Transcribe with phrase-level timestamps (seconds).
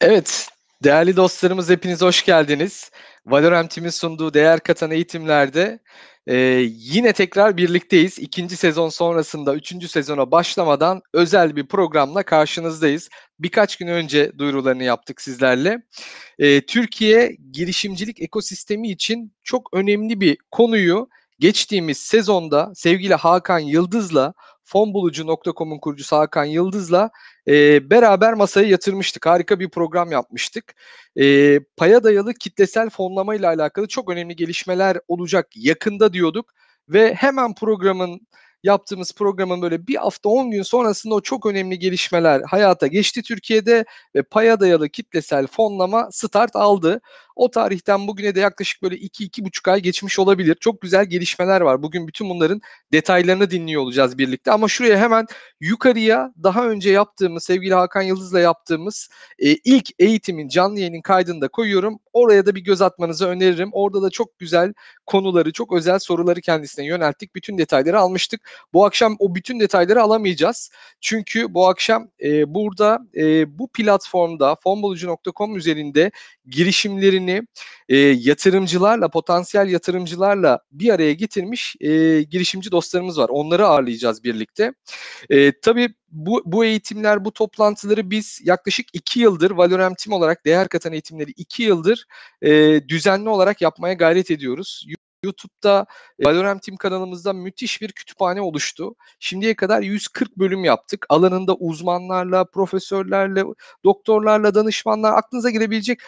[0.00, 0.48] Evet,
[0.84, 2.90] değerli dostlarımız hepiniz hoş geldiniz.
[3.26, 5.78] Valorant'imin sunduğu değer katan eğitimlerde
[6.26, 6.36] e,
[6.68, 8.18] yine tekrar birlikteyiz.
[8.18, 13.08] İkinci sezon sonrasında üçüncü sezona başlamadan özel bir programla karşınızdayız.
[13.38, 15.82] Birkaç gün önce duyurularını yaptık sizlerle.
[16.38, 24.34] E, Türkiye girişimcilik ekosistemi için çok önemli bir konuyu geçtiğimiz sezonda sevgili Hakan Yıldız'la
[24.68, 27.10] fonbulucu.com'un kurucusu Hakan Yıldız'la
[27.48, 29.26] e, beraber masaya yatırmıştık.
[29.26, 30.74] Harika bir program yapmıştık.
[31.16, 36.52] E, paya dayalı kitlesel fonlama ile alakalı çok önemli gelişmeler olacak yakında diyorduk
[36.88, 38.20] ve hemen programın
[38.62, 43.84] yaptığımız programın böyle bir hafta 10 gün sonrasında o çok önemli gelişmeler hayata geçti Türkiye'de
[44.14, 47.00] ve paya dayalı kitlesel fonlama start aldı.
[47.38, 50.56] O tarihten bugüne de yaklaşık böyle 2-2,5 ay geçmiş olabilir.
[50.60, 51.82] Çok güzel gelişmeler var.
[51.82, 52.60] Bugün bütün bunların
[52.92, 54.52] detaylarını dinliyor olacağız birlikte.
[54.52, 55.26] Ama şuraya hemen
[55.60, 61.48] yukarıya daha önce yaptığımız, sevgili Hakan Yıldız'la yaptığımız e, ilk eğitimin canlı yayının kaydını da
[61.48, 61.98] koyuyorum.
[62.12, 63.70] Oraya da bir göz atmanızı öneririm.
[63.72, 64.72] Orada da çok güzel
[65.06, 67.34] konuları, çok özel soruları kendisine yönelttik.
[67.34, 68.50] Bütün detayları almıştık.
[68.72, 70.70] Bu akşam o bütün detayları alamayacağız.
[71.00, 76.10] Çünkü bu akşam e, burada e, bu platformda fonbulucu.com üzerinde
[76.46, 77.27] girişimlerini
[77.88, 83.28] e, yatırımcılarla, potansiyel yatırımcılarla bir araya getirmiş e, girişimci dostlarımız var.
[83.28, 84.72] Onları ağırlayacağız birlikte.
[85.30, 90.68] E, tabii bu, bu eğitimler, bu toplantıları biz yaklaşık iki yıldır Valorem Team olarak değer
[90.68, 92.04] katan eğitimleri iki yıldır
[92.42, 94.86] e, düzenli olarak yapmaya gayret ediyoruz.
[95.22, 95.86] YouTube'da
[96.18, 98.94] e, Valorant Team kanalımızda müthiş bir kütüphane oluştu.
[99.18, 101.06] Şimdiye kadar 140 bölüm yaptık.
[101.08, 103.44] Alanında uzmanlarla, profesörlerle,
[103.84, 106.00] doktorlarla, danışmanlar aklınıza girebilecek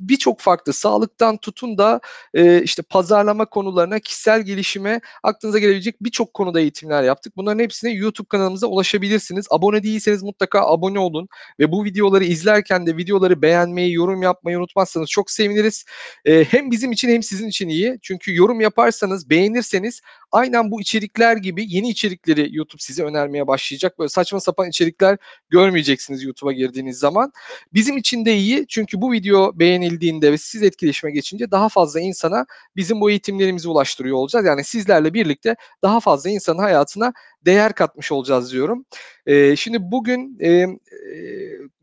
[0.00, 2.00] birçok farklı sağlıktan tutun da
[2.34, 7.36] e, işte pazarlama konularına, kişisel gelişime aklınıza gelebilecek birçok konuda eğitimler yaptık.
[7.36, 9.46] Bunların hepsine YouTube kanalımıza ulaşabilirsiniz.
[9.50, 11.28] Abone değilseniz mutlaka abone olun
[11.60, 15.84] ve bu videoları izlerken de videoları beğenmeyi, yorum yapmayı unutmazsanız çok seviniriz.
[16.24, 17.98] E, hem bizim için hem sizin için iyi.
[18.02, 20.00] Çünkü yorum yaparsanız, beğenirseniz
[20.32, 23.98] aynen bu içerikler gibi yeni içerikleri YouTube size önermeye başlayacak.
[23.98, 25.18] Böyle saçma sapan içerikler
[25.50, 27.32] görmeyeceksiniz YouTube'a girdiğiniz zaman.
[27.74, 32.46] Bizim için de iyi çünkü bu video beğenildiğinde ve siz etkileşime geçince daha fazla insana
[32.76, 34.46] bizim bu eğitimlerimizi ulaştırıyor olacağız.
[34.46, 37.12] Yani sizlerle birlikte daha fazla insanın hayatına
[37.46, 38.84] değer katmış olacağız diyorum.
[39.26, 40.68] E, şimdi bugün e, e,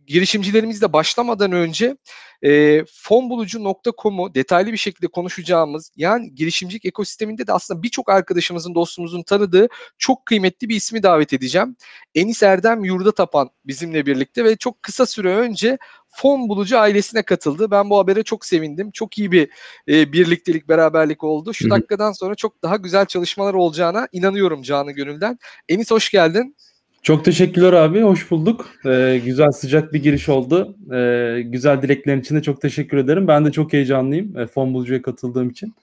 [0.08, 1.98] girişimcilerimizle başlamadan önce
[2.44, 9.68] e, fonbulucu.com'u detaylı bir şekilde konuşacağımız yani girişimcilik ekosisteminde de aslında birçok arkadaşımızın dostumuzun tanıdığı
[9.98, 11.76] çok kıymetli bir ismi davet edeceğim.
[12.16, 15.78] Enis Erdem Yurda Tapan bizimle birlikte ve çok kısa süre önce
[16.12, 17.72] fon bulucu ailesine katıldı.
[17.72, 18.92] Ben bu habere çok sevindim.
[18.92, 19.50] Çok iyi bir
[19.88, 21.54] e, birliktelik, beraberlik oldu.
[21.54, 21.72] Şu Hı-hı.
[21.72, 25.40] dakikadan sonra çok daha güzel çalışmalar olacağına inanıyorum canı gönülden.
[25.70, 26.56] Enis hoş geldin.
[27.04, 28.02] Çok teşekkürler abi.
[28.02, 28.70] Hoş bulduk.
[28.86, 30.76] Ee, güzel sıcak bir giriş oldu.
[30.94, 33.28] Ee, güzel dileklerin için de çok teşekkür ederim.
[33.28, 35.74] Ben de çok heyecanlıyım e, fon bulucuya katıldığım için.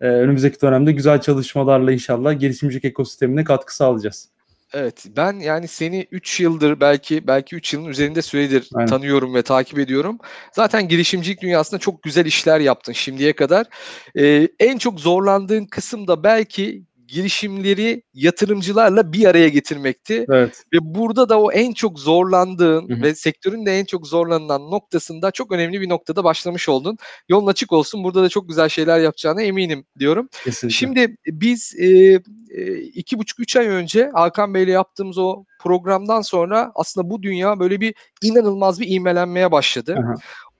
[0.00, 4.28] Ee, önümüzdeki dönemde güzel çalışmalarla inşallah girişimcilik ekosistemine katkı sağlayacağız.
[4.72, 8.88] Evet ben yani seni 3 yıldır belki belki 3 yılın üzerinde süredir Aynen.
[8.88, 10.18] tanıyorum ve takip ediyorum.
[10.52, 13.66] Zaten girişimcilik dünyasında çok güzel işler yaptın şimdiye kadar.
[14.18, 20.26] Ee, en çok zorlandığın kısım da belki girişimleri yatırımcılarla bir araya getirmekti.
[20.28, 20.64] Evet.
[20.72, 23.02] Ve burada da o en çok zorlandığın Hı-hı.
[23.02, 26.96] ve sektörün de en çok zorlanılan noktasında çok önemli bir noktada başlamış oldun.
[27.28, 28.04] Yolun açık olsun.
[28.04, 30.28] Burada da çok güzel şeyler yapacağına eminim diyorum.
[30.44, 30.76] Kesinlikle.
[30.76, 31.86] Şimdi biz e,
[32.50, 37.60] e, iki buçuk üç ay önce Hakan Bey'le yaptığımız o programdan sonra aslında bu dünya
[37.60, 39.96] böyle bir inanılmaz bir ivmelenmeye başladı.
[39.98, 40.14] Aha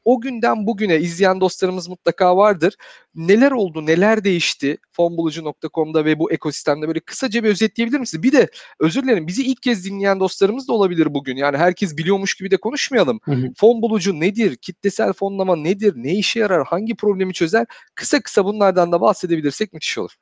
[0.08, 2.74] o günden bugüne izleyen dostlarımız mutlaka vardır.
[3.14, 8.22] Neler oldu, neler değişti fonbulucu.com'da ve bu ekosistemde böyle kısaca bir özetleyebilir misiniz?
[8.22, 8.48] Bir de
[8.80, 11.36] özür dilerim bizi ilk kez dinleyen dostlarımız da olabilir bugün.
[11.36, 13.20] Yani herkes biliyormuş gibi de konuşmayalım.
[13.24, 13.52] Hı hı.
[13.56, 14.56] Fon bulucu nedir?
[14.56, 15.92] Kitlesel fonlama nedir?
[15.96, 16.66] Ne işe yarar?
[16.66, 17.66] Hangi problemi çözer?
[17.94, 20.14] Kısa kısa bunlardan da bahsedebilirsek müthiş olur.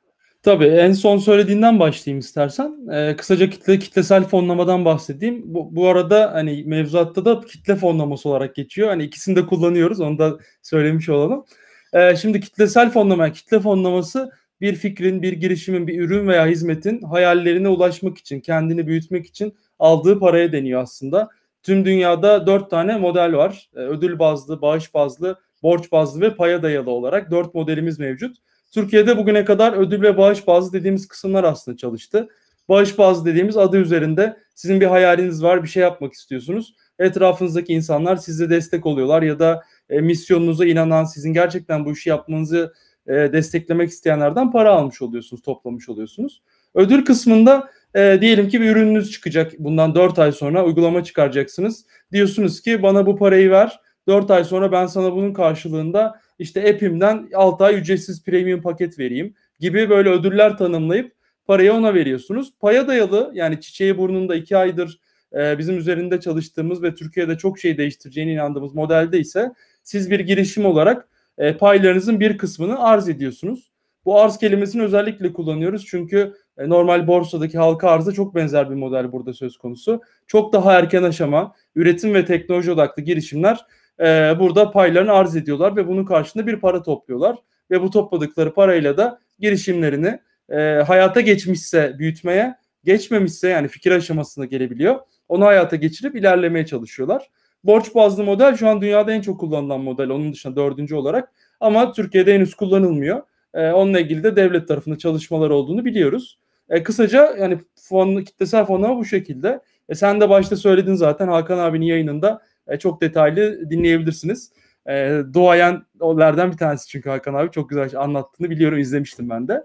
[0.47, 2.89] Tabii en son söylediğinden başlayayım istersen.
[2.93, 5.41] Ee, kısaca kitle kitlesel fonlamadan bahsedeyim.
[5.45, 8.87] Bu, bu arada hani mevzuatta da kitle fonlaması olarak geçiyor.
[8.89, 9.99] Hani ikisini de kullanıyoruz.
[9.99, 11.45] Onu da söylemiş olalım.
[11.93, 17.67] Ee, şimdi kitlesel fonlama, kitle fonlaması bir fikrin, bir girişimin, bir ürün veya hizmetin hayallerine
[17.67, 21.29] ulaşmak için, kendini büyütmek için aldığı paraya deniyor aslında.
[21.63, 23.69] Tüm dünyada dört tane model var.
[23.75, 28.37] Ee, ödül bazlı, bağış bazlı, borç bazlı ve paya dayalı olarak dört modelimiz mevcut.
[28.71, 32.27] Türkiye'de bugüne kadar ödül ve bağış bazı dediğimiz kısımlar aslında çalıştı.
[32.69, 36.75] Bağış bazı dediğimiz adı üzerinde sizin bir hayaliniz var, bir şey yapmak istiyorsunuz.
[36.99, 42.73] Etrafınızdaki insanlar size destek oluyorlar ya da e, misyonunuza inanan, sizin gerçekten bu işi yapmanızı
[43.07, 46.41] e, desteklemek isteyenlerden para almış oluyorsunuz, toplamış oluyorsunuz.
[46.75, 49.53] Ödül kısmında e, diyelim ki bir ürününüz çıkacak.
[49.59, 51.85] Bundan 4 ay sonra uygulama çıkaracaksınız.
[52.11, 53.79] Diyorsunuz ki bana bu parayı ver.
[54.07, 59.33] 4 ay sonra ben sana bunun karşılığında işte app'imden 6 ay ücretsiz premium paket vereyim
[59.59, 61.11] gibi böyle ödüller tanımlayıp
[61.45, 62.53] parayı ona veriyorsunuz.
[62.59, 64.99] Paya dayalı yani çiçeği burnunda 2 aydır
[65.33, 69.51] e, bizim üzerinde çalıştığımız ve Türkiye'de çok şey değiştireceğine inandığımız modelde ise
[69.83, 73.71] siz bir girişim olarak e, paylarınızın bir kısmını arz ediyorsunuz.
[74.05, 79.11] Bu arz kelimesini özellikle kullanıyoruz çünkü e, normal borsadaki halka arza çok benzer bir model
[79.11, 80.01] burada söz konusu.
[80.27, 83.65] Çok daha erken aşama üretim ve teknoloji odaklı girişimler
[83.99, 87.35] e, burada paylarını arz ediyorlar ve bunun karşılığında bir para topluyorlar.
[87.71, 90.57] Ve bu topladıkları parayla da girişimlerini e,
[90.87, 94.99] hayata geçmişse büyütmeye, geçmemişse yani fikir aşamasına gelebiliyor.
[95.27, 97.29] Onu hayata geçirip ilerlemeye çalışıyorlar.
[97.63, 100.09] Borç bazlı model şu an dünyada en çok kullanılan model.
[100.09, 101.31] Onun dışında dördüncü olarak.
[101.59, 103.21] Ama Türkiye'de henüz kullanılmıyor.
[103.53, 106.39] E, onunla ilgili de devlet tarafında çalışmalar olduğunu biliyoruz.
[106.69, 109.59] E, kısaca yani fon, kitlesel fonlama bu şekilde.
[109.89, 114.51] E, sen de başta söyledin zaten Hakan abinin yayınında e, çok detaylı dinleyebilirsiniz.
[114.89, 119.63] E, doğayanlardan bir tanesi çünkü Hakan abi çok güzel anlattığını biliyorum izlemiştim ben de.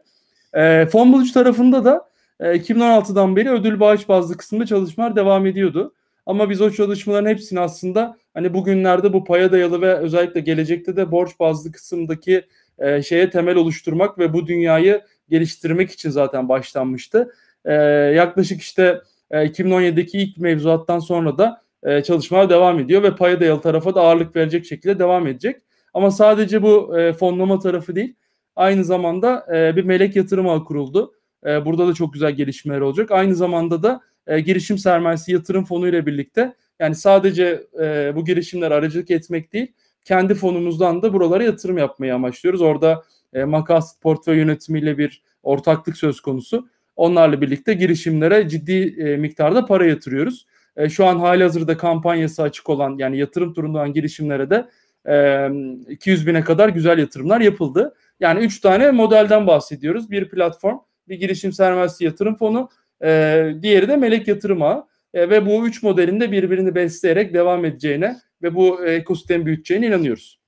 [0.54, 2.08] E, fon bulucu tarafında da
[2.40, 5.94] e, 2016'dan beri ödül bağış bazlı kısmında çalışmalar devam ediyordu.
[6.26, 11.10] Ama biz o çalışmaların hepsini aslında hani bugünlerde bu paya dayalı ve özellikle gelecekte de
[11.10, 12.42] borç bazlı kısımdaki
[12.78, 17.34] e, şeye temel oluşturmak ve bu dünyayı geliştirmek için zaten başlanmıştı.
[17.64, 17.72] E,
[18.14, 19.00] yaklaşık işte
[19.30, 24.00] e, 2017'deki ilk mevzuattan sonra da e, çalışmalar devam ediyor ve paya dayalı tarafa da
[24.00, 25.56] ağırlık verecek şekilde devam edecek.
[25.94, 28.14] Ama sadece bu e, fonlama tarafı değil,
[28.56, 31.14] aynı zamanda e, bir melek yatırım ağı kuruldu.
[31.46, 33.10] E, burada da çok güzel gelişmeler olacak.
[33.10, 38.70] Aynı zamanda da e, girişim sermayesi yatırım fonu ile birlikte yani sadece e, bu girişimler
[38.70, 39.72] aracılık etmek değil,
[40.04, 42.62] kendi fonumuzdan da buralara yatırım yapmayı amaçlıyoruz.
[42.62, 43.02] Orada
[43.32, 46.68] e, makas portföy yönetimiyle bir ortaklık söz konusu.
[46.96, 50.46] Onlarla birlikte girişimlere ciddi e, miktarda para yatırıyoruz.
[50.76, 54.68] E, şu an hali hazırda kampanyası açık olan yani yatırım turundan girişimlere de
[55.08, 55.48] e,
[55.92, 57.94] 200 bine kadar güzel yatırımlar yapıldı.
[58.20, 60.10] Yani 3 tane modelden bahsediyoruz.
[60.10, 60.78] Bir platform,
[61.08, 62.68] bir girişim sermayesi yatırım fonu,
[63.04, 64.86] e, diğeri de melek yatırım ağı.
[65.14, 70.42] E, ve bu üç modelin de birbirini besleyerek devam edeceğine ve bu ekosistem büyüteceğine inanıyoruz.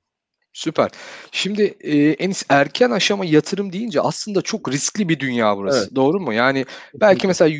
[0.53, 0.91] Süper.
[1.33, 5.79] Şimdi e, Enis erken aşama yatırım deyince aslında çok riskli bir dünya burası.
[5.79, 5.95] Evet.
[5.95, 6.33] Doğru mu?
[6.33, 7.57] Yani belki mesela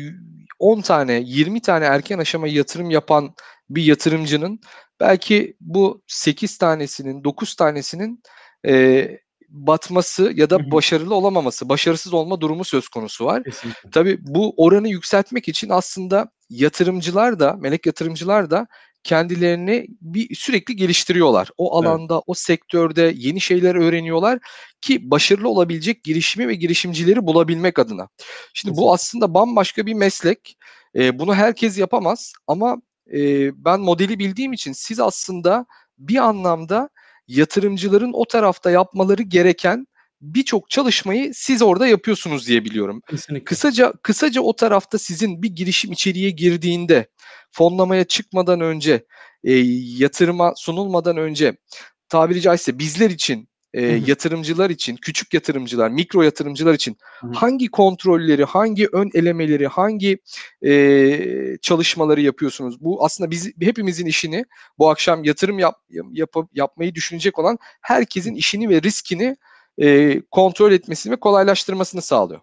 [0.65, 3.35] 10 tane, 20 tane erken aşama yatırım yapan
[3.69, 4.59] bir yatırımcının
[4.99, 8.23] belki bu 8 tanesinin, 9 tanesinin
[8.67, 9.09] e,
[9.49, 13.43] batması ya da başarılı olamaması, başarısız olma durumu söz konusu var.
[13.43, 13.89] Kesinlikle.
[13.89, 18.67] Tabii bu oranı yükseltmek için aslında yatırımcılar da, melek yatırımcılar da
[19.05, 21.49] kendilerini bir sürekli geliştiriyorlar.
[21.57, 22.23] O alanda, evet.
[22.27, 24.39] o sektörde yeni şeyler öğreniyorlar
[24.81, 28.07] ki başarılı olabilecek girişimi ve girişimcileri bulabilmek adına.
[28.17, 28.81] Şimdi Kesinlikle.
[28.81, 30.57] bu aslında bambaşka bir meslek.
[30.95, 32.77] E, bunu herkes yapamaz ama
[33.13, 33.19] e,
[33.65, 35.65] ben modeli bildiğim için siz aslında
[35.97, 36.89] bir anlamda
[37.27, 39.87] yatırımcıların o tarafta yapmaları gereken
[40.33, 43.01] birçok çalışmayı siz orada yapıyorsunuz diye biliyorum.
[43.09, 43.45] Kesinlikle.
[43.45, 47.07] Kısaca kısaca o tarafta sizin bir girişim içeriye girdiğinde
[47.51, 49.05] fonlamaya çıkmadan önce
[49.43, 49.53] e,
[49.97, 51.57] yatırıma sunulmadan önce
[52.09, 57.31] tabiri caizse bizler için e, yatırımcılar için, küçük yatırımcılar, mikro yatırımcılar için Hı-hı.
[57.31, 60.17] hangi kontrolleri, hangi ön elemeleri, hangi
[60.65, 62.81] e, çalışmaları yapıyorsunuz?
[62.81, 64.45] Bu aslında biz hepimizin işini
[64.77, 65.75] bu akşam yatırım yap,
[66.11, 69.37] yap, yapmayı düşünecek olan herkesin işini ve riskini
[69.77, 72.41] e, kontrol etmesini ve kolaylaştırmasını sağlıyor.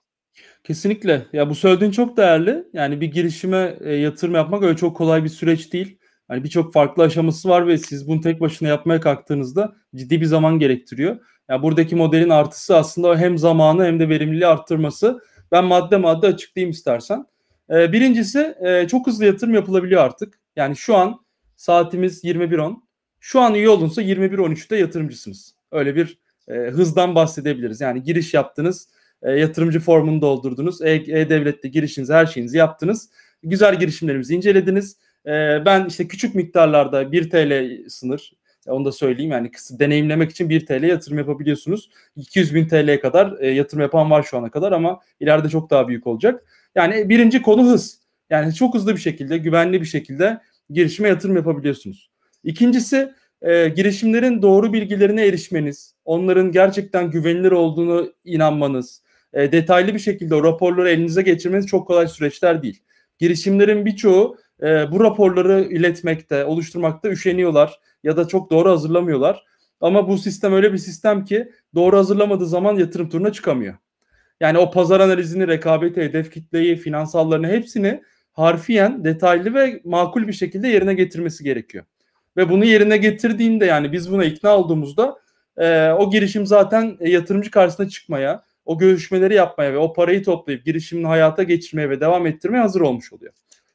[0.65, 1.27] Kesinlikle.
[1.33, 2.65] Ya bu söylediğin çok değerli.
[2.73, 5.99] Yani bir girişime e, yatırım yapmak öyle çok kolay bir süreç değil.
[6.29, 10.59] Hani birçok farklı aşaması var ve siz bunu tek başına yapmaya kalktığınızda ciddi bir zaman
[10.59, 11.17] gerektiriyor.
[11.49, 15.21] Yani buradaki modelin artısı aslında hem zamanı hem de verimliliği arttırması.
[15.53, 17.27] Ben madde madde açıklayayım istersen.
[17.71, 20.41] Ee, birincisi e, çok hızlı yatırım yapılabiliyor artık.
[20.57, 21.21] Yani şu an
[21.57, 22.77] saatimiz 21.10.
[23.21, 25.55] Şu an iyi olunsa 21.13'te yatırımcısınız.
[25.73, 26.19] Öyle bir
[26.52, 27.80] e, hızdan bahsedebiliriz.
[27.80, 28.88] Yani giriş yaptınız,
[29.23, 33.11] e, yatırımcı formunu doldurdunuz, e-Devlet'te girişinizi, her şeyinizi yaptınız.
[33.42, 34.97] Güzel girişimlerimizi incelediniz.
[35.26, 35.30] E,
[35.66, 38.32] ben işte küçük miktarlarda 1 TL sınır,
[38.66, 41.90] onu da söyleyeyim yani kısa deneyimlemek için 1 TL yatırım yapabiliyorsunuz.
[42.16, 45.88] 200 bin TL'ye kadar e, yatırım yapan var şu ana kadar ama ileride çok daha
[45.88, 46.44] büyük olacak.
[46.75, 47.99] Yani birinci konu hız.
[48.30, 50.40] Yani çok hızlı bir şekilde, güvenli bir şekilde
[50.71, 52.11] girişime yatırım yapabiliyorsunuz.
[52.44, 60.34] İkincisi e, girişimlerin doğru bilgilerine erişmeniz, onların gerçekten güvenilir olduğunu inanmanız, e, detaylı bir şekilde
[60.34, 62.82] o raporları elinize geçirmeniz çok kolay süreçler değil.
[63.18, 69.44] Girişimlerin birçoğu e, bu raporları iletmekte, oluşturmakta üşeniyorlar ya da çok doğru hazırlamıyorlar.
[69.80, 73.75] Ama bu sistem öyle bir sistem ki doğru hazırlamadığı zaman yatırım turuna çıkamıyor.
[74.40, 80.68] Yani o pazar analizini, rekabeti, hedef kitleyi, finansallarını hepsini harfiyen detaylı ve makul bir şekilde
[80.68, 81.84] yerine getirmesi gerekiyor.
[82.37, 85.19] Ve bunu yerine getirdiğinde yani biz buna ikna olduğumuzda
[85.57, 90.65] e, o girişim zaten e, yatırımcı karşısına çıkmaya, o görüşmeleri yapmaya ve o parayı toplayıp
[90.65, 93.33] girişimini hayata geçirmeye ve devam ettirmeye hazır olmuş oluyor.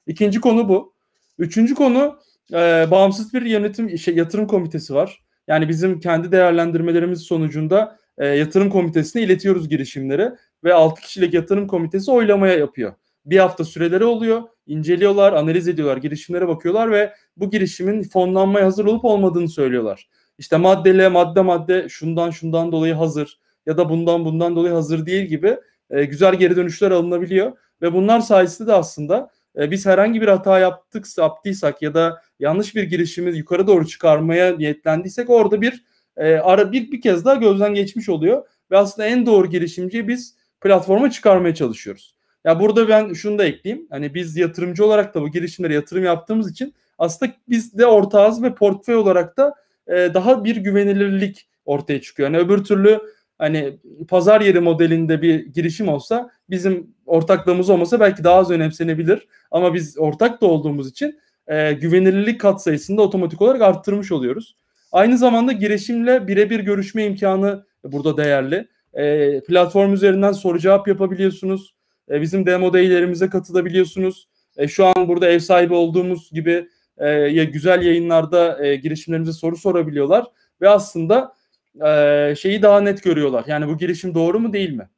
[0.07, 0.93] İkinci konu bu.
[1.39, 2.19] Üçüncü konu
[2.53, 5.23] e, bağımsız bir yönetim şey, yatırım komitesi var.
[5.47, 10.31] Yani bizim kendi değerlendirmelerimiz sonucunda e, yatırım komitesine iletiyoruz girişimleri
[10.63, 12.93] ve 6 kişilik yatırım komitesi oylamaya yapıyor.
[13.27, 19.05] Bir hafta süreleri oluyor, inceliyorlar, analiz ediyorlar, girişimlere bakıyorlar ve bu girişimin fonlanmaya hazır olup
[19.05, 20.09] olmadığını söylüyorlar.
[20.37, 25.25] İşte maddele madde madde şundan şundan dolayı hazır ya da bundan bundan dolayı hazır değil
[25.25, 25.57] gibi
[25.89, 30.59] e, güzel geri dönüşler alınabiliyor ve bunlar sayesinde de aslında e, biz herhangi bir hata
[30.59, 35.85] yaptık, yaptıysak ya da yanlış bir girişimi yukarı doğru çıkarmaya niyetlendiysek orada bir
[36.17, 40.37] e, ara bir bir kez daha gözden geçmiş oluyor ve aslında en doğru girişimciyi biz
[40.61, 42.16] platforma çıkarmaya çalışıyoruz.
[42.45, 43.87] Ya burada ben şunu da ekleyeyim.
[43.89, 48.55] Hani biz yatırımcı olarak da bu girişimlere yatırım yaptığımız için aslında biz de ortağız ve
[48.55, 49.53] portföy olarak da
[49.87, 52.29] e, daha bir güvenilirlik ortaya çıkıyor.
[52.29, 52.99] Yani öbür türlü
[53.37, 53.77] hani
[54.07, 59.27] pazar yeri modelinde bir girişim olsa bizim ortaklığımız olmasa belki daha az önemsenebilir.
[59.51, 64.55] Ama biz ortak da olduğumuz için e, güvenilirlik katsayısını da otomatik olarak arttırmış oluyoruz.
[64.91, 68.67] Aynı zamanda girişimle birebir görüşme imkanı burada değerli.
[68.93, 71.76] E, platform üzerinden soru cevap yapabiliyorsunuz.
[72.11, 74.27] E, bizim demo day'lerimize katılabiliyorsunuz.
[74.57, 80.25] E, şu an burada ev sahibi olduğumuz gibi e, ya güzel yayınlarda girişimlerimize soru sorabiliyorlar
[80.61, 81.37] ve aslında
[82.35, 83.43] şeyi daha net görüyorlar.
[83.47, 84.89] Yani bu girişim doğru mu değil mi?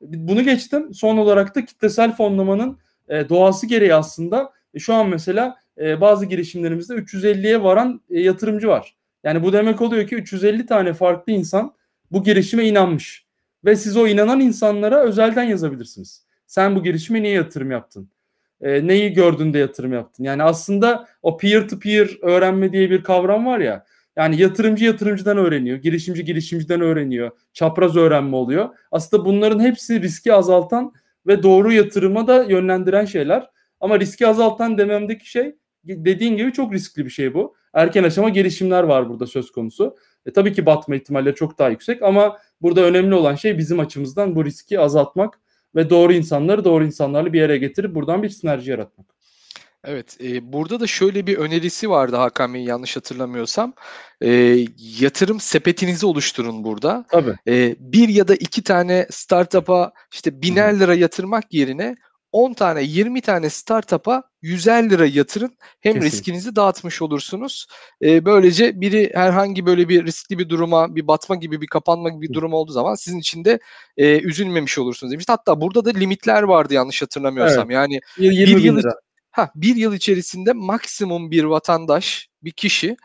[0.00, 0.94] Bunu geçtim.
[0.94, 5.56] Son olarak da kitlesel fonlamanın doğası gereği aslında şu an mesela
[6.00, 8.96] bazı girişimlerimizde 350'ye varan yatırımcı var.
[9.24, 11.74] Yani bu demek oluyor ki 350 tane farklı insan
[12.12, 13.26] bu girişime inanmış.
[13.64, 16.25] Ve siz o inanan insanlara özelden yazabilirsiniz.
[16.46, 18.10] Sen bu girişime niye yatırım yaptın?
[18.60, 20.24] E, neyi gördün de yatırım yaptın?
[20.24, 23.84] Yani aslında o peer to peer öğrenme diye bir kavram var ya.
[24.16, 28.68] Yani yatırımcı yatırımcıdan öğreniyor, girişimci girişimciden öğreniyor, çapraz öğrenme oluyor.
[28.90, 30.92] Aslında bunların hepsi riski azaltan
[31.26, 33.50] ve doğru yatırıma da yönlendiren şeyler.
[33.80, 37.54] Ama riski azaltan dememdeki şey dediğin gibi çok riskli bir şey bu.
[37.74, 39.96] Erken aşama girişimler var burada söz konusu.
[40.26, 44.36] E, tabii ki batma ihtimalleri çok daha yüksek ama burada önemli olan şey bizim açımızdan
[44.36, 45.40] bu riski azaltmak
[45.76, 49.06] ve doğru insanları doğru insanlarla bir yere getirip buradan bir sinerji yaratmak.
[49.84, 53.72] Evet, e, burada da şöyle bir önerisi vardı Hakan Bey yanlış hatırlamıyorsam.
[54.20, 54.30] E,
[55.00, 57.04] yatırım sepetinizi oluşturun burada.
[57.10, 57.34] Tabii.
[57.48, 61.96] E, bir ya da iki tane startup'a işte biner lira yatırmak yerine
[62.36, 65.56] 10 tane 20 tane startup'a 150 lira yatırın.
[65.80, 66.06] Hem Kesin.
[66.06, 67.66] riskinizi dağıtmış olursunuz.
[68.02, 72.28] E, böylece biri herhangi böyle bir riskli bir duruma, bir batma gibi, bir kapanma gibi
[72.28, 73.58] bir durum olduğu zaman sizin için de
[73.96, 75.24] e, üzülmemiş olursunuz demiş.
[75.28, 77.70] Hatta burada da limitler vardı yanlış hatırlamıyorsam.
[77.70, 78.94] Yani 20 bir yıl lira.
[79.30, 82.96] ha bir yıl içerisinde maksimum bir vatandaş, bir kişi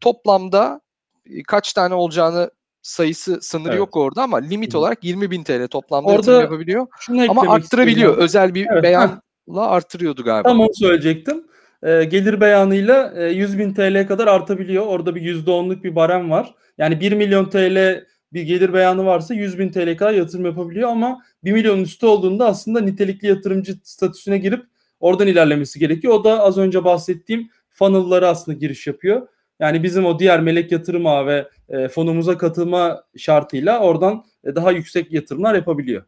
[0.00, 0.80] toplamda
[1.26, 2.50] e, kaç tane olacağını
[2.82, 3.78] sayısı sınırı Evet.
[3.78, 6.86] yok orada ama limit olarak 20 bin TL toplamda Orada yatırım yapabiliyor.
[7.28, 7.96] Ama arttırabiliyor.
[7.96, 8.22] istiyorum.
[8.22, 9.20] Özel bir Evet, beyanla
[9.56, 10.48] arttırıyordu galiba.
[10.48, 11.44] Tam onu söyleyecektim.
[11.82, 14.86] Ee, gelir beyanıyla e, 100 bin TL'ye kadar artabiliyor.
[14.86, 16.54] Orada bir %10'luk bir barem var.
[16.78, 21.18] Yani 1 milyon TL bir gelir beyanı varsa 100 bin TL'ye kadar yatırım yapabiliyor ama
[21.44, 24.64] 1 milyonun üstü olduğunda aslında nitelikli yatırımcı statüsüne girip
[25.00, 26.14] oradan ilerlemesi gerekiyor.
[26.14, 29.28] O da az önce bahsettiğim funnel'lara aslında giriş yapıyor.
[29.60, 34.72] Yani bizim o diğer melek yatırım ağı ve e, fonumuza katılma şartıyla oradan e, daha
[34.72, 36.02] yüksek yatırımlar yapabiliyor.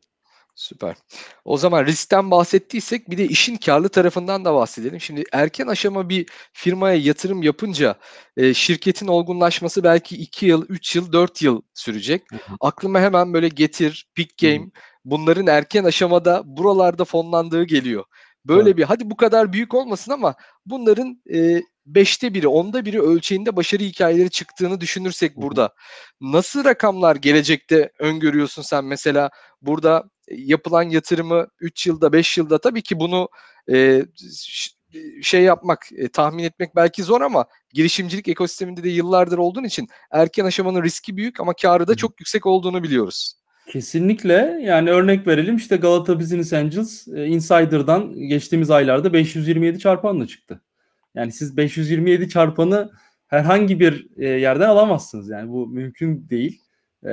[0.54, 0.96] Süper.
[1.44, 5.00] O zaman riskten bahsettiysek bir de işin karlı tarafından da bahsedelim.
[5.00, 7.94] Şimdi erken aşama bir firmaya yatırım yapınca
[8.36, 12.22] e, şirketin olgunlaşması belki 2 yıl, 3 yıl, 4 yıl sürecek.
[12.60, 14.22] Aklıma hemen böyle Getir, hı.
[14.42, 14.70] Game
[15.04, 18.04] bunların erken aşamada buralarda fonlandığı geliyor.
[18.44, 18.76] Böyle Evet.
[18.76, 20.34] bir hadi bu kadar büyük olmasın ama
[20.66, 21.60] bunların e,
[21.94, 25.74] beşte biri, onda biri ölçeğinde başarı hikayeleri çıktığını düşünürsek burada
[26.20, 29.30] nasıl rakamlar gelecekte öngörüyorsun sen mesela
[29.62, 33.28] burada e, yapılan yatırımı 3 yılda 5 yılda tabii ki bunu
[33.72, 34.02] e,
[34.46, 34.70] ş-
[35.22, 40.44] şey yapmak e, tahmin etmek belki zor ama girişimcilik ekosisteminde de yıllardır olduğun için erken
[40.44, 43.34] aşamanın riski büyük ama karı da çok yüksek olduğunu biliyoruz.
[43.72, 50.62] Kesinlikle yani örnek verelim işte Galata Business Angels e, Insider'dan geçtiğimiz aylarda 527 çarpanla çıktı.
[51.14, 52.90] Yani siz 527 çarpanı
[53.26, 56.60] herhangi bir e, yerden alamazsınız yani bu mümkün değil.
[57.02, 57.12] E,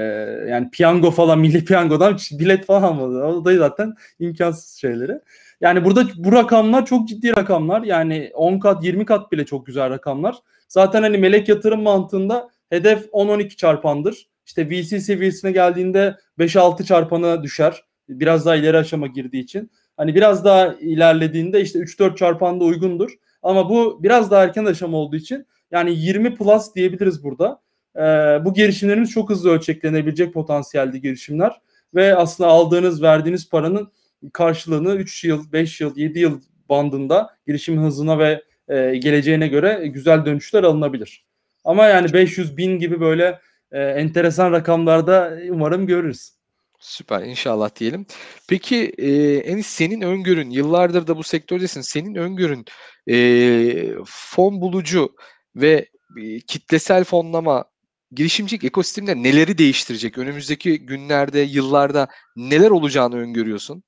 [0.49, 3.23] yani piyango falan milli piyangodan bilet falan almadı.
[3.23, 5.19] O da zaten imkansız şeyleri.
[5.61, 7.83] Yani burada bu rakamlar çok ciddi rakamlar.
[7.83, 10.35] Yani 10 kat 20 kat bile çok güzel rakamlar.
[10.67, 14.27] Zaten hani melek yatırım mantığında hedef 10-12 çarpandır.
[14.45, 17.83] İşte VC seviyesine geldiğinde 5-6 çarpana düşer.
[18.09, 19.71] Biraz daha ileri aşama girdiği için.
[19.97, 23.11] Hani biraz daha ilerlediğinde işte 3-4 çarpanda uygundur.
[23.43, 27.61] Ama bu biraz daha erken aşama olduğu için yani 20 plus diyebiliriz burada.
[27.95, 28.01] Ee,
[28.45, 31.61] bu girişimlerimiz çok hızlı ölçeklenebilecek potansiyelde girişimler
[31.95, 33.91] ve aslında aldığınız, verdiğiniz paranın
[34.33, 40.25] karşılığını 3 yıl, 5 yıl, 7 yıl bandında girişim hızına ve e, geleceğine göre güzel
[40.25, 41.25] dönüşler alınabilir.
[41.63, 43.39] Ama yani 500 bin gibi böyle
[43.71, 46.36] e, enteresan rakamlarda umarım görürüz.
[46.79, 48.05] Süper inşallah diyelim.
[48.49, 51.81] Peki e, Enis senin öngörün yıllardır da bu sektördesin.
[51.81, 52.65] Senin öngörün
[53.09, 55.15] e, fon bulucu
[55.55, 55.89] ve
[56.21, 57.65] e, kitlesel fonlama
[58.11, 60.17] girişimcilik ekosisteminde neleri değiştirecek?
[60.17, 63.83] Önümüzdeki günlerde, yıllarda neler olacağını öngörüyorsun?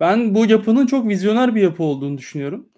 [0.00, 2.68] Ben bu yapının çok vizyoner bir yapı olduğunu düşünüyorum.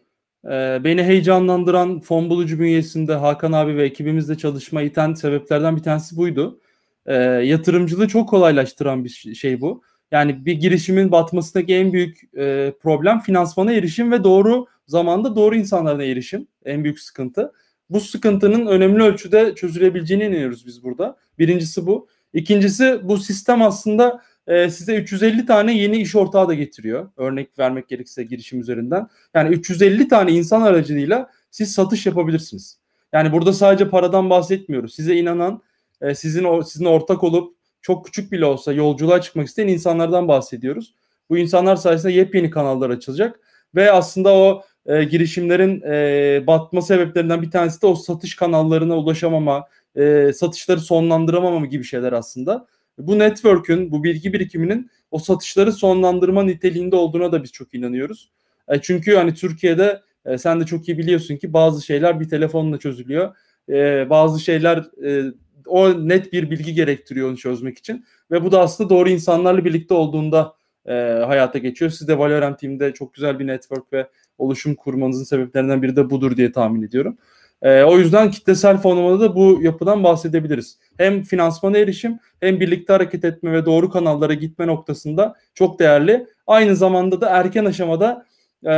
[0.45, 6.17] Ee, beni heyecanlandıran fon bulucu bünyesinde Hakan abi ve ekibimizle çalışma iten sebeplerden bir tanesi
[6.17, 6.61] buydu.
[7.07, 9.83] Ee, yatırımcılığı çok kolaylaştıran bir şey bu.
[10.13, 16.05] Yani bir girişimin batmasındaki en büyük e, problem finansmana erişim ve doğru zamanda doğru insanlarına
[16.05, 16.47] erişim.
[16.65, 17.53] En büyük sıkıntı.
[17.91, 21.17] Bu sıkıntının önemli ölçüde çözülebileceğine inanıyoruz biz burada.
[21.39, 22.09] Birincisi bu.
[22.33, 27.11] İkincisi bu sistem aslında e, size 350 tane yeni iş ortağı da getiriyor.
[27.17, 29.09] Örnek vermek gerekirse girişim üzerinden.
[29.35, 32.79] Yani 350 tane insan aracılığıyla siz satış yapabilirsiniz.
[33.13, 34.95] Yani burada sadece paradan bahsetmiyoruz.
[34.95, 35.63] Size inanan,
[36.01, 40.95] e, sizin sizin ortak olup çok küçük bile olsa yolculuğa çıkmak isteyen insanlardan bahsediyoruz.
[41.31, 43.41] Bu insanlar sayesinde yepyeni kanallar açılacak
[43.75, 49.65] ve aslında o e, girişimlerin e, batma sebeplerinden bir tanesi de o satış kanallarına ulaşamama,
[49.97, 52.67] e, satışları sonlandıramama gibi şeyler aslında.
[52.99, 58.31] Bu network'ün, bu bilgi birikiminin o satışları sonlandırma niteliğinde olduğuna da biz çok inanıyoruz.
[58.69, 62.79] E, çünkü hani Türkiye'de e, sen de çok iyi biliyorsun ki bazı şeyler bir telefonla
[62.79, 63.37] çözülüyor.
[63.69, 65.33] E, bazı şeyler e,
[65.67, 68.05] o net bir bilgi gerektiriyor onu çözmek için.
[68.31, 70.55] Ve bu da aslında doğru insanlarla birlikte olduğunda
[70.87, 70.93] e,
[71.27, 71.91] hayata geçiyor.
[71.91, 76.37] Siz de Valorant Team'de çok güzel bir network ve oluşum kurmanızın sebeplerinden biri de budur
[76.37, 77.19] diye tahmin ediyorum.
[77.63, 80.79] E, o yüzden kitlesel fonlamada da bu yapıdan bahsedebiliriz.
[80.97, 86.27] Hem finansmana erişim hem birlikte hareket etme ve doğru kanallara gitme noktasında çok değerli.
[86.47, 88.27] Aynı zamanda da erken aşamada
[88.67, 88.73] e,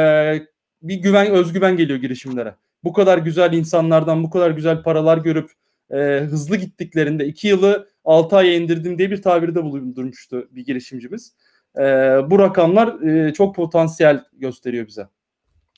[0.83, 2.55] bir güven, özgüven geliyor girişimlere.
[2.85, 5.51] Bu kadar güzel insanlardan bu kadar güzel paralar görüp
[5.91, 5.97] e,
[6.31, 11.33] hızlı gittiklerinde iki yılı 6 aya indirdim diye bir tabirde bulundurmuştu bir girişimcimiz.
[11.79, 11.83] E,
[12.31, 15.09] bu rakamlar e, çok potansiyel gösteriyor bize.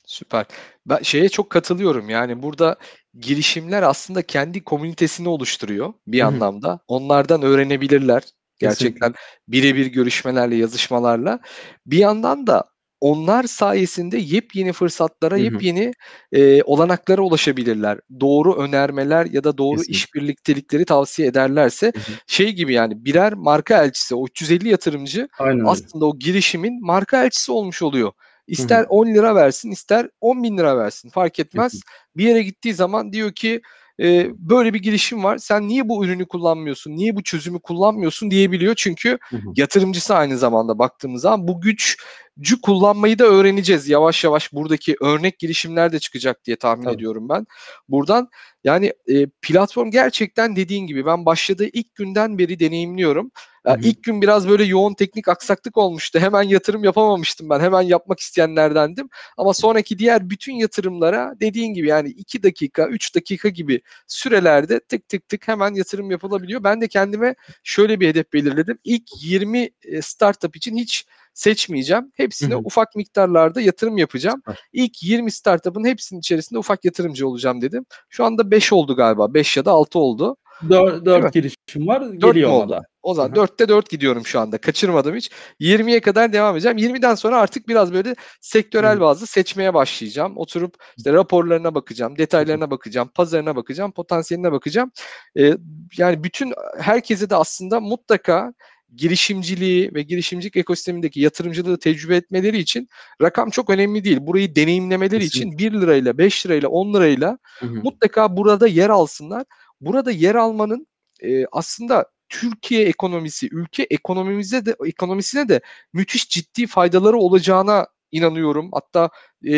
[0.05, 0.45] Süper.
[0.85, 2.09] Ben şeye çok katılıyorum.
[2.09, 2.75] Yani burada
[3.19, 6.27] girişimler aslında kendi komünitesini oluşturuyor bir Hı-hı.
[6.27, 6.79] anlamda.
[6.87, 8.23] Onlardan öğrenebilirler.
[8.59, 9.13] Gerçekten
[9.47, 11.39] birebir görüşmelerle, yazışmalarla.
[11.85, 12.63] Bir yandan da
[13.01, 15.43] onlar sayesinde yepyeni fırsatlara, Hı-hı.
[15.43, 15.91] yepyeni
[16.31, 17.99] e, olanaklara ulaşabilirler.
[18.19, 19.93] Doğru önermeler ya da doğru Kesinlikle.
[19.93, 22.03] iş birliktelikleri tavsiye ederlerse Hı-hı.
[22.27, 26.11] şey gibi yani birer marka elçisi, o 350 yatırımcı Aynen aslında öyle.
[26.15, 28.11] o girişimin marka elçisi olmuş oluyor.
[28.47, 28.87] İster Hı-hı.
[28.89, 31.73] 10 lira versin, ister 10 bin lira versin fark etmez.
[31.73, 31.81] Hı-hı.
[32.17, 33.61] Bir yere gittiği zaman diyor ki
[34.01, 35.37] e, böyle bir girişim var.
[35.37, 36.91] Sen niye bu ürünü kullanmıyorsun?
[36.91, 38.75] Niye bu çözümü kullanmıyorsun diyebiliyor.
[38.77, 39.41] Çünkü hı hı.
[39.55, 43.89] yatırımcısı aynı zamanda baktığımız zaman bu güçcü kullanmayı da öğreneceğiz.
[43.89, 46.95] Yavaş yavaş buradaki örnek girişimler de çıkacak diye tahmin Tabii.
[46.95, 47.45] ediyorum ben.
[47.89, 48.29] Buradan
[48.63, 53.31] yani e, platform gerçekten dediğin gibi ben başladığı ilk günden beri deneyimliyorum.
[53.69, 56.19] Yani ilk gün biraz böyle yoğun teknik aksaklık olmuştu.
[56.19, 57.59] Hemen yatırım yapamamıştım ben.
[57.59, 59.09] Hemen yapmak isteyenlerdendim.
[59.37, 65.09] Ama sonraki diğer bütün yatırımlara dediğin gibi yani 2 dakika, 3 dakika gibi sürelerde tık
[65.09, 66.63] tık tık hemen yatırım yapılabiliyor.
[66.63, 68.79] Ben de kendime şöyle bir hedef belirledim.
[68.83, 69.69] İlk 20
[70.01, 72.11] startup için hiç seçmeyeceğim.
[72.15, 72.61] Hepsine Hı-hı.
[72.63, 74.41] ufak miktarlarda yatırım yapacağım.
[74.45, 74.55] Hı.
[74.73, 77.85] İlk 20 startup'ın hepsinin içerisinde ufak yatırımcı olacağım dedim.
[78.09, 79.33] Şu anda 5 oldu galiba.
[79.33, 80.37] 5 ya da 6 oldu.
[80.69, 82.01] 4, 4 girişim var.
[82.01, 82.81] 4 geliyor oldu?
[83.03, 83.45] O zaman Hı-hı.
[83.45, 84.57] 4'te 4 gidiyorum şu anda.
[84.57, 85.31] Kaçırmadım hiç.
[85.61, 86.77] 20'ye kadar devam edeceğim.
[86.77, 89.01] 20'den sonra artık biraz böyle sektörel Hı-hı.
[89.01, 90.37] bazı seçmeye başlayacağım.
[90.37, 94.91] Oturup işte raporlarına bakacağım, detaylarına bakacağım, pazarına bakacağım, potansiyeline bakacağım.
[95.39, 95.53] Ee,
[95.97, 98.53] yani bütün herkese de aslında mutlaka
[98.95, 102.89] girişimciliği ve girişimcilik ekosistemindeki yatırımcılığı tecrübe etmeleri için
[103.21, 104.17] rakam çok önemli değil.
[104.21, 105.65] Burayı deneyimlemeleri Kesinlikle.
[105.65, 107.73] için 1 lirayla, 5 lirayla, 10 lirayla hı hı.
[107.83, 109.43] mutlaka burada yer alsınlar.
[109.81, 110.87] Burada yer almanın
[111.23, 115.61] e, aslında Türkiye ekonomisi, ülke ekonomimize de ekonomisine de
[115.93, 118.69] müthiş ciddi faydaları olacağına inanıyorum.
[118.73, 119.09] Hatta
[119.45, 119.53] e,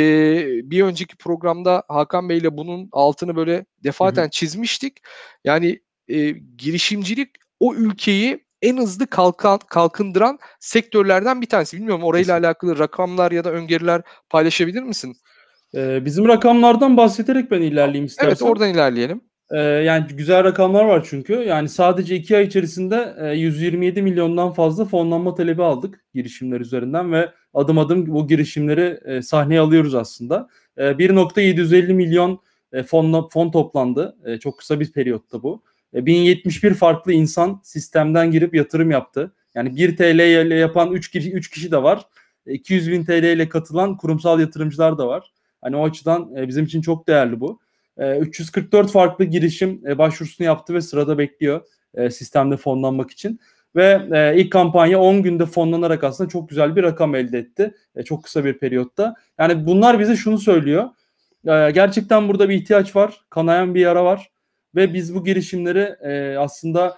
[0.71, 4.29] bir önceki programda Hakan Bey ile bunun altını böyle defaten hı hı.
[4.29, 5.01] çizmiştik.
[5.43, 7.29] Yani e, girişimcilik
[7.59, 11.77] o ülkeyi en hızlı kalkan, kalkındıran sektörlerden bir tanesi.
[11.77, 15.17] Bilmiyorum orayla alakalı rakamlar ya da öngörüler paylaşabilir misin?
[15.75, 18.27] Ee, bizim rakamlardan bahsederek ben ilerleyeyim istersen.
[18.27, 19.21] Evet oradan ilerleyelim.
[19.51, 21.33] Ee, yani güzel rakamlar var çünkü.
[21.33, 27.29] Yani sadece iki ay içerisinde e, 127 milyondan fazla fonlanma talebi aldık girişimler üzerinden ve
[27.53, 30.49] adım adım bu girişimleri e, sahneye alıyoruz aslında.
[30.77, 32.39] E, 1.750 milyon
[32.73, 34.17] e, fonla, fon toplandı.
[34.25, 35.63] E, çok kısa bir periyotta bu.
[35.93, 39.33] E, 1071 farklı insan sistemden girip yatırım yaptı.
[39.55, 42.05] Yani 1 TL ile yapan 3 kişi, 3 kişi de var.
[42.45, 45.31] 200 e, bin TL ile katılan kurumsal yatırımcılar da var.
[45.61, 47.59] Hani o açıdan e, bizim için çok değerli bu.
[47.97, 51.61] 344 e, farklı girişim başvurusunu yaptı ve sırada bekliyor
[52.09, 53.39] sistemde fonlanmak için.
[53.75, 57.75] Ve ilk kampanya 10 günde fonlanarak aslında çok güzel bir rakam elde etti.
[58.05, 59.15] Çok kısa bir periyotta.
[59.39, 60.89] Yani bunlar bize şunu söylüyor.
[61.45, 63.21] Gerçekten burada bir ihtiyaç var.
[63.29, 64.31] Kanayan bir yara var.
[64.75, 65.95] Ve biz bu girişimleri
[66.37, 66.97] aslında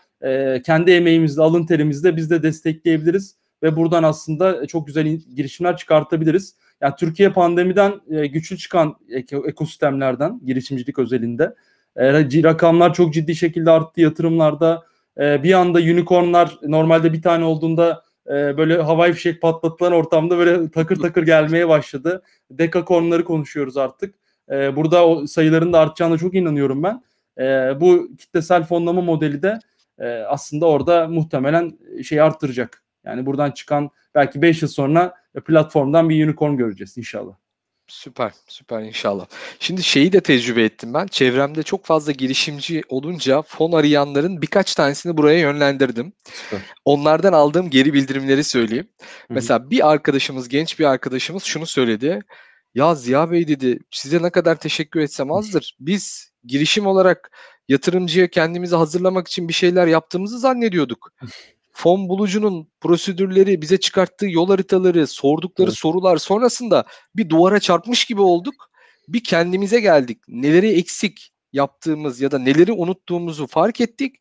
[0.64, 3.36] kendi emeğimizle, alın terimizle biz de destekleyebiliriz.
[3.63, 6.56] Ve buradan aslında çok güzel girişimler çıkartabiliriz.
[6.82, 8.95] Yani Türkiye pandemiden e, güçlü çıkan
[9.47, 11.56] ekosistemlerden girişimcilik özelinde.
[11.95, 14.84] E, rakamlar çok ciddi şekilde arttı yatırımlarda.
[15.19, 20.71] E, bir anda unicornlar normalde bir tane olduğunda e, böyle havai fişek patlatılan ortamda böyle
[20.71, 22.23] takır takır gelmeye başladı.
[22.52, 24.15] Dekakornları konuşuyoruz artık.
[24.52, 27.04] E, burada o sayıların da artacağına çok inanıyorum ben.
[27.39, 27.45] E,
[27.82, 29.60] bu kitlesel fonlama modeli de
[29.99, 32.83] e, aslında orada muhtemelen şey arttıracak.
[33.06, 35.13] Yani buradan çıkan belki 5 yıl sonra
[35.46, 37.34] platformdan bir unicorn göreceğiz inşallah.
[37.88, 39.26] Süper, süper inşallah.
[39.60, 41.08] Şimdi şeyi de tecrübe ettim ben.
[41.08, 46.13] Çevremde çok fazla girişimci olunca fon arayanların birkaç tanesini buraya yönlendirdim.
[46.24, 46.60] Süper.
[46.86, 48.88] Onlardan aldığım geri bildirimleri söyleyeyim.
[49.00, 49.34] Hı-hı.
[49.34, 52.20] Mesela bir arkadaşımız, genç bir arkadaşımız şunu söyledi.
[52.76, 55.78] Ya Ziya Bey dedi, size ne kadar teşekkür etsem azdır.
[55.80, 57.32] Biz girişim olarak
[57.68, 61.10] yatırımcıya kendimizi hazırlamak için bir şeyler yaptığımızı zannediyorduk
[61.74, 65.78] fon bulucunun prosedürleri, bize çıkarttığı yol haritaları, sordukları evet.
[65.78, 68.56] sorular sonrasında bir duvara çarpmış gibi olduk.
[69.08, 70.18] Bir kendimize geldik.
[70.28, 74.16] Neleri eksik yaptığımız ya da neleri unuttuğumuzu fark ettik.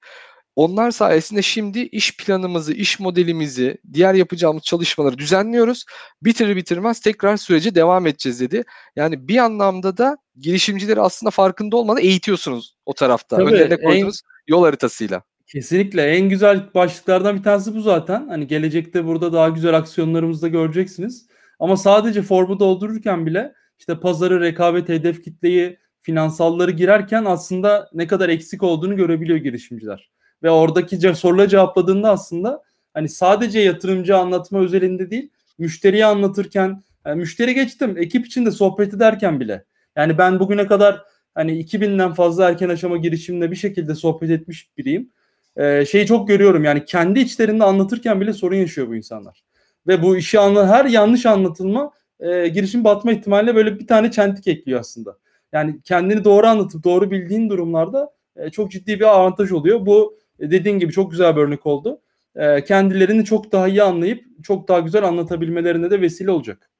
[0.57, 5.85] Onlar sayesinde şimdi iş planımızı, iş modelimizi, diğer yapacağımız çalışmaları düzenliyoruz.
[6.23, 8.65] Bitirir bitirmez tekrar sürece devam edeceğiz dedi.
[8.97, 13.37] Yani bir anlamda da girişimcileri aslında farkında olmadan eğitiyorsunuz o tarafta.
[13.37, 15.23] Tabii, Önlerine koyduğunuz en, yol haritasıyla.
[15.53, 18.29] Kesinlikle en güzel başlıklardan bir tanesi bu zaten.
[18.29, 21.27] Hani gelecekte burada daha güzel aksiyonlarımızı da göreceksiniz.
[21.59, 28.29] Ama sadece formu doldururken bile işte pazarı, rekabet, hedef kitleyi, finansalları girerken aslında ne kadar
[28.29, 30.11] eksik olduğunu görebiliyor girişimciler.
[30.43, 32.63] Ve oradaki soruları cevapladığında aslında
[32.95, 39.41] hani sadece yatırımcı anlatma özelinde değil, müşteriye anlatırken, yani müşteri geçtim, ekip içinde sohbet ederken
[39.41, 39.65] bile.
[39.97, 41.03] Yani ben bugüne kadar
[41.35, 45.11] hani 2000'den fazla erken aşama girişimle bir şekilde sohbet etmiş biriyim
[45.57, 49.43] e, şeyi çok görüyorum yani kendi içlerinde anlatırken bile sorun yaşıyor bu insanlar.
[49.87, 54.49] Ve bu işi anla her yanlış anlatılma e, girişim batma ihtimaline böyle bir tane çentik
[54.49, 55.19] ekliyor aslında.
[55.53, 59.87] Yani kendini doğru anlatıp doğru bildiğin durumlarda e, çok ciddi bir avantaj oluyor.
[59.87, 62.01] Bu e, dediğin gibi çok güzel bir örnek oldu.
[62.35, 66.71] E, kendilerini çok daha iyi anlayıp çok daha güzel anlatabilmelerine de vesile olacak.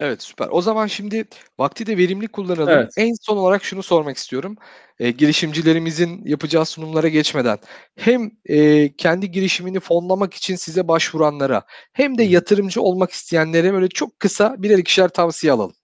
[0.00, 0.48] Evet, süper.
[0.50, 1.24] O zaman şimdi
[1.58, 2.70] vakti de verimli kullanalım.
[2.70, 2.92] Evet.
[2.96, 4.56] En son olarak şunu sormak istiyorum.
[5.00, 7.58] Eee, girişimcilerimizin yapacağı sunumlara geçmeden
[7.96, 14.20] hem, eee, kendi girişimini fonlamak için size başvuranlara hem de yatırımcı olmak isteyenlere böyle çok
[14.20, 15.76] kısa birer ikişer tavsiye alalım.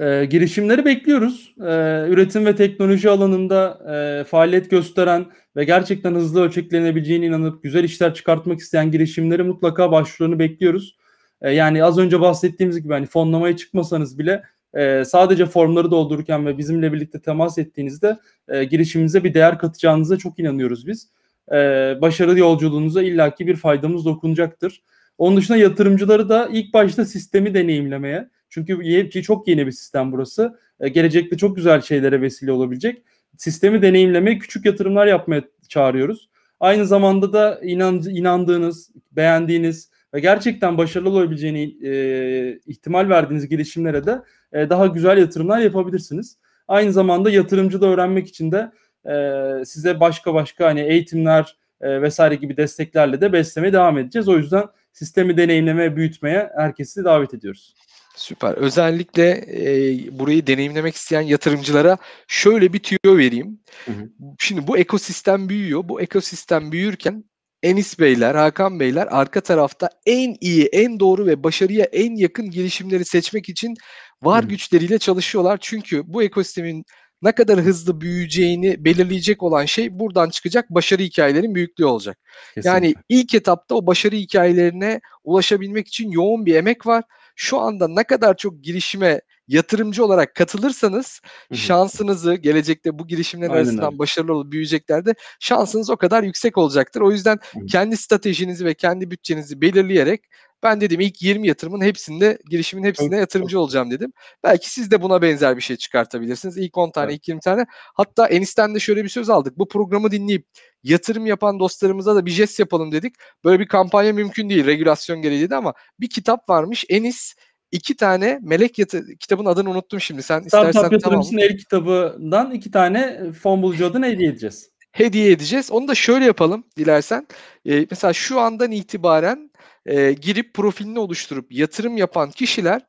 [0.00, 1.54] Eee, girişimleri bekliyoruz.
[1.60, 8.14] Eee, üretim ve teknoloji alanında, eee, faaliyet gösteren ve gerçekten hızlı ölçeklenebileceğine inanıp güzel işler
[8.14, 10.96] çıkartmak isteyen girişimleri mutlaka başvurularını bekliyoruz.
[11.42, 14.42] E, yani az önce bahsettiğimiz gibi hani fonlamaya çıkmasanız bile
[14.74, 18.18] e, sadece formları doldururken ve bizimle birlikte temas ettiğinizde
[18.48, 21.08] e, girişiminize bir değer katacağınıza çok inanıyoruz biz.
[21.52, 21.54] E,
[22.00, 24.82] başarılı yolculuğunuza illaki bir faydamız dokunacaktır.
[25.18, 30.58] Onun dışında yatırımcıları da ilk başta sistemi deneyimlemeye çünkü çok yeni bir sistem burası.
[30.80, 33.02] E, gelecekte çok güzel şeylere vesile olabilecek.
[33.36, 36.28] Sistemi deneyimlemeye, küçük yatırımlar yapmaya çağırıyoruz.
[36.60, 44.22] Aynı zamanda da inan, inandığınız, beğendiğiniz, ve gerçekten başarılı olabileceğini e, ihtimal verdiğiniz girişimlere de
[44.52, 46.38] e, daha güzel yatırımlar yapabilirsiniz.
[46.68, 48.70] Aynı zamanda yatırımcı da öğrenmek için de
[49.10, 54.28] e, size başka başka hani eğitimler e, vesaire gibi desteklerle de beslemeye devam edeceğiz.
[54.28, 57.74] O yüzden sistemi deneyimlemeye, büyütmeye herkesi davet ediyoruz.
[58.16, 58.54] Süper.
[58.54, 61.98] Özellikle e, burayı deneyimlemek isteyen yatırımcılara
[62.28, 63.60] şöyle bir tüyo vereyim.
[63.84, 64.08] Hı hı.
[64.38, 65.88] Şimdi bu ekosistem büyüyor.
[65.88, 67.24] Bu ekosistem büyürken
[67.62, 73.04] Enis Beyler, Hakan Beyler arka tarafta en iyi, en doğru ve başarıya en yakın girişimleri
[73.04, 73.74] seçmek için
[74.22, 74.48] var hmm.
[74.48, 75.58] güçleriyle çalışıyorlar.
[75.60, 76.84] Çünkü bu ekosistemin
[77.22, 82.18] ne kadar hızlı büyüyeceğini belirleyecek olan şey buradan çıkacak başarı hikayelerin büyüklüğü olacak.
[82.54, 82.70] Kesinlikle.
[82.70, 87.04] Yani ilk etapta o başarı hikayelerine ulaşabilmek için yoğun bir emek var.
[87.36, 91.20] Şu anda ne kadar çok girişime yatırımcı olarak katılırsanız
[91.54, 93.98] şansınızı gelecekte bu girişimler Aynen arasından öyle.
[93.98, 97.00] başarılı olup büyüyeceklerde şansınız o kadar yüksek olacaktır.
[97.00, 97.38] O yüzden
[97.70, 100.24] kendi stratejinizi ve kendi bütçenizi belirleyerek
[100.62, 104.12] ben dedim ilk 20 yatırımın hepsinde girişimin hepsinde yatırımcı olacağım dedim.
[104.44, 106.56] Belki siz de buna benzer bir şey çıkartabilirsiniz.
[106.58, 107.18] İlk 10 tane, Evet.
[107.18, 107.66] ilk 20 tane.
[107.70, 109.58] Hatta Enis'ten de şöyle bir söz aldık.
[109.58, 110.46] Bu programı dinleyip
[110.82, 113.14] yatırım yapan dostlarımıza da bir jest yapalım dedik.
[113.44, 116.84] Böyle bir kampanya mümkün değil regülasyon gereği dedi ama bir kitap varmış.
[116.88, 117.34] Enis
[117.76, 120.22] iki tane melek yatı kitabın adını unuttum şimdi.
[120.22, 120.92] Sen Startup istersen tamam.
[120.92, 124.70] yatırımcısının el kitabından iki tane fon bulucu hediye edeceğiz.
[124.92, 125.70] hediye edeceğiz.
[125.70, 127.26] Onu da şöyle yapalım dilersen.
[127.66, 129.50] Ee, mesela şu andan itibaren
[129.86, 132.82] e, girip profilini oluşturup yatırım yapan kişiler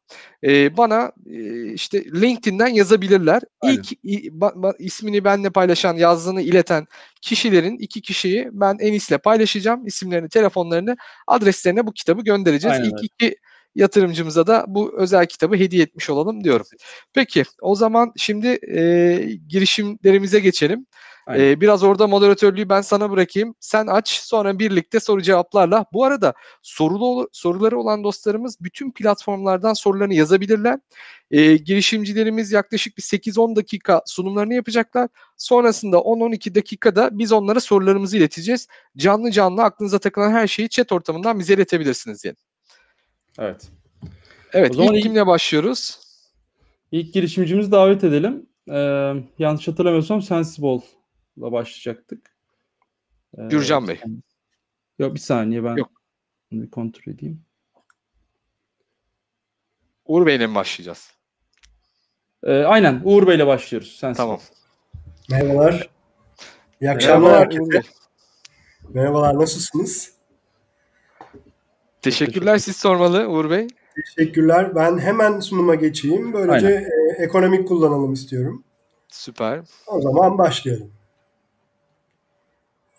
[0.43, 3.41] e, bana e, işte LinkedIn'den yazabilirler.
[3.61, 3.75] Aynen.
[3.77, 6.87] İlk i- ba- ba- ismini benimle paylaşan, yazdığını ileten
[7.21, 9.87] kişilerin iki kişiyi ben Enis'le paylaşacağım.
[9.87, 10.97] İsimlerini, telefonlarını,
[11.27, 12.77] adreslerine bu kitabı göndereceğiz.
[12.77, 13.35] Aynen İlk iki
[13.75, 16.65] yatırımcımıza da bu özel kitabı hediye etmiş olalım diyorum.
[17.13, 20.85] Peki o zaman şimdi e, girişimlerimize geçelim.
[21.27, 21.43] Aynen.
[21.43, 23.55] Ee, biraz orada moderatörlüğü ben sana bırakayım.
[23.59, 25.85] Sen aç sonra birlikte soru cevaplarla.
[25.93, 30.79] Bu arada sorulu soruları olan dostlarımız bütün platformlardan sorularını yazabilirler.
[31.31, 35.09] Ee, girişimcilerimiz yaklaşık bir 8-10 dakika sunumlarını yapacaklar.
[35.37, 38.67] Sonrasında 10-12 dakikada biz onlara sorularımızı ileteceğiz.
[38.97, 42.33] Canlı canlı aklınıza takılan her şeyi chat ortamından bize iletebilirsiniz diye.
[43.37, 43.71] Evet.
[44.53, 45.99] Evet O zaman ilk kimle başlıyoruz?
[46.91, 48.49] İlk girişimcimizi davet edelim.
[48.69, 52.35] Ee, yanlış hatırlamıyorsam Sensible'la başlayacaktık.
[53.37, 53.99] Ee, Gürcan Bey.
[54.99, 55.91] Yok bir saniye ben Yok.
[56.51, 57.45] bir kontrol edeyim.
[60.05, 61.11] Uğur Bey'le mi başlayacağız?
[62.43, 63.97] Ee, aynen Uğur Bey'le başlıyoruz.
[63.99, 64.23] Sensible.
[64.23, 64.39] Tamam.
[65.29, 65.89] Merhabalar.
[66.81, 67.71] İyi akşamlar Merhaba Uğur herkese.
[67.71, 67.81] Bey.
[68.89, 70.16] Merhabalar, nasılsınız?
[72.07, 73.67] Teşekkürler siz sormalı Uğur Bey.
[73.95, 74.75] Teşekkürler.
[74.75, 76.33] Ben hemen sunuma geçeyim.
[76.33, 78.63] Böylece e, ekonomik kullanalım istiyorum.
[79.07, 79.61] Süper.
[79.87, 80.91] O zaman başlayalım.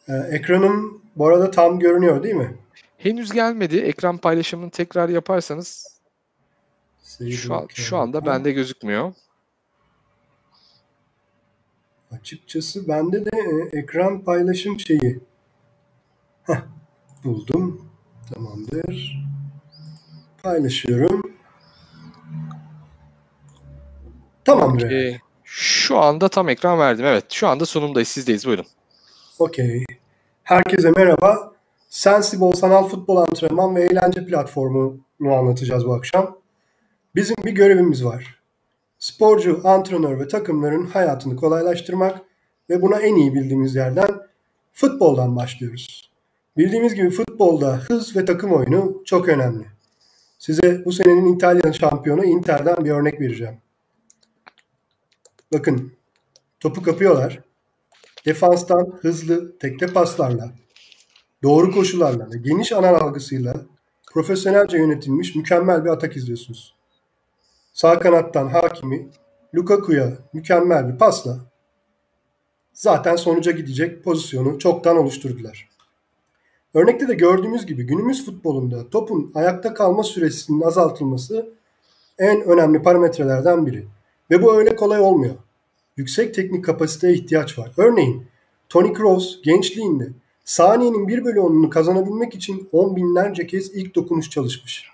[0.09, 2.57] E, ekranım bu arada tam görünüyor değil mi?
[2.99, 3.77] Henüz gelmedi.
[3.77, 6.01] Ekran paylaşımını tekrar yaparsanız
[7.03, 9.13] Seyir şu, an, şu anda bende gözükmüyor.
[12.11, 13.31] Açıkçası bende de
[13.73, 15.21] e, ekran paylaşım şeyi.
[16.43, 16.63] Heh,
[17.25, 17.88] buldum.
[18.35, 19.25] Tamamdır.
[20.43, 21.23] Paylaşıyorum.
[24.45, 24.91] Tamamdır.
[24.91, 27.05] Ee, şu anda tam ekran verdim.
[27.05, 28.09] Evet şu anda sunumdayız.
[28.09, 28.47] Sizdeyiz.
[28.47, 28.67] Buyurun.
[29.39, 29.85] Okey.
[30.43, 31.53] Herkese merhaba.
[31.89, 36.39] Sensible sanal futbol antrenman ve eğlence platformunu anlatacağız bu akşam.
[37.15, 38.39] Bizim bir görevimiz var.
[38.99, 42.21] Sporcu, antrenör ve takımların hayatını kolaylaştırmak
[42.71, 44.09] ve buna en iyi bildiğimiz yerden
[44.73, 46.08] futboldan başlıyoruz.
[46.59, 49.67] Bildiğimiz gibi futbolda hız ve takım oyunu çok önemli.
[50.39, 53.59] Size bu senenin İtalyan şampiyonu Inter'den bir örnek vereceğim.
[55.53, 55.93] Bakın,
[56.61, 57.41] topu kapıyorlar.
[58.27, 60.53] Defanstan hızlı tekte paslarla,
[61.43, 63.55] doğru koşularla ve geniş alan algısıyla
[64.13, 66.75] profesyonelce yönetilmiş mükemmel bir atak izliyorsunuz.
[67.73, 69.11] Sağ kanattan Hakimi,
[69.55, 71.39] Lukaku'ya mükemmel bir pasla
[72.73, 75.68] zaten sonuca gidecek pozisyonu çoktan oluşturdular.
[76.75, 81.49] Örnekte de gördüğümüz gibi günümüz futbolunda topun ayakta kalma süresinin azaltılması
[82.19, 83.87] en önemli parametrelerden biri.
[84.31, 85.35] Ve bu öyle kolay olmuyor.
[85.97, 87.73] Yüksek teknik kapasiteye ihtiyaç var.
[87.77, 88.27] Örneğin
[88.69, 90.09] Toni Kroos gençliğinde
[90.45, 94.91] saniyenin 1 bölü 10'unu kazanabilmek için on binlerce kez ilk dokunuş çalışmış.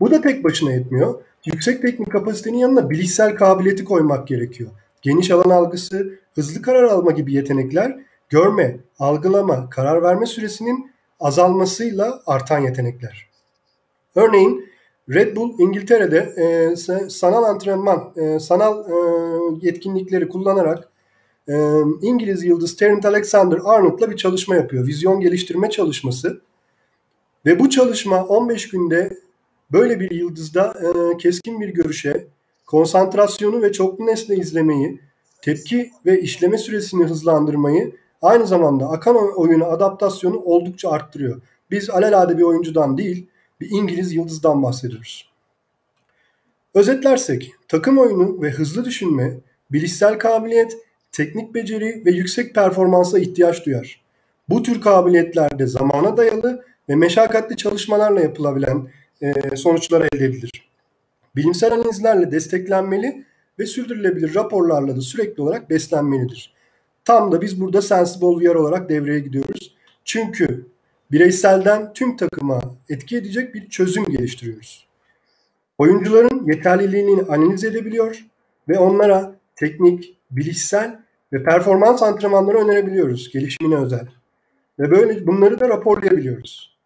[0.00, 1.22] Bu da tek başına yetmiyor.
[1.44, 4.70] Yüksek teknik kapasitenin yanına bilişsel kabiliyeti koymak gerekiyor.
[5.02, 7.98] Geniş alan algısı, hızlı karar alma gibi yetenekler
[8.34, 13.28] görme, algılama, karar verme süresinin azalmasıyla artan yetenekler.
[14.14, 14.68] Örneğin
[15.08, 16.76] Red Bull İngiltere'de e,
[17.10, 18.94] sanal antrenman, e, sanal e,
[19.62, 20.88] yetkinlikleri kullanarak
[21.48, 21.54] e,
[22.02, 24.86] İngiliz yıldız Trent Alexander-Arnold'la bir çalışma yapıyor.
[24.86, 26.40] Vizyon geliştirme çalışması.
[27.46, 29.18] Ve bu çalışma 15 günde
[29.72, 32.26] böyle bir yıldızda e, keskin bir görüşe,
[32.66, 35.00] konsantrasyonu ve çoklu nesne izlemeyi,
[35.42, 41.40] tepki ve işleme süresini hızlandırmayı, aynı zamanda akan oyuna adaptasyonu oldukça arttırıyor.
[41.70, 43.26] Biz alelade bir oyuncudan değil,
[43.60, 45.30] bir İngiliz yıldızdan bahsediyoruz.
[46.74, 49.34] Özetlersek, takım oyunu ve hızlı düşünme,
[49.72, 50.76] bilişsel kabiliyet,
[51.12, 54.04] teknik beceri ve yüksek performansa ihtiyaç duyar.
[54.48, 58.88] Bu tür kabiliyetlerde zamana dayalı ve meşakkatli çalışmalarla yapılabilen
[59.22, 60.70] e, sonuçlar elde edilir.
[61.36, 63.24] Bilimsel analizlerle desteklenmeli
[63.58, 66.53] ve sürdürülebilir raporlarla da sürekli olarak beslenmelidir.
[67.04, 69.74] Tam da biz burada Sensible VR olarak devreye gidiyoruz.
[70.04, 70.66] Çünkü
[71.12, 74.86] bireyselden tüm takıma etki edecek bir çözüm geliştiriyoruz.
[75.78, 78.26] Oyuncuların yeterliliğini analiz edebiliyor
[78.68, 81.00] ve onlara teknik, bilişsel
[81.32, 84.08] ve performans antrenmanları önerebiliyoruz gelişimine özel.
[84.78, 86.78] Ve böyle bunları da raporlayabiliyoruz.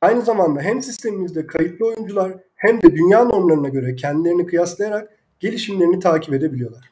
[0.00, 6.34] Aynı zamanda hem sistemimizde kayıtlı oyuncular hem de dünya normlarına göre kendilerini kıyaslayarak gelişimlerini takip
[6.34, 6.90] edebiliyorlar.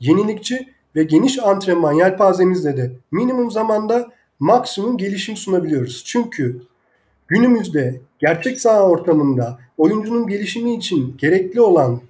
[0.00, 4.08] Yenilikçi ve geniş antrenman yelpazemizle de minimum zamanda
[4.40, 6.02] maksimum gelişim sunabiliyoruz.
[6.06, 6.60] Çünkü
[7.28, 12.00] günümüzde gerçek saha ortamında oyuncunun gelişimi için gerekli olan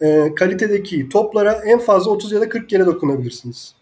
[0.00, 3.74] e, kalitedeki toplara en fazla 30 ya da 40 kere dokunabilirsiniz.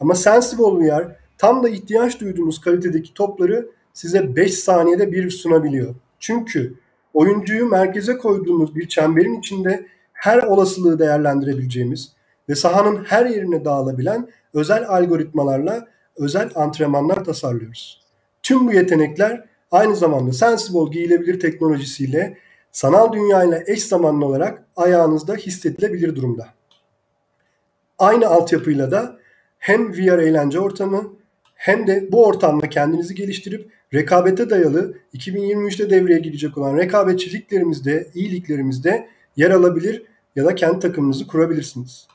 [0.00, 5.94] Ama Sensible VR tam da ihtiyaç duyduğunuz kalitedeki topları size 5 saniyede bir sunabiliyor.
[6.18, 6.74] Çünkü
[7.14, 12.12] oyuncuyu merkeze koyduğumuz bir çemberin içinde her olasılığı değerlendirebileceğimiz
[12.50, 18.00] ve sahanın her yerine dağılabilen özel algoritmalarla özel antrenmanlar tasarlıyoruz.
[18.42, 22.38] Tüm bu yetenekler aynı zamanda Sensible giyilebilir teknolojisiyle
[22.72, 26.48] sanal dünya ile eş zamanlı olarak ayağınızda hissedilebilir durumda.
[27.98, 29.18] Aynı altyapıyla da
[29.58, 31.12] hem VR eğlence ortamı
[31.54, 39.50] hem de bu ortamda kendinizi geliştirip rekabete dayalı 2023'te devreye girecek olan rekabetçiliklerimizde, iyiliklerimizde yer
[39.50, 40.02] alabilir
[40.36, 42.08] ya da kendi takımınızı kurabilirsiniz.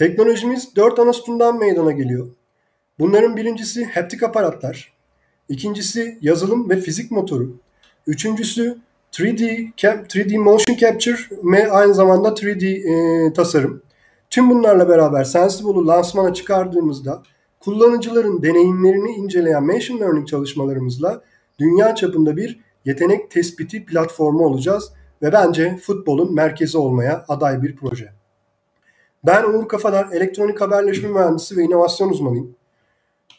[0.00, 2.28] Teknolojimiz 4 ana sütundan meydana geliyor.
[2.98, 4.92] Bunların birincisi haptik aparatlar,
[5.48, 7.56] ikincisi yazılım ve fizik motoru,
[8.06, 8.78] üçüncüsü
[9.12, 12.66] 3D, 3D motion capture ve aynı zamanda 3D
[13.28, 13.82] e, tasarım.
[14.30, 17.22] Tüm bunlarla beraber Sensible'u lansmana çıkardığımızda
[17.60, 21.22] kullanıcıların deneyimlerini inceleyen machine learning çalışmalarımızla
[21.58, 28.19] dünya çapında bir yetenek tespiti platformu olacağız ve bence futbolun merkezi olmaya aday bir proje.
[29.26, 32.54] Ben Uğur Kafadar, elektronik haberleşme mühendisi ve inovasyon uzmanıyım.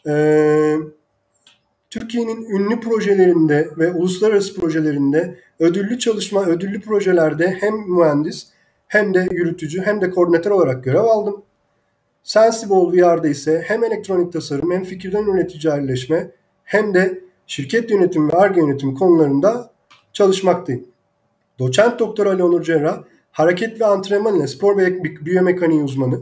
[0.07, 0.75] Ee,
[1.89, 8.47] Türkiye'nin ünlü projelerinde ve uluslararası projelerinde ödüllü çalışma, ödüllü projelerde hem mühendis
[8.87, 11.43] hem de yürütücü hem de koordinatör olarak görev aldım.
[12.23, 16.31] Sensible VR'da ise hem elektronik tasarım hem fikirden üretici ayrıleşme
[16.63, 19.71] hem de şirket yönetimi ve ARGE yönetimi konularında
[20.13, 20.85] çalışmaktayım.
[21.59, 26.19] Doçent Doktor Ali Onur Cerrah, hareket ve antrenman ile spor ve biyomekaniği uzmanı,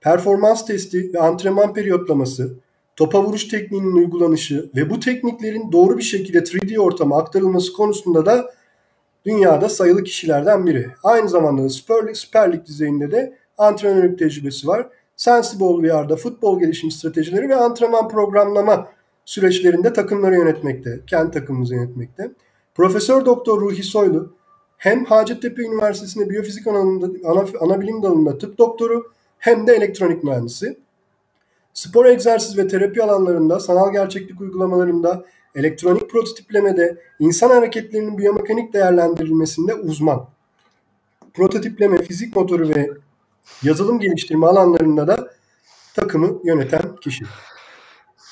[0.00, 2.54] performans testi ve antrenman periyotlaması,
[2.96, 8.54] topa vuruş tekniğinin uygulanışı ve bu tekniklerin doğru bir şekilde 3D ortama aktarılması konusunda da
[9.24, 10.90] dünyada sayılı kişilerden biri.
[11.02, 14.88] Aynı zamanda da Süper Lig, Süper Lig düzeyinde de antrenörlük tecrübesi var.
[15.16, 18.88] Sensible VR'da futbol gelişim stratejileri ve antrenman programlama
[19.24, 22.30] süreçlerinde takımları yönetmekte, kendi takımımızı yönetmekte.
[22.74, 24.32] Profesör Doktor Ruhi Soylu
[24.84, 30.78] hem Hacettepe Üniversitesi'nde biyofizik alanında, ana, ana bilim dalında tıp doktoru hem de elektronik mühendisi.
[31.74, 40.28] Spor egzersiz ve terapi alanlarında, sanal gerçeklik uygulamalarında, elektronik prototiplemede, insan hareketlerinin biyomekanik değerlendirilmesinde uzman.
[41.34, 42.90] Prototipleme, fizik motoru ve
[43.62, 45.30] yazılım geliştirme alanlarında da
[45.94, 47.24] takımı yöneten kişi.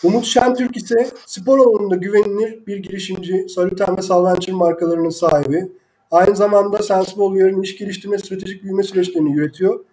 [0.05, 5.82] Umut Şentürk ise spor alanında güvenilir bir girişimci, Saluten ve Salventure markalarının sahibi.
[6.13, 9.85] Aynı zamanda Sensible Wear'ın iş geliştirme stratejik büyüme süreçlerini yürütüyor.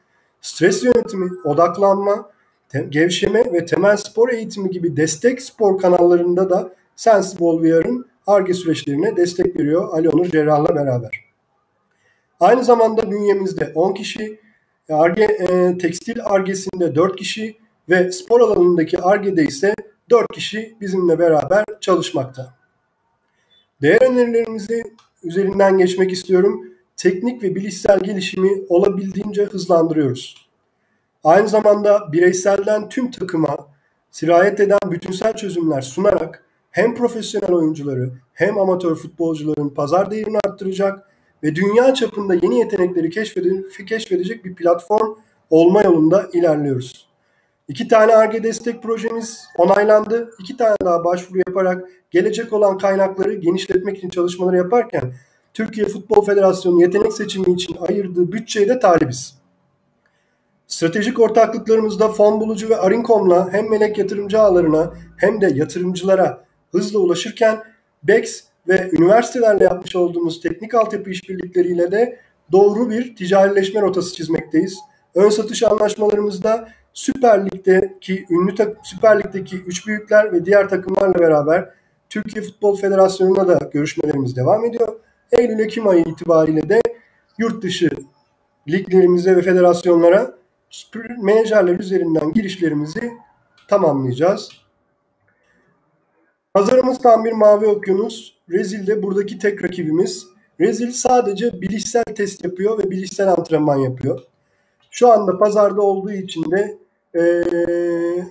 [0.42, 2.30] Stres yönetimi, odaklanma,
[2.90, 9.60] gevşeme ve temel spor eğitimi gibi destek spor kanallarında da Sensible VR'ın ARGE süreçlerine destek
[9.60, 11.26] veriyor Ali Onur Cerrah'la beraber.
[12.40, 14.40] Aynı zamanda bünyemizde 10 kişi,
[14.90, 17.58] Arge, e, tekstil argesinde 4 kişi
[17.90, 19.74] ve spor alanındaki argede ise
[20.10, 22.54] 4 kişi bizimle beraber çalışmakta.
[23.82, 24.84] Değer önerilerimizi
[25.24, 26.66] üzerinden geçmek istiyorum.
[26.98, 30.50] Teknik ve bilişsel gelişimi olabildiğince hızlandırıyoruz.
[31.24, 33.58] Aynı zamanda bireyselden tüm takıma
[34.12, 41.10] sirayet eden bütünsel çözümler sunarak hem profesyonel oyuncuları hem amatör futbolcuların pazar değerini arttıracak
[41.44, 43.10] ve dünya çapında yeni yetenekleri
[43.86, 45.16] keşfedecek bir platform
[45.50, 47.09] olma yolunda ilerliyoruz.
[47.70, 50.32] İki tane ARGE destek projemiz onaylandı.
[50.40, 55.14] İki tane daha başvuru yaparak gelecek olan kaynakları genişletmek için çalışmaları yaparken
[55.54, 59.36] Türkiye Futbol Federasyonu yetenek seçimi için ayırdığı bütçeye de talibiz.
[60.68, 67.64] Stratejik ortaklıklarımızda fon bulucu ve Arinkom'la hem melek yatırımcı ağlarına hem de yatırımcılara hızla ulaşırken
[68.04, 72.20] BEX ve üniversitelerle yapmış olduğumuz teknik altyapı işbirlikleriyle de
[72.52, 74.78] doğru bir ticarileşme rotası çizmekteyiz.
[75.16, 81.70] Ön satış anlaşmalarımızda Süper Lig'deki ünlü Süper Lig'deki üç büyükler ve diğer takımlarla beraber
[82.10, 85.00] Türkiye Futbol Federasyonu'na da görüşmelerimiz devam ediyor.
[85.32, 86.82] Eylül-Ekim ayı itibariyle de
[87.38, 87.90] yurt dışı
[88.70, 90.36] liglerimize ve federasyonlara
[91.22, 93.12] menajerler üzerinden girişlerimizi
[93.68, 94.50] tamamlayacağız.
[96.54, 98.34] Pazarımız tam bir mavi okyanus.
[98.50, 100.28] Rezil de buradaki tek rakibimiz.
[100.60, 104.20] Rezil sadece bilişsel test yapıyor ve bilişsel antrenman yapıyor.
[104.92, 107.44] Şu anda pazarda olduğu için de e,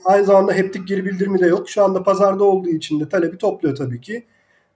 [0.05, 1.69] aynı zamanda heptik geri bildirimi de yok.
[1.69, 4.25] Şu anda pazarda olduğu için de talebi topluyor tabii ki.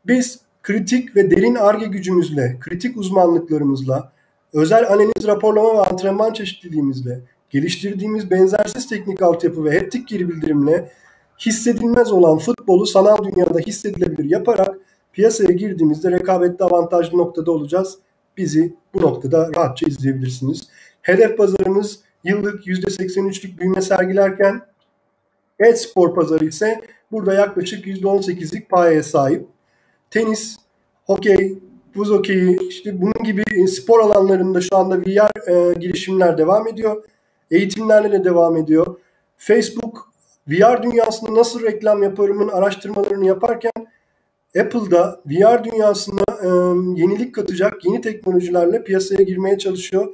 [0.07, 4.13] Biz kritik ve derin ARGE gücümüzle, kritik uzmanlıklarımızla,
[4.53, 10.93] özel analiz, raporlama ve antrenman çeşitliliğimizle, geliştirdiğimiz benzersiz teknik altyapı ve heptik geri bildirimle
[11.39, 14.79] hissedilmez olan futbolu sanal dünyada hissedilebilir yaparak
[15.13, 17.99] piyasaya girdiğimizde rekabette avantajlı noktada olacağız.
[18.37, 20.69] Bizi bu noktada rahatça izleyebilirsiniz.
[21.03, 24.62] Hedef pazarımız yıllık %83'lük büyüme sergilerken
[25.59, 26.81] e-spor pazarı ise
[27.12, 29.47] burada yaklaşık %18'lik payeye sahip.
[30.11, 30.57] Tenis,
[31.07, 31.59] hokey,
[31.95, 37.05] buz hokeyi, işte bunun gibi spor alanlarında şu anda VR e, girişimler devam ediyor.
[37.51, 38.97] Eğitimlerle de devam ediyor.
[39.37, 40.12] Facebook
[40.49, 43.73] VR dünyasında nasıl reklam yaparımın araştırmalarını yaparken
[44.61, 46.49] Apple'da VR dünyasına e,
[47.01, 50.09] yenilik katacak yeni teknolojilerle piyasaya girmeye çalışıyor.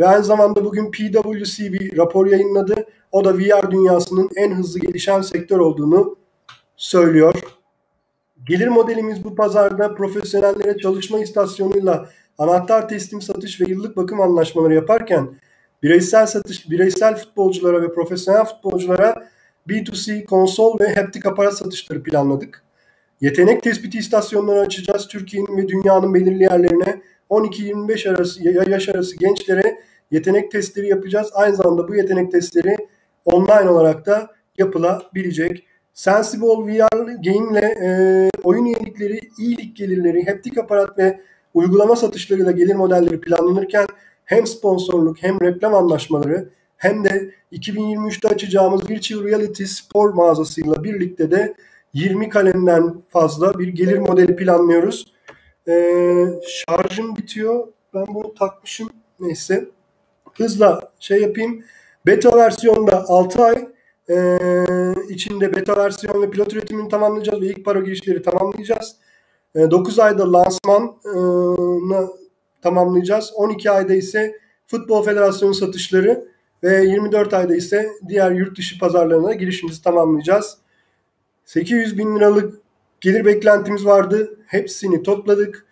[0.00, 2.86] Ve aynı zamanda bugün PwC bir rapor yayınladı.
[3.12, 6.16] O da VR dünyasının en hızlı gelişen sektör olduğunu
[6.76, 7.34] söylüyor.
[8.46, 15.28] Gelir modelimiz bu pazarda profesyonellere çalışma istasyonuyla anahtar teslim satış ve yıllık bakım anlaşmaları yaparken
[15.82, 19.28] bireysel satış, bireysel futbolculara ve profesyonel futbolculara
[19.68, 22.62] B2C konsol ve haptik aparat satışları planladık.
[23.20, 25.08] Yetenek tespiti istasyonları açacağız.
[25.08, 31.30] Türkiye'nin ve dünyanın belirli yerlerine 12-25 arası yaş arası gençlere yetenek testleri yapacağız.
[31.34, 32.76] Aynı zamanda bu yetenek testleri
[33.24, 35.66] online olarak da yapılabilecek.
[35.94, 37.90] Sensible VR Game ile e,
[38.42, 41.20] oyun üyelikleri, iyilik gelirleri, haptik aparat ve
[41.54, 43.86] uygulama satışlarıyla gelir modelleri planlanırken
[44.24, 51.54] hem sponsorluk hem reklam anlaşmaları hem de 2023'te açacağımız Virtual Reality spor mağazasıyla birlikte de
[51.92, 55.12] 20 kalemden fazla bir gelir modeli planlıyoruz.
[55.68, 57.68] Ee, şarjım bitiyor.
[57.94, 58.90] Ben bunu takmışım.
[59.20, 59.68] Neyse.
[60.40, 61.64] Hızla şey yapayım.
[62.06, 63.68] Beta versiyonda 6 ay
[64.10, 64.38] e,
[65.08, 68.96] içinde beta versiyon ve pilot üretimini tamamlayacağız ve ilk para girişleri tamamlayacağız.
[69.54, 72.08] E, 9 ayda lansmanı
[72.62, 73.32] tamamlayacağız.
[73.34, 76.28] 12 ayda ise Futbol Federasyonu satışları
[76.62, 80.56] ve 24 ayda ise diğer yurt dışı pazarlarına girişimizi tamamlayacağız.
[81.44, 82.54] 800 bin liralık
[83.00, 84.38] gelir beklentimiz vardı.
[84.46, 85.66] Hepsini topladık.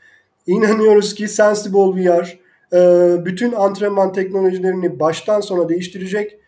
[0.47, 2.79] İnanıyoruz ki Sensible VR e,
[3.25, 6.39] bütün antrenman teknolojilerini baştan sona değiştirecek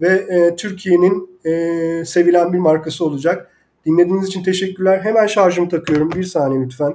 [0.00, 3.50] ve e, Türkiye'nin e, sevilen bir markası olacak.
[3.86, 5.00] Dinlediğiniz için teşekkürler.
[5.02, 6.12] Hemen şarjımı takıyorum.
[6.12, 6.94] Bir saniye lütfen.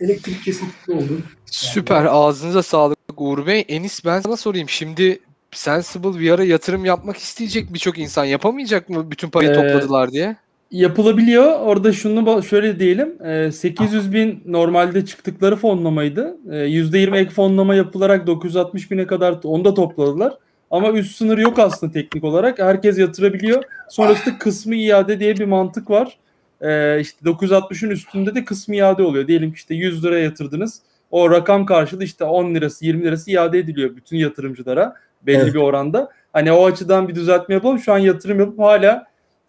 [0.00, 1.22] Elektrik kesintisi oldu.
[1.46, 2.04] Süper.
[2.04, 3.64] Ağzınıza sağlık Uğur Bey.
[3.68, 4.68] Enis ben sana sorayım.
[4.68, 5.20] Şimdi
[5.52, 10.36] Sensible VR'a yatırım yapmak isteyecek birçok insan yapamayacak mı bütün parayı Ee, topladılar diye?
[10.70, 11.60] Yapılabiliyor.
[11.60, 13.26] Orada şunu şöyle diyelim.
[13.26, 16.36] e, 800 bin normalde çıktıkları fonlamaydı.
[16.50, 20.34] E, %20 ek fonlama yapılarak 960 bine kadar onu da topladılar.
[20.70, 22.58] Ama üst sınır yok aslında teknik olarak.
[22.58, 23.62] Herkes yatırabiliyor.
[23.88, 26.18] Sonrasında kısmı iade diye bir mantık var.
[26.60, 29.28] E, işte 960'ın üstünde de kısmı iade oluyor.
[29.28, 30.80] Diyelim ki işte 100 lira yatırdınız.
[31.10, 35.54] O rakam karşılığı işte 10 lirası 20 lirası iade ediliyor bütün yatırımcılara belli Evet.
[35.54, 36.08] bir oranda.
[36.32, 37.78] Hani o açıdan bir düzeltme yapalım.
[37.78, 39.06] Şu an yatırım yapıp hala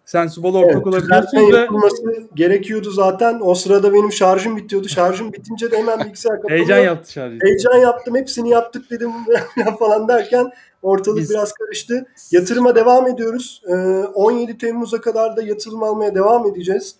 [0.10, 3.40] Sensible'a ortak Evet, olabiliyorsunuz düzeltme ve gerekiyordu zaten.
[3.44, 4.88] O sırada benim şarjım bitiyordu.
[4.88, 6.58] Şarjım bitince de hemen bilgisayar kapanıyor.
[6.60, 7.38] heyecan yaptı şarjı.
[7.42, 8.16] Heyecan yaptım.
[8.16, 9.12] Hepsini yaptık dedim
[9.80, 10.52] falan derken
[10.82, 12.06] ortalık Biz- biraz karıştı.
[12.32, 13.62] Yatırıma devam ediyoruz.
[13.68, 13.74] Ee,
[14.14, 16.96] 17 Temmuz'a kadar da yatırım almaya devam edeceğiz.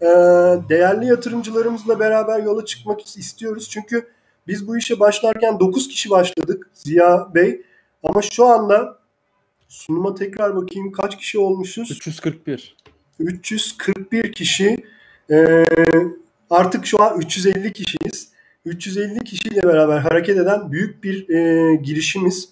[0.00, 0.06] Ee,
[0.68, 3.68] değerli yatırımcılarımızla beraber yola çıkmak istiyoruz.
[3.70, 4.06] Çünkü
[4.46, 7.62] biz bu işe başlarken 9 kişi başladık Ziya Bey.
[8.02, 8.95] Ama şu anda
[9.68, 11.90] sunuma tekrar bakayım kaç kişi olmuşuz?
[11.90, 12.76] 341.
[13.18, 14.76] 341 kişi
[15.30, 15.64] Ee,
[16.50, 18.28] artık şu an 350 kişiyiz.
[18.64, 22.48] 350 kişiyle beraber hareket eden büyük bir e, girişimiz.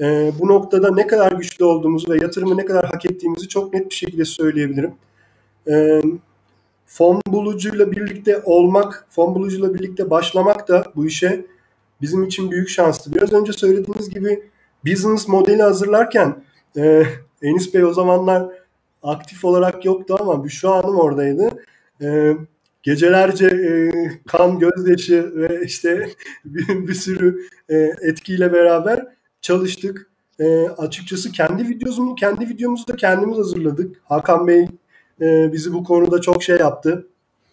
[0.00, 3.90] E, bu noktada ne kadar güçlü olduğumuzu ve yatırımı ne kadar hak ettiğimizi çok net
[3.90, 4.94] bir şekilde söyleyebilirim.
[5.68, 6.02] E,
[6.86, 11.46] fon bulucuyla birlikte olmak, fon bulucuyla birlikte başlamak da bu işe
[12.00, 13.14] bizim için büyük şanstı.
[13.14, 14.42] Biraz önce söylediğiniz gibi
[14.86, 16.44] business modeli hazırlarken
[16.76, 17.06] e,
[17.42, 18.48] Enis Bey o zamanlar
[19.02, 21.64] aktif olarak yoktu ama Büşra Hanım oradaydı.
[22.02, 22.32] Ee,
[22.82, 23.92] gecelerce e,
[24.26, 26.10] kan, gözyaşı ve işte
[26.44, 29.06] bir, bir sürü e, etkiyle beraber
[29.40, 30.10] çalıştık.
[30.40, 33.96] E, açıkçası kendi videomuzu, kendi videomuzu da kendimiz hazırladık.
[34.04, 34.68] Hakan Bey
[35.20, 37.06] e, bizi bu konuda çok şey yaptı,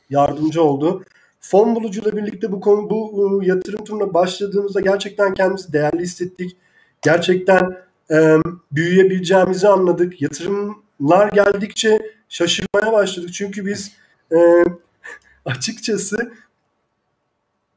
[0.10, 1.04] yardımcı oldu.
[1.40, 6.58] Fon bulucuyla birlikte bu konu bu e, yatırım turuna başladığımızda gerçekten kendimizi değerli hissettik.
[7.02, 7.78] Gerçekten
[8.12, 8.38] e,
[8.72, 10.22] büyüyebileceğimizi anladık.
[10.22, 13.34] Yatırımlar geldikçe şaşırmaya başladık.
[13.34, 13.92] Çünkü biz
[14.32, 14.64] e,
[15.46, 16.32] açıkçası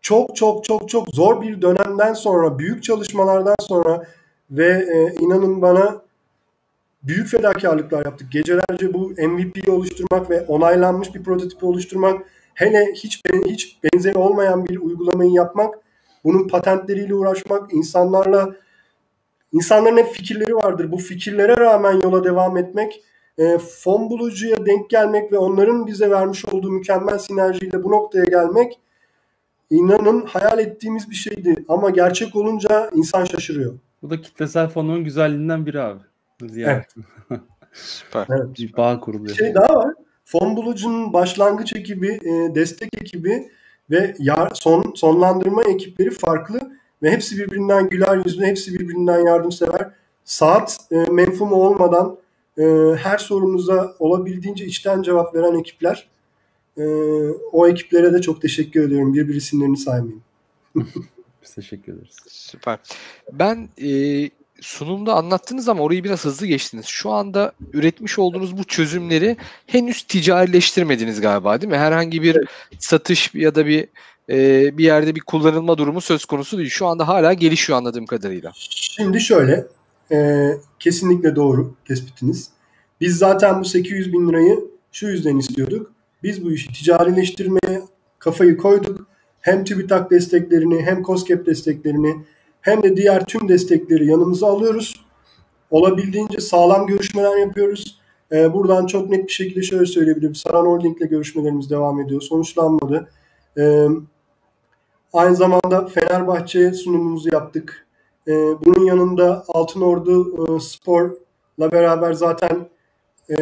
[0.01, 4.07] çok çok çok çok zor bir dönemden sonra, büyük çalışmalardan sonra
[4.51, 6.03] ve e, inanın bana
[7.03, 8.33] büyük fedakarlıklar yaptık.
[8.33, 12.23] Gecelerce bu MVP'yi oluşturmak ve onaylanmış bir prototipi oluşturmak,
[12.55, 15.75] hele hiç hiç benzeri olmayan bir uygulamayı yapmak,
[16.25, 18.55] bunun patentleriyle uğraşmak, insanlarla
[19.55, 20.93] insanların hep fikirleri vardır.
[20.93, 23.03] Bu fikirlere rağmen yola devam etmek,
[23.39, 28.81] e, fon bulucuya denk gelmek ve onların bize vermiş olduğu mükemmel sinerjiyle bu noktaya gelmek
[29.71, 31.65] inanın hayal ettiğimiz bir şeydi.
[31.69, 33.75] Ama gerçek olunca insan şaşırıyor.
[34.03, 36.01] Bu da kitlesel fonun güzelliğinden biri abi.
[36.43, 36.95] Ziyaret.
[37.73, 38.27] Süper.
[38.31, 38.59] Evet.
[38.59, 39.29] Bir bağ kuruluyor.
[39.29, 39.95] Bir şey daha var.
[40.25, 43.51] Fon bulucunun başlangıç ekibi, e, destek ekibi
[43.91, 46.61] ve yar, son sonlandırma ekipleri farklı
[47.05, 49.91] ve hepsi birbirinden güler yüzlü, hepsi birbirinden yardımsever.
[50.25, 52.17] Saat e, menfumu olmadan
[52.59, 52.63] e,
[52.97, 56.09] her sorumuza olabildiğince içten cevap veren ekipler.
[56.79, 56.85] E,
[57.53, 59.15] o ekiplere de çok teşekkür ediyorum.
[59.15, 60.23] Bir bir isimlerini saymayayım.
[61.43, 62.17] Biz teşekkür ederiz.
[62.29, 62.79] Süper.
[63.33, 63.89] Ben e,
[64.61, 66.87] sunumda anlattınız ama orayı biraz hızlı geçtiniz.
[66.87, 69.37] Şu anda üretmiş olduğunuz bu çözümleri
[69.67, 71.79] henüz ticarileştirmediniz galiba değil mi?
[71.79, 72.49] Herhangi bir
[72.79, 73.89] satış ya da bir
[74.31, 76.71] e, bir yerde bir kullanılma durumu söz konusu değil.
[76.71, 78.53] Şu anda hala gelişiyor anladığım kadarıyla.
[78.55, 79.67] Şimdi şöyle,
[80.13, 80.49] e,
[80.79, 82.51] kesinlikle doğru tespitiniz.
[83.01, 85.93] Biz zaten bu 800 bin lirayı şu yüzden istiyorduk.
[86.23, 87.83] Biz bu işi ticarileştirmeye
[88.19, 89.07] kafayı koyduk.
[89.41, 92.17] Hem TÜBİTAK desteklerini hem COSGAP desteklerini
[92.61, 95.05] hem de diğer tüm destekleri yanımıza alıyoruz.
[95.71, 97.99] Olabildiğince sağlam görüşmeler yapıyoruz.
[98.33, 100.35] Ee, buradan çok net bir şekilde şöyle söyleyebilirim.
[100.35, 102.21] Saran Holding ile görüşmelerimiz devam ediyor.
[102.21, 103.11] Sonuçlanmadı.
[103.59, 103.87] Ee,
[105.15, 107.87] aynı zamanda Fenerbahçe sunumumuzu yaptık.
[108.29, 112.69] Ee, bunun yanında Altınordu e, Spor'la beraber zaten
[113.29, 113.35] e,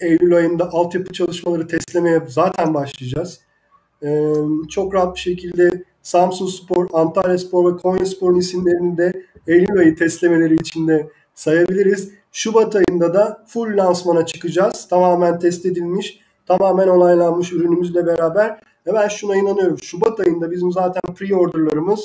[0.00, 3.40] Eylül ayında altyapı çalışmaları testlemeye zaten başlayacağız.
[4.02, 4.34] E,
[4.70, 9.12] çok rahat bir şekilde Samsun Spor, Antalya Spor ve Konya Spor'un isimlerini de
[9.46, 12.10] Eylül ayı testlemeleri içinde sayabiliriz.
[12.32, 14.88] Şubat ayında da full lansmana çıkacağız.
[14.88, 18.60] Tamamen test edilmiş, tamamen onaylanmış ürünümüzle beraber.
[18.86, 19.78] Ve ben şuna inanıyorum.
[19.82, 22.00] Şubat ayında bizim zaten pre-orderlarımız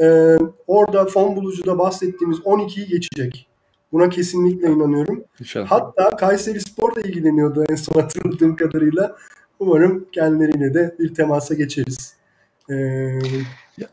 [0.00, 3.48] e, orada fon bulucuda bahsettiğimiz 12'yi geçecek.
[3.92, 5.24] Buna kesinlikle inanıyorum.
[5.40, 5.66] İnşallah.
[5.66, 9.16] Hatta Kayseri Spor da ilgileniyordu en son hatırladığım kadarıyla.
[9.58, 12.16] Umarım kendileriyle de bir temasa geçeriz.
[12.70, 13.18] Ee,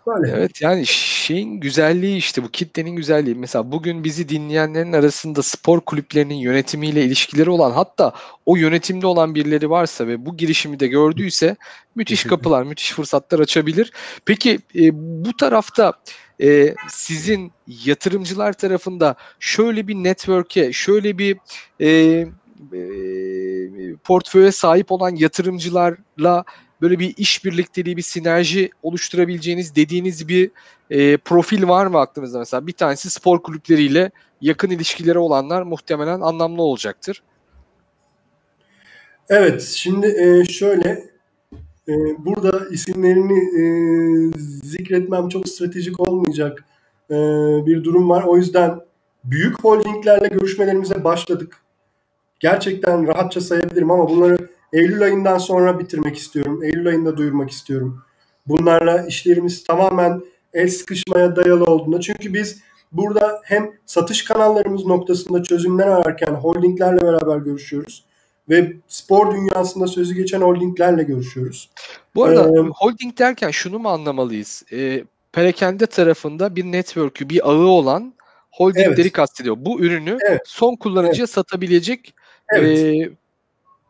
[0.07, 0.31] böyle.
[0.31, 3.35] Evet yani şeyin güzelliği işte bu kitlenin güzelliği.
[3.35, 8.13] Mesela bugün bizi dinleyenlerin arasında spor kulüplerinin yönetimiyle ilişkileri olan hatta
[8.45, 11.55] o yönetimde olan birileri varsa ve bu girişimi de gördüyse
[11.95, 13.91] müthiş kapılar, müthiş fırsatlar açabilir.
[14.25, 14.89] Peki e,
[15.25, 15.93] bu tarafta
[16.41, 21.37] e, sizin yatırımcılar tarafında şöyle bir network'e, şöyle bir
[21.79, 21.89] e,
[22.73, 22.79] e,
[24.03, 26.43] portföye sahip olan yatırımcılarla
[26.83, 30.51] böyle bir iş birlikteliği, bir sinerji oluşturabileceğiniz dediğiniz bir
[30.89, 32.67] e, profil var mı aklınızda mesela?
[32.67, 34.11] Bir tanesi spor kulüpleriyle
[34.41, 37.23] yakın ilişkileri olanlar muhtemelen anlamlı olacaktır.
[39.29, 40.89] Evet, şimdi e, şöyle
[41.87, 43.63] e, burada isimlerini e,
[44.63, 46.65] zikretmem çok stratejik olmayacak
[47.09, 47.15] e,
[47.65, 48.23] bir durum var.
[48.23, 48.79] O yüzden
[49.23, 51.57] büyük holdinglerle görüşmelerimize başladık.
[52.39, 56.63] Gerçekten rahatça sayabilirim ama bunları Eylül ayından sonra bitirmek istiyorum.
[56.63, 58.01] Eylül ayında duyurmak istiyorum.
[58.47, 60.21] Bunlarla işlerimiz tamamen
[60.53, 61.99] el sıkışmaya dayalı olduğunda.
[61.99, 62.61] Çünkü biz
[62.91, 68.03] burada hem satış kanallarımız noktasında çözümler ararken holdinglerle beraber görüşüyoruz.
[68.49, 71.69] Ve spor dünyasında sözü geçen holdinglerle görüşüyoruz.
[72.15, 74.63] Bu arada Ee, holding derken şunu mu anlamalıyız?
[74.71, 78.13] E, perakende tarafında bir network'ü, bir ağı olan
[78.51, 79.11] holdingleri Evet.
[79.11, 79.55] kastediyor.
[79.59, 80.41] Bu ürünü Evet.
[80.45, 82.13] son kullanıcıya satabilecek
[82.55, 82.77] Evet.
[82.79, 83.09] e,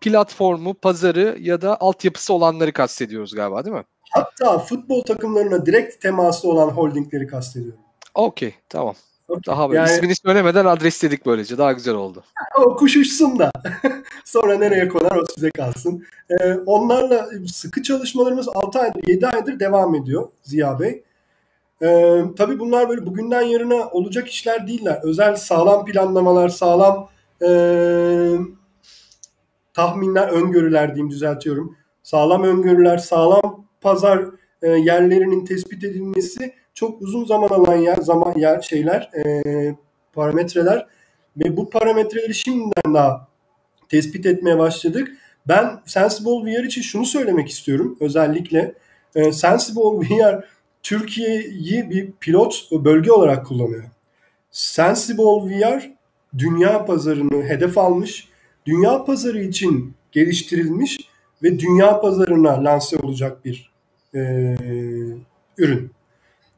[0.03, 3.83] platformu, pazarı ya da altyapısı olanları kastediyoruz galiba değil mi?
[4.11, 7.79] Hatta futbol takımlarına direkt teması olan holdingleri kastediyorum.
[8.15, 8.95] Okey, tamam.
[9.47, 11.57] Daha böyle Yani ismini söylemeden adresledik böylece.
[11.57, 12.23] Daha güzel oldu.
[12.59, 13.51] o kuş uçsun da
[14.25, 16.03] sonra nereye konar o size kalsın.
[16.29, 21.03] Ee, onlarla sıkı çalışmalarımız 6 aydır 7 aydır devam ediyor Ziya Bey.
[21.81, 24.99] Ee, tabii bunlar böyle bugünden yarına olacak işler değiller.
[25.03, 27.09] Özel sağlam planlamalar, sağlam
[27.41, 28.37] ee,
[29.73, 31.77] tahminler, öngörüler diyeyim düzeltiyorum.
[32.03, 34.25] Sağlam öngörüler, sağlam pazar
[34.61, 39.75] e, yerlerinin tespit edilmesi çok uzun zaman alan yer, zaman yer şeyler, e,
[40.13, 40.87] parametreler
[41.37, 43.27] ve bu parametreleri şimdiden daha
[43.89, 45.11] tespit etmeye başladık.
[45.47, 48.73] Ben Sensible VR için şunu söylemek istiyorum özellikle.
[49.15, 50.43] E, Sensible VR
[50.83, 53.83] Türkiye'yi bir pilot bölge olarak kullanıyor.
[54.51, 55.91] Sensible VR
[56.37, 58.27] dünya pazarını hedef almış,
[58.65, 60.97] dünya pazarı için geliştirilmiş
[61.43, 63.71] ve dünya pazarına lanse olacak bir
[64.15, 64.19] e,
[65.57, 65.91] ürün.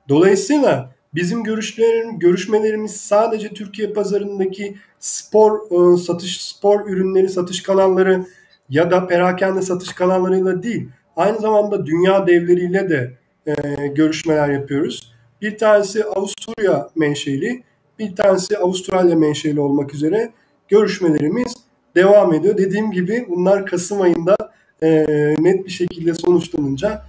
[0.10, 8.26] Dolayısıyla bizim görüşlerim, görüşmelerimiz sadece Türkiye pazarındaki spor e, satış spor ürünleri satış kanalları
[8.70, 15.14] ya da perakende satış kanallarıyla değil, aynı zamanda dünya devleriyle de e, görüşmeler yapıyoruz.
[15.42, 17.64] Bir tanesi Avusturya menşeli,
[18.00, 20.32] bir tanesi Avustralya menşeli olmak üzere
[20.68, 21.65] görüşmelerimiz
[21.96, 22.58] devam ediyor.
[22.58, 24.36] Dediğim gibi bunlar Kasım ayında
[24.84, 25.06] e,
[25.40, 27.02] net bir şekilde sonuçlanınca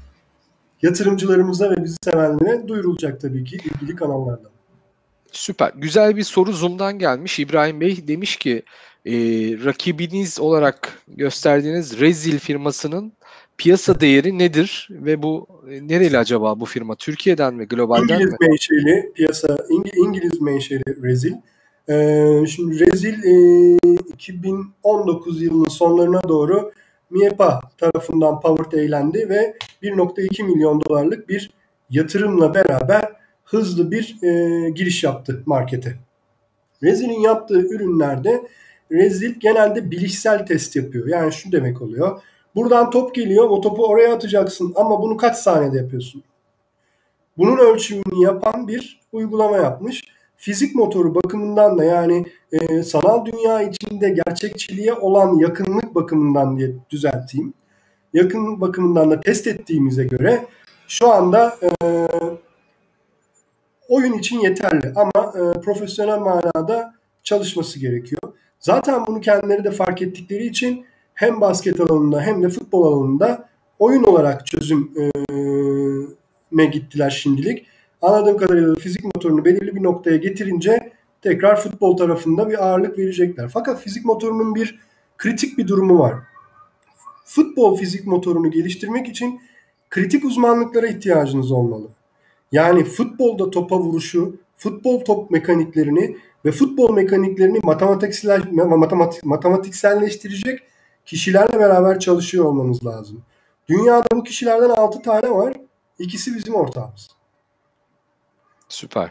[0.83, 4.51] yatırımcılarımıza ve bizi sevenlere duyurulacak tabii ki ilgili kanallardan.
[5.33, 5.73] Süper.
[5.77, 7.39] Güzel bir soru Zoom'dan gelmiş.
[7.39, 8.63] İbrahim Bey demiş ki
[9.07, 9.13] e,
[9.65, 13.13] rakibiniz olarak gösterdiğiniz Rezil firmasının
[13.59, 16.95] piyasa değeri nedir ve bu e, nereli acaba bu firma?
[16.95, 18.37] Türkiye'den mi, globalden İngiliz mi?
[18.41, 21.33] menşeli piyasa İng- İngiliz menşeli Rezil.
[21.89, 23.79] Ee, şimdi Rezil e,
[24.17, 26.73] 2019 yılının sonlarına doğru
[27.11, 31.51] MIEPA tarafından Powered eğlendi ve 1.2 milyon dolarlık bir
[31.91, 33.13] yatırımla beraber
[33.45, 35.97] hızlı bir e, giriş yaptı markete.
[36.83, 38.49] Rezil'in yaptığı ürünlerde
[38.93, 41.07] Rezil genelde bilişsel test yapıyor.
[41.07, 42.23] Yani şu demek oluyor.
[42.55, 46.23] Buradan top geliyor, o topu oraya atacaksın ama bunu kaç saniyede yapıyorsun?
[47.39, 50.05] Bunun ölçümünü yapan bir uygulama yapmış.
[50.37, 57.55] Fizik motoru bakımından da yani e, sanal dünya içinde gerçekçiliğe olan yakınlık bakımından diye düzelteyim.
[58.13, 60.47] Yakın bakımından da test ettiğimize göre
[60.89, 62.09] şu anda e,
[63.89, 68.23] oyun için yeterli ama e, profesyonel manada çalışması gerekiyor.
[68.61, 74.05] Zaten bunu kendileri de fark ettikleri için hem basket alanında hem de futbol alanında oyun
[74.05, 74.87] olarak çözüme
[76.73, 77.67] gittiler şimdilik.
[78.03, 80.93] Anladığım kadarıyla fizik motorunu belirli bir noktaya getirince
[81.23, 83.49] tekrar futbol tarafında bir ağırlık verecekler.
[83.53, 84.79] Fakat fizik motorunun bir
[85.19, 86.15] kritik bir durumu var.
[87.25, 89.41] Futbol fizik motorunu geliştirmek için
[89.91, 91.89] kritik uzmanlıklara ihtiyacınız olmalı.
[92.53, 100.61] Yani futbolda topa vuruşu, futbol top mekaniklerini ve futbol mekaniklerini matematiksel, matematik, matematikselleştirecek
[101.07, 103.23] kişilerle beraber çalışıyor olmanız lazım.
[103.69, 105.55] Dünyada bu kişilerden 6 tane var.
[105.99, 107.16] İkisi bizim ortağımız.
[108.69, 109.11] Süper.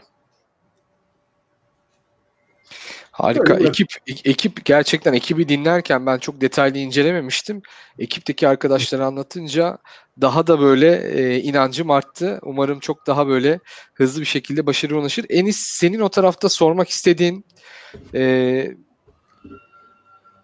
[3.10, 3.54] Harika.
[3.54, 3.68] Öyle.
[3.68, 3.88] Ekip
[4.24, 7.62] ekip gerçekten ekibi dinlerken ben çok detaylı incelememiştim.
[7.98, 9.78] Ekipteki arkadaşlar anlatınca
[10.20, 12.38] daha da böyle e, inancım arttı.
[12.42, 13.60] Umarım çok daha böyle
[13.94, 15.26] hızlı bir şekilde başarıya ulaşır.
[15.28, 17.44] Enis senin o tarafta sormak istediğin
[18.14, 18.20] e,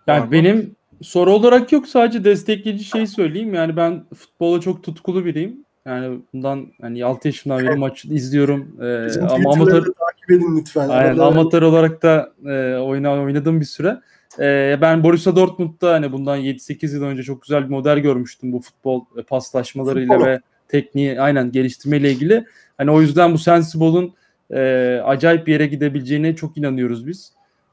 [0.07, 0.33] Yani mı?
[0.33, 3.55] benim soru olarak yok sadece destekleyici şey söyleyeyim.
[3.55, 5.65] Yani ben futbola çok tutkulu biriyim.
[5.87, 8.77] Yani bundan hani 6 yaşımdan beri maç izliyorum.
[8.83, 10.89] Ee, Bizim ama amatör takip edin lütfen.
[10.89, 14.01] Aynen Arada- amatör olarak da e, oyna, oynadım bir süre.
[14.39, 18.61] E, ben Borussia Dortmund'da hani bundan 7-8 yıl önce çok güzel bir model görmüştüm bu
[18.61, 20.31] futbol e, paslaşmalarıyla Futbol.
[20.31, 22.45] ve tekniği aynen geliştirmeyle ilgili.
[22.79, 24.13] Hani o yüzden bu Sensible'ın
[24.51, 27.33] e, acayip bir yere gidebileceğine çok inanıyoruz biz.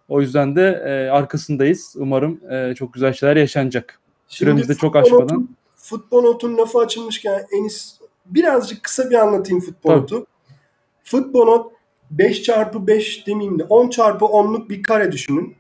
[0.10, 1.96] O yüzden de e, arkasındayız.
[1.98, 4.00] Umarım e, çok güzel şeyler yaşanacak.
[4.28, 5.50] Süremiz de çok aşmadan.
[5.76, 7.99] Futbol notun lafı açılmışken Enis
[8.30, 11.46] birazcık kısa bir anlatayım futbol Tabii.
[11.46, 11.72] not
[12.12, 15.56] 5 çarpı 5 demeyeyim de 10 çarpı 10'luk bir kare düşünün.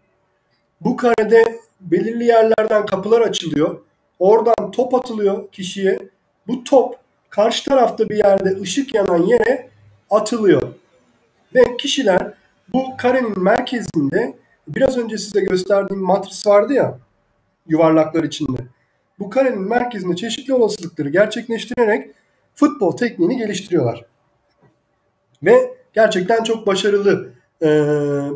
[0.82, 3.80] Bu karede belirli yerlerden kapılar açılıyor.
[4.20, 5.99] Oradan top atılıyor kişiye.
[6.47, 6.95] Bu top
[7.30, 9.70] karşı tarafta bir yerde ışık yanan yere
[10.09, 10.61] atılıyor.
[11.55, 12.34] Ve kişiler
[12.74, 16.99] bu karenin merkezinde biraz önce size gösterdiğim matris vardı ya
[17.67, 18.61] yuvarlaklar içinde.
[19.20, 22.11] Bu karenin merkezinde çeşitli olasılıkları gerçekleştirerek
[22.60, 24.05] futbol tekniğini geliştiriyorlar.
[25.43, 27.68] Ve gerçekten çok başarılı e,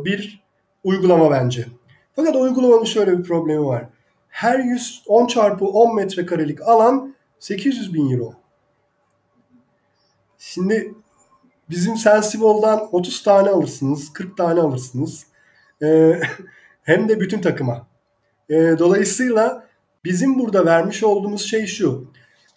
[0.05, 0.43] bir
[0.84, 1.65] uygulama bence.
[2.15, 3.89] Fakat uygulamanın şöyle bir problemi var.
[4.30, 8.34] Her 110 çarpı 10 metrekarelik alan 800 bin euro.
[10.38, 10.95] Şimdi
[11.69, 15.26] bizim Sensible'dan 30 tane alırsınız, 40 tane alırsınız.
[15.84, 16.19] E,
[16.84, 17.88] hem de bütün takıma.
[18.49, 19.67] E, dolayısıyla
[20.05, 22.07] bizim burada vermiş olduğumuz şey şu.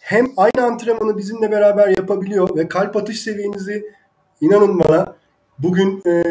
[0.07, 3.91] Hem aynı antrenmanı bizimle beraber yapabiliyor ve kalp atış seviyenizi
[4.41, 5.15] inanın bana
[5.59, 6.23] bugün e,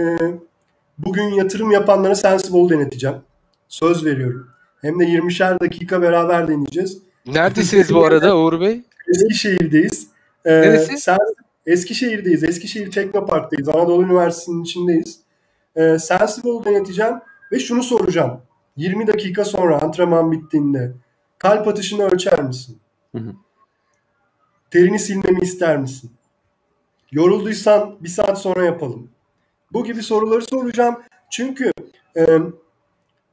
[0.99, 3.16] bugün yatırım yapanlara Sensible deneteceğim.
[3.68, 4.49] Söz veriyorum.
[4.81, 6.99] Hem de 20'şer dakika beraber deneyeceğiz.
[7.27, 8.83] neredesiniz bu arada Uğur Bey?
[9.09, 10.07] Eskişehir'deyiz.
[10.45, 10.99] Ee, Neresi?
[10.99, 11.18] Sen,
[11.66, 12.45] Eskişehir'deyiz.
[12.45, 13.68] Eskişehir Teknopark'tayız.
[13.68, 15.20] Anadolu Üniversitesi'nin içindeyiz.
[15.77, 17.14] Ee, Sensible deneteceğim
[17.53, 18.41] ve şunu soracağım.
[18.77, 20.93] 20 dakika sonra antrenman bittiğinde
[21.39, 22.79] kalp atışını ölçer misin?
[23.12, 23.33] Hı hı.
[24.70, 26.10] Terini silmemi ister misin?
[27.12, 29.10] Yorulduysan bir saat sonra yapalım.
[29.72, 31.02] Bu gibi soruları soracağım.
[31.30, 31.72] Çünkü
[32.16, 32.24] e,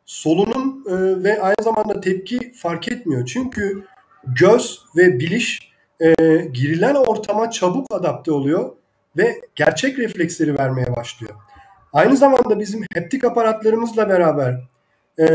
[0.06, 3.26] solunum e, ve aynı zamanda tepki fark etmiyor.
[3.26, 3.84] Çünkü
[4.24, 6.14] göz ve biliş e,
[6.54, 8.72] girilen ortama çabuk adapte oluyor
[9.18, 11.34] ve gerçek refleksleri vermeye başlıyor.
[11.94, 14.68] Aynı zamanda bizim heptik aparatlarımızla beraber
[15.20, 15.26] e,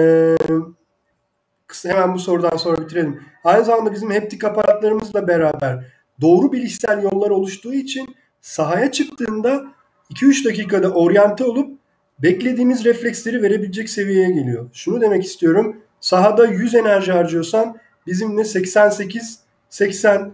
[1.84, 3.22] hemen bu sorudan sonra bitirelim.
[3.44, 5.84] Aynı zamanda bizim heptik aparatlarımızla beraber
[6.20, 9.64] doğru bilişsel yollar oluştuğu için sahaya çıktığında
[10.10, 11.78] 2-3 dakikada oryante olup
[12.18, 14.70] beklediğimiz refleksleri verebilecek seviyeye geliyor.
[14.72, 15.76] Şunu demek istiyorum.
[16.00, 19.38] Sahada 100 enerji harcıyorsan bizimle 88,
[19.68, 20.32] 80,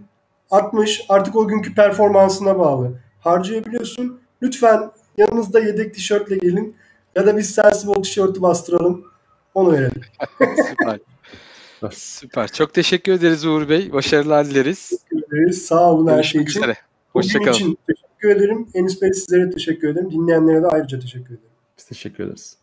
[0.51, 3.01] 60 artık o günkü performansına bağlı.
[3.21, 4.21] Harcayabiliyorsun.
[4.43, 6.77] Lütfen yanınızda yedek tişörtle gelin
[7.17, 9.05] ya da biz Sensible tişörtü bastıralım.
[9.55, 10.03] Onu verelim.
[11.91, 12.47] Süper.
[12.47, 12.49] Süper.
[12.53, 13.93] Çok teşekkür ederiz Uğur Bey.
[13.93, 14.89] Başarılar dileriz.
[14.89, 15.63] Teşekkür ederiz.
[15.67, 16.61] Sağ olun her şey için.
[16.61, 16.77] üzere.
[17.13, 17.53] Hoşçakalın.
[17.55, 18.69] için teşekkür ederim.
[18.75, 20.11] Enis Bey sizlere teşekkür ederim.
[20.11, 21.51] Dinleyenlere de ayrıca teşekkür ederim.
[21.79, 22.57] Biz teşekkür ederiz.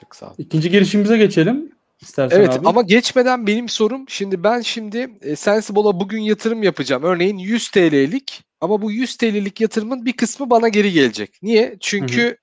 [0.00, 0.34] Çok sağ olun.
[0.38, 1.72] İkinci girişimize geçelim.
[2.00, 2.68] İstersen Evet abi.
[2.68, 7.02] ama geçmeden benim sorum şimdi ben şimdi e, Sensible'a bugün yatırım yapacağım.
[7.02, 11.38] Örneğin 100 TL'lik ama bu 100 TL'lik yatırımın bir kısmı bana geri gelecek.
[11.42, 11.76] Niye?
[11.80, 12.36] Çünkü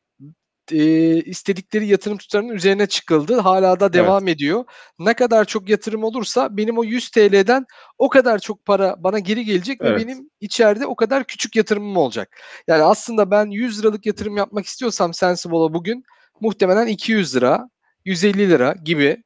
[0.72, 3.40] e, istedikleri yatırım tutarının üzerine çıkıldı.
[3.40, 4.64] Hala da devam ediyor.
[5.00, 7.66] Ne kadar çok yatırım olursa benim o 100 TL'den
[7.98, 10.02] o kadar çok para bana geri gelecek ve Evet.
[10.02, 12.42] benim içeride o kadar küçük yatırımım olacak.
[12.68, 16.04] Yani aslında ben 100 liralık yatırım yapmak istiyorsam Sensible'a bugün
[16.42, 17.70] muhtemelen 200 lira,
[18.06, 19.24] 150 lira gibi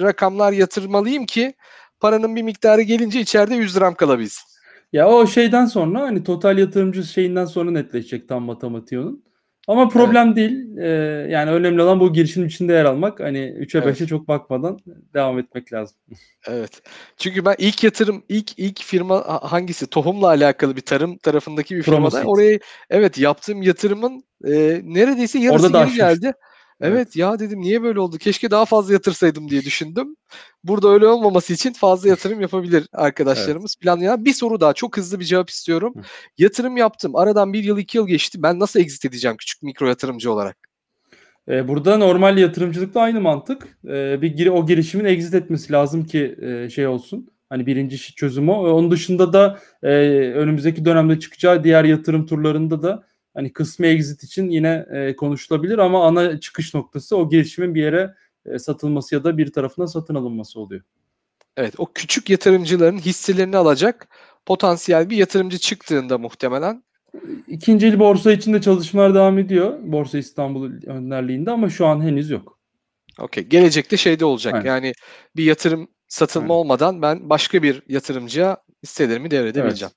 [0.00, 1.54] rakamlar yatırmalıyım ki
[2.00, 4.56] paranın bir miktarı gelince içeride 100 liram kalabilsin.
[4.92, 9.25] Ya o şeyden sonra hani total yatırımcı şeyinden sonra netleşecek tam matematiği onun.
[9.66, 10.76] Ama problem değil.
[10.78, 10.86] Ee,
[11.30, 13.20] yani önemli olan bu girişimin içinde yer almak.
[13.20, 14.00] Hani 3'e Evet.
[14.00, 14.78] 5'e çok bakmadan
[15.14, 15.96] devam etmek lazım.
[16.48, 16.82] Evet.
[17.16, 19.86] Çünkü ben ilk yatırım ilk ilk firma ha- hangisi?
[19.86, 22.24] Tohumla alakalı bir tarım tarafındaki bir firmada Promoseed.
[22.26, 22.58] oraya
[22.90, 26.32] evet yaptığım yatırımın e, neredeyse yarısı Orada da geri geldi.
[26.80, 28.18] Evet, ya dedim niye böyle oldu?
[28.18, 30.16] Keşke daha fazla yatırsaydım diye düşündüm.
[30.64, 33.76] Burada öyle olmaması için fazla yatırım yapabilir arkadaşlarımız.
[33.76, 35.94] Planlayan bir soru daha çok hızlı bir cevap istiyorum.
[35.96, 36.02] Hı.
[36.38, 37.16] Yatırım yaptım.
[37.16, 38.42] Aradan bir yıl iki yıl geçti.
[38.42, 40.56] Ben nasıl exit edeceğim küçük mikro yatırımcı olarak?
[41.48, 43.78] Ee, burada normal yatırımcılıkla aynı mantık.
[43.84, 47.28] Ee, bir giri, o girişimin exit etmesi lazım ki e, şey olsun.
[47.48, 48.52] Hani birinci çözüm o.
[48.52, 49.88] Onun dışında da e,
[50.34, 53.06] önümüzdeki dönemde çıkacağı diğer yatırım turlarında da
[53.36, 58.14] hani kısmi exit için yine e, konuşulabilir ama ana çıkış noktası o girişimin bir yere
[58.46, 60.82] e, satılması ya da bir tarafından satın alınması oluyor.
[61.56, 64.08] Evet, o küçük yatırımcıların hisselerini alacak
[64.46, 66.82] potansiyel bir yatırımcı çıktığında muhtemelen
[67.48, 69.78] İkinci el borsa için de çalışmalar devam ediyor.
[69.82, 72.58] Borsa İstanbul önderliğinde ama şu an henüz yok.
[73.18, 73.44] Okey.
[73.44, 74.54] Gelecekte şeyde olacak.
[74.54, 74.66] Aynen.
[74.66, 74.92] Yani
[75.36, 76.54] bir yatırım satılma Aynen.
[76.54, 79.92] olmadan ben başka bir yatırımcıya hisselerimi devredebileceğim.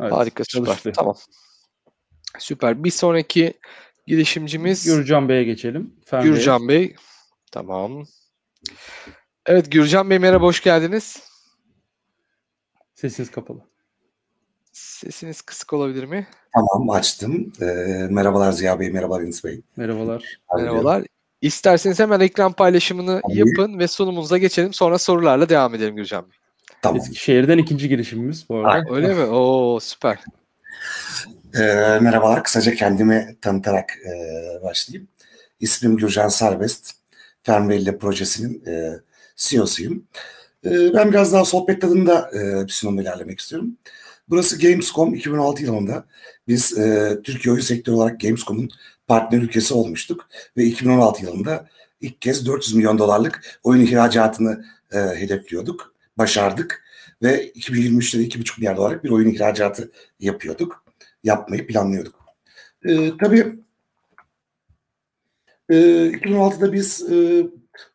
[0.00, 0.66] Evet, Harika süper.
[0.66, 0.94] çalışılıyor.
[0.94, 1.16] Tamam.
[2.38, 2.84] Süper.
[2.84, 3.54] Bir sonraki
[4.06, 5.94] girişimcimiz Gürcan Bey'e geçelim.
[6.04, 6.22] Fen.
[6.22, 6.94] Gürcan Bey.
[7.52, 8.04] Tamam.
[9.46, 11.22] Evet Gürcan Bey merhaba hoş geldiniz.
[12.94, 13.58] Sesiniz kapalı.
[14.72, 16.26] Sesiniz kısık olabilir mi?
[16.54, 17.52] Tamam açtım.
[17.60, 17.64] Ee,
[18.10, 19.60] merhabalar Ziya Bey, merhabalar Enis Bey.
[19.76, 20.38] Merhabalar.
[20.56, 21.04] Merhabalar.
[21.40, 23.38] İsterseniz hemen ekran paylaşımını Tabii.
[23.38, 24.72] yapın ve sunumumuza geçelim.
[24.72, 26.38] Sonra sorularla devam edelim Gürcan Bey.
[26.82, 27.00] Tamam.
[27.00, 28.68] Eskişehir'den ikinci girişimimiz bu arada.
[28.68, 28.94] Aynen.
[28.94, 29.24] Öyle mi?
[29.24, 30.18] Oo süper.
[31.58, 32.44] Ee, merhabalar.
[32.44, 34.12] Kısaca kendimi tanıtarak e,
[34.62, 35.08] başlayayım.
[35.60, 36.90] İsmim Gürcan Serbest.
[37.42, 39.00] Fernbelli projesinin e,
[39.36, 40.04] CEO'suyum.
[40.64, 43.76] E, ben biraz daha sohbet tadında e, bir sunumla ilerlemek istiyorum.
[44.28, 46.04] Burası Gamescom 2016 yılında
[46.48, 48.70] biz e, Türkiye oyun sektörü olarak Gamescom'un
[49.06, 51.68] partner ülkesi olmuştuk ve 2016 yılında
[52.00, 56.84] ilk kez 400 milyon dolarlık oyun ihracatını e, hedefliyorduk, başardık
[57.22, 59.90] ve 2023'te de 2,5 milyar dolarlık bir oyun ihracatı
[60.20, 60.87] yapıyorduk,
[61.24, 62.14] yapmayı planlıyorduk.
[62.84, 63.58] E, tabii
[65.70, 67.46] e, 2016'da biz e,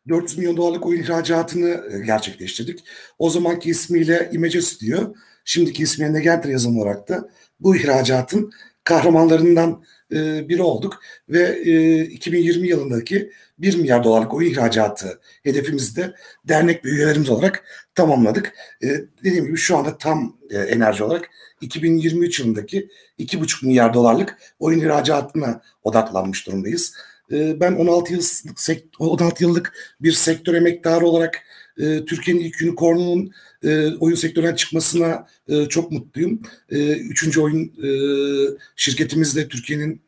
[0.08, 2.84] 400 milyon dolarlık oyun ihracatını e, gerçekleştirdik.
[3.18, 5.14] O zamanki ismiyle Image Studio,
[5.44, 7.28] şimdiki ismiyle Negenter yazılım olarak da
[7.60, 8.52] bu ihracatın
[8.84, 9.84] kahramanlarından
[10.14, 16.84] e, biri olduk ve e, 2020 yılındaki 1 milyar dolarlık oyun ihracatı hedefimizi de dernek
[16.84, 18.54] ve üyelerimiz olarak tamamladık.
[18.82, 18.88] E,
[19.24, 22.88] dediğim gibi şu anda tam e, enerji olarak 2023 yılındaki
[23.18, 26.94] 2,5 milyar dolarlık oyun ihracatına odaklanmış durumdayız.
[27.32, 28.22] E, ben 16 yıl
[28.98, 31.42] 16 yıllık bir sektör emektarı olarak
[31.78, 33.32] e, Türkiye'nin ilk unicornunun
[33.64, 36.42] e, oyun sektöründen çıkmasına e, çok mutluyum.
[36.70, 37.88] E, üçüncü oyun e,
[38.76, 40.03] şirketimiz de Türkiye'nin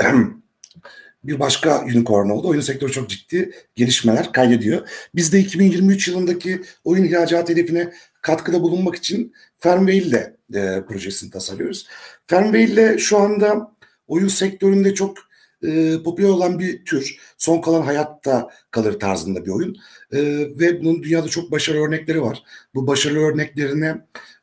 [1.24, 2.48] bir başka unicorn oldu.
[2.48, 4.88] Oyun sektörü çok ciddi gelişmeler kaydediyor.
[5.14, 7.92] Biz de 2023 yılındaki oyun ihracat hedefine
[8.22, 11.86] katkıda bulunmak için Fernwhale ile e, projesini tasarlıyoruz.
[12.26, 13.76] Fernwhale ile şu anda
[14.08, 15.18] oyun sektöründe çok
[15.62, 17.18] e, popüler olan bir tür.
[17.38, 19.76] Son kalan hayatta kalır tarzında bir oyun.
[20.12, 20.18] E,
[20.58, 22.42] ve bunun dünyada çok başarılı örnekleri var.
[22.74, 23.96] Bu başarılı örneklerine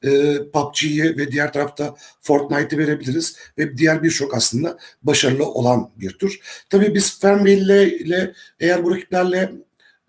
[0.03, 3.35] e, PUBG'yi ve diğer tarafta Fortnite'ı verebiliriz.
[3.57, 6.39] Ve diğer birçok aslında başarılı olan bir tür.
[6.69, 9.51] Tabii biz Farmville ile eğer bu rakiplerle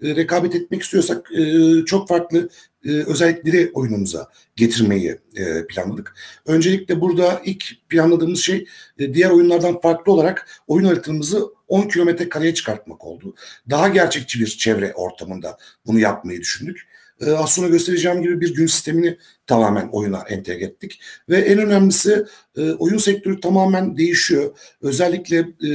[0.02, 2.48] e, rekabet etmek istiyorsak e, çok farklı
[2.84, 6.14] e, özellikleri oyunumuza getirmeyi e, planladık.
[6.46, 8.66] Öncelikle burada ilk planladığımız şey
[8.98, 13.34] e, diğer oyunlardan farklı olarak oyun haritamızı 10 kilometre kareye çıkartmak oldu.
[13.70, 16.86] Daha gerçekçi bir çevre ortamında bunu yapmayı düşündük.
[17.20, 21.00] E, az sonra göstereceğim gibi bir gün sistemini tamamen oyuna entegre ettik.
[21.28, 22.24] Ve en önemlisi
[22.56, 24.56] e, oyun sektörü tamamen değişiyor.
[24.82, 25.70] Özellikle e,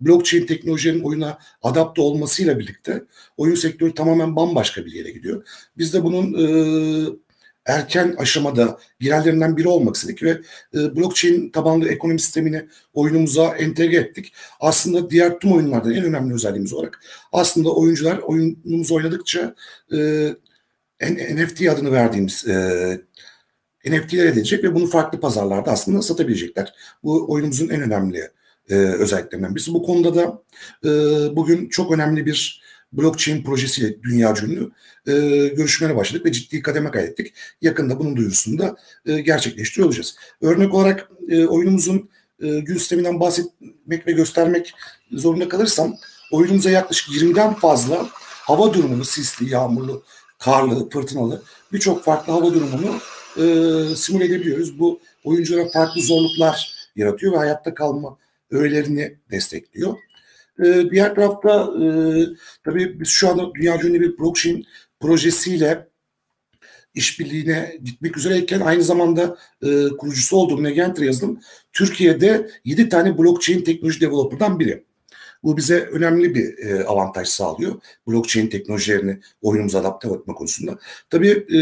[0.00, 3.02] blockchain teknolojinin oyuna adapte olmasıyla birlikte
[3.36, 5.46] oyun sektörü tamamen bambaşka bir yere gidiyor.
[5.78, 6.46] Biz de bunun e,
[7.66, 10.40] erken aşamada girerlerinden biri olmak istedik ve
[10.74, 14.32] e, blockchain tabanlı ekonomi sistemini oyunumuza entegre ettik.
[14.60, 17.00] Aslında diğer tüm oyunlardan en önemli özelliğimiz olarak
[17.32, 19.54] aslında oyuncular oyunumuzu oynadıkça
[19.92, 20.28] e,
[21.02, 23.00] NFT adını verdiğimiz e,
[23.86, 26.74] NFT'ler edilecek ve bunu farklı pazarlarda aslında satabilecekler.
[27.02, 28.30] Bu oyunumuzun en önemli
[28.68, 29.74] e, özelliklerinden birisi.
[29.74, 30.42] Bu konuda da
[30.84, 30.90] e,
[31.36, 34.70] bugün çok önemli bir blockchain projesiyle dünya ünlü
[35.06, 35.12] e,
[35.48, 37.34] görüşmelere başladık ve ciddi kademe kaydettik.
[37.62, 38.76] Yakında bunun duyurusunu da
[39.06, 40.16] e, gerçekleştiriyor olacağız.
[40.40, 42.10] Örnek olarak e, oyunumuzun
[42.42, 44.74] e, gün sisteminden bahsetmek ve göstermek
[45.12, 45.96] zorunda kalırsam
[46.32, 48.08] oyunumuza yaklaşık 20'den fazla
[48.46, 50.04] hava durumunu sisli, yağmurlu,
[50.38, 53.00] karlı, fırtınalı birçok farklı hava durumunu
[53.36, 54.78] e, simüle edebiliyoruz.
[54.78, 58.18] Bu oyunculara farklı zorluklar yaratıyor ve hayatta kalma
[58.50, 59.96] öğelerini destekliyor.
[60.64, 61.86] E, diğer tarafta e,
[62.64, 64.66] tabii biz şu anda dünya ünlü bir blockchain
[65.00, 65.88] projesiyle
[66.94, 71.40] işbirliğine gitmek üzereyken aynı zamanda e, kurucusu olduğum Negentry yazılım
[71.72, 74.84] Türkiye'de 7 tane blockchain teknoloji developer'dan biri.
[75.46, 77.74] Bu bize önemli bir e, avantaj sağlıyor.
[78.08, 80.78] Blockchain teknolojilerini oyunumuza adapte etme konusunda.
[81.10, 81.60] Tabii e,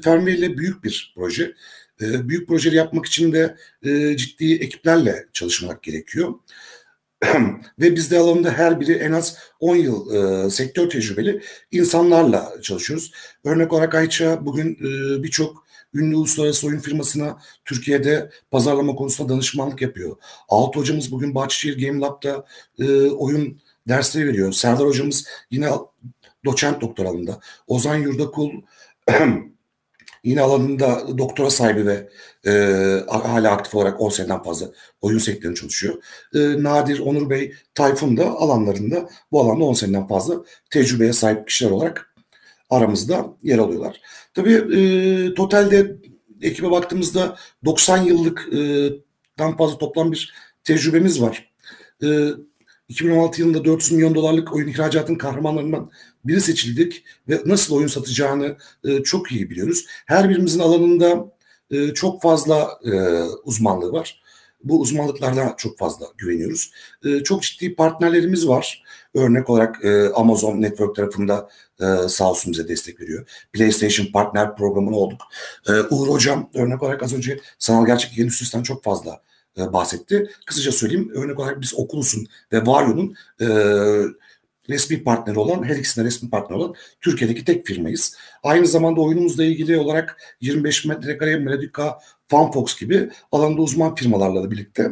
[0.00, 1.54] Fermi ile büyük bir proje.
[2.00, 6.34] E, büyük projeleri yapmak için de e, ciddi ekiplerle çalışmak gerekiyor.
[7.78, 13.12] Ve biz de alanında her biri en az 10 yıl e, sektör tecrübeli insanlarla çalışıyoruz.
[13.44, 15.65] Örnek olarak Ayça bugün e, birçok
[15.96, 20.16] ünlü uluslararası oyun firmasına Türkiye'de pazarlama konusunda danışmanlık yapıyor.
[20.48, 22.46] Alt hocamız bugün Bahçeşehir Game Lab'da
[22.78, 24.52] e, oyun dersleri veriyor.
[24.52, 25.68] Serdar hocamız yine
[26.44, 27.40] doçent doktoralında.
[27.66, 28.50] Ozan Yurdakul
[30.24, 32.08] yine alanında doktora sahibi ve
[32.46, 32.52] e,
[33.08, 34.66] hala aktif olarak 10 seneden fazla
[35.00, 35.94] oyun sektöründe çalışıyor.
[36.34, 40.34] E, Nadir, Onur Bey, Tayfun da alanlarında bu alanda 10 seneden fazla
[40.70, 42.15] tecrübeye sahip kişiler olarak
[42.70, 44.00] aramızda yer alıyorlar.
[44.34, 45.96] Tabii e, totalde
[46.42, 48.90] ekibe baktığımızda 90 yıllık e,
[49.38, 51.52] dan fazla toplam bir tecrübemiz var.
[52.02, 52.28] E,
[52.88, 55.90] 2016 yılında 400 milyon dolarlık oyun ihracatın kahramanlarından
[56.24, 59.86] biri seçildik ve nasıl oyun satacağını e, çok iyi biliyoruz.
[60.06, 61.32] Her birimizin alanında
[61.70, 64.22] e, çok fazla e, uzmanlığı var.
[64.64, 66.72] Bu uzmanlıklardan çok fazla güveniyoruz.
[67.04, 68.82] E, çok ciddi partnerlerimiz var.
[69.16, 71.48] Örnek olarak e, Amazon Network tarafında
[71.80, 73.46] e, sağ olsun bize destek veriyor.
[73.52, 75.20] PlayStation Partner programına olduk.
[75.68, 79.22] E, Uğur Hocam örnek olarak az önce sanal gerçeklik endüstrisinden çok fazla
[79.58, 80.30] e, bahsetti.
[80.46, 83.46] Kısaca söyleyeyim örnek olarak biz Oculus'un ve Vario'nun e,
[84.68, 88.16] resmi partneri olan, her ikisinde resmi partner olan Türkiye'deki tek firmayız.
[88.42, 91.98] Aynı zamanda oyunumuzla ilgili olarak 25 metrekare Melodica,
[92.28, 94.90] Funfox gibi alanda uzman firmalarla da birlikte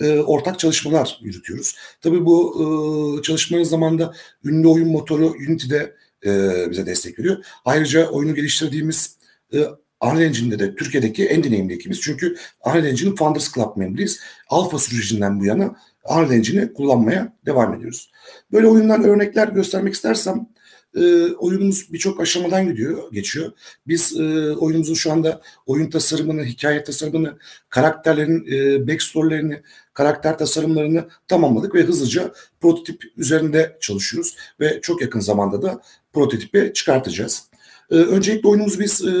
[0.00, 1.76] e, ortak çalışmalar yürütüyoruz.
[2.00, 4.14] Tabii bu e, çalışmanın zamanında
[4.44, 5.94] ünlü oyun motoru Unity'de
[6.26, 6.30] e,
[6.70, 7.44] bize destek veriyor.
[7.64, 9.16] Ayrıca oyunu geliştirdiğimiz
[9.52, 9.58] e,
[10.00, 12.00] Unreal Engine'de de Türkiye'deki en deneyimli ekibimiz.
[12.00, 12.36] Çünkü
[12.66, 14.18] Unreal Engine'in Founders Club memnunuyuz.
[14.48, 18.10] Alfa sürecinden bu yana Unreal Engine'i kullanmaya devam ediyoruz.
[18.52, 20.46] Böyle oyundan örnekler göstermek istersem
[20.96, 23.52] e, oyunumuz birçok aşamadan gidiyor, geçiyor.
[23.86, 27.38] Biz e, oyunumuzun şu anda oyun tasarımını, hikaye tasarımını,
[27.68, 29.62] karakterlerin e, backstory'lerini,
[29.94, 35.82] karakter tasarımlarını tamamladık ve hızlıca prototip üzerinde çalışıyoruz ve çok yakın zamanda da
[36.12, 37.48] prototipi çıkartacağız.
[37.90, 39.12] Ee, öncelikle oyunumuzu biz e,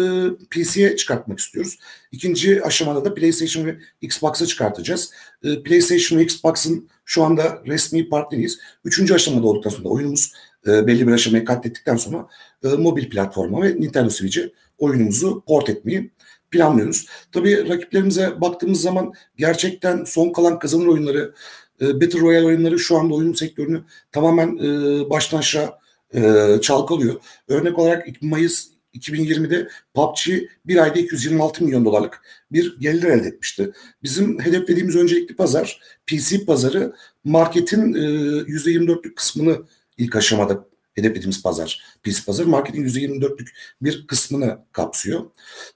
[0.50, 1.78] PC'ye çıkartmak istiyoruz.
[2.12, 5.10] İkinci aşamada da PlayStation ve Xbox'a çıkartacağız.
[5.44, 8.58] E, PlayStation ve Xbox'ın şu anda resmi partneriyiz.
[8.84, 10.32] Üçüncü aşamada olduktan sonra oyunumuz
[10.66, 12.26] e, belli bir aşamayı katlettikten sonra
[12.64, 16.10] e, mobil platforma ve Nintendo Switch'e oyunumuzu port etmeyi
[16.54, 17.06] planlıyoruz.
[17.32, 21.34] Tabii rakiplerimize baktığımız zaman gerçekten son kalan kazanır oyunları,
[21.80, 23.82] e, Battle Royale oyunları şu anda oyun sektörünü
[24.12, 25.70] tamamen e, baştan aşağı
[26.14, 27.14] e, çalkalıyor.
[27.48, 30.28] Örnek olarak Mayıs 2020'de PUBG
[30.66, 33.72] bir ayda 226 milyon dolarlık bir gelir elde etmişti.
[34.02, 36.92] Bizim hedeflediğimiz öncelikli pazar PC pazarı
[37.24, 39.62] marketin e, %24'lük kısmını
[39.98, 43.48] ilk aşamada hedeflediğimiz pazar, PC pazar marketin %24'lük
[43.82, 45.24] bir kısmını kapsıyor.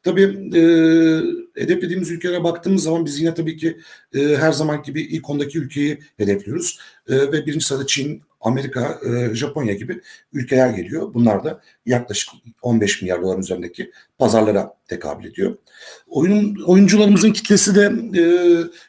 [0.03, 0.23] Tabii
[0.55, 0.63] e,
[1.63, 3.79] hedeflediğimiz ülkelere baktığımız zaman biz yine tabii ki
[4.15, 6.79] e, her zaman gibi ilk ondaki ülkeyi hedefliyoruz.
[7.09, 10.01] E, ve birinci sırada Çin, Amerika, e, Japonya gibi
[10.33, 11.15] ülkeler geliyor.
[11.15, 12.31] Bunlar da yaklaşık
[12.63, 15.57] 15 milyar doların üzerindeki pazarlara tekabül ediyor.
[16.09, 17.93] Oyun oyuncularımızın kitlesi de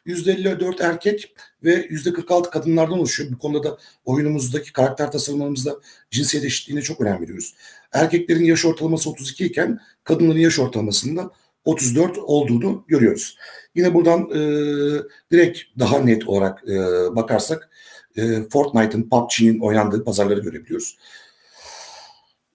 [0.06, 1.34] e, %54 erkek
[1.64, 3.32] ve %46 kadınlardan oluşuyor.
[3.32, 5.76] Bu konuda da oyunumuzdaki karakter tasarımlarımızda
[6.12, 7.56] cinsiyet eşitliğine çok önem veriyoruz.
[7.94, 11.32] Erkeklerin yaş ortalaması 32 iken kadınların yaş ortalamasında
[11.66, 13.38] 34 olduğunu görüyoruz.
[13.76, 14.40] Yine buradan e,
[15.32, 16.76] direkt daha net olarak e,
[17.16, 17.70] bakarsak
[18.18, 20.98] e, Fortnite'ın, PUBG'nin oynandığı pazarları görebiliyoruz.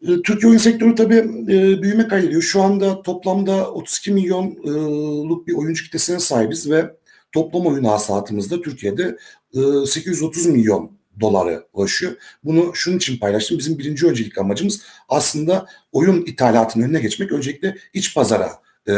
[0.03, 2.43] E, Türkiye oyun sektörü tabii e, büyüme kaydediyor.
[2.43, 6.97] Şu anda toplamda 32 milyonluk bir oyuncu kitlesine sahibiz ve
[7.35, 9.17] toplam oyun hasılatımızda Türkiye'de
[9.55, 12.13] e, 830 milyon dolara ulaşıyor.
[12.45, 13.59] Bunu şunun için paylaştım.
[13.59, 17.33] Bizim birinci öncelik amacımız aslında oyun ithalatının önüne geçmek.
[17.33, 18.51] Öncelikle iç pazara
[18.89, 18.95] e,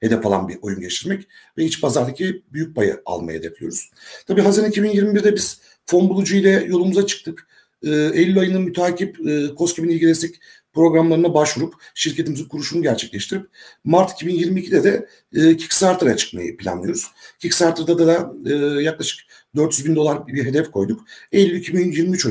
[0.00, 3.90] hedef alan bir oyun geliştirmek ve iç pazardaki büyük payı almayı hedefliyoruz.
[4.26, 7.46] Tabii Haziran 2021'de biz fon bulucu ile yolumuza çıktık.
[7.82, 10.40] E, Eylül ayının mütakip e, COSGAP'in ilgili destek
[10.72, 13.46] programlarına başvurup şirketimizin kuruşunu gerçekleştirip
[13.84, 17.06] Mart 2022'de de e, Kickstarter'a çıkmayı planlıyoruz.
[17.38, 19.20] Kickstarter'da da e, yaklaşık
[19.56, 21.04] 400 bin dolar bir hedef koyduk.
[21.32, 22.26] Eylül 2023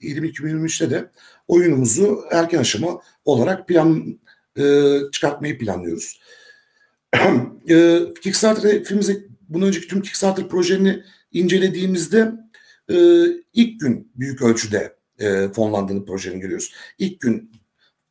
[0.00, 1.10] 2023'te de
[1.48, 4.20] oyunumuzu erken aşama olarak plan
[4.58, 6.20] e, çıkartmayı planlıyoruz.
[7.68, 11.02] e, Kickstarter filmimizi bundan önceki tüm Kickstarter projelerini
[11.32, 12.32] incelediğimizde
[12.90, 12.96] e,
[13.52, 16.74] ilk gün büyük ölçüde e, fonlandığını projenin görüyoruz.
[16.98, 17.52] İlk gün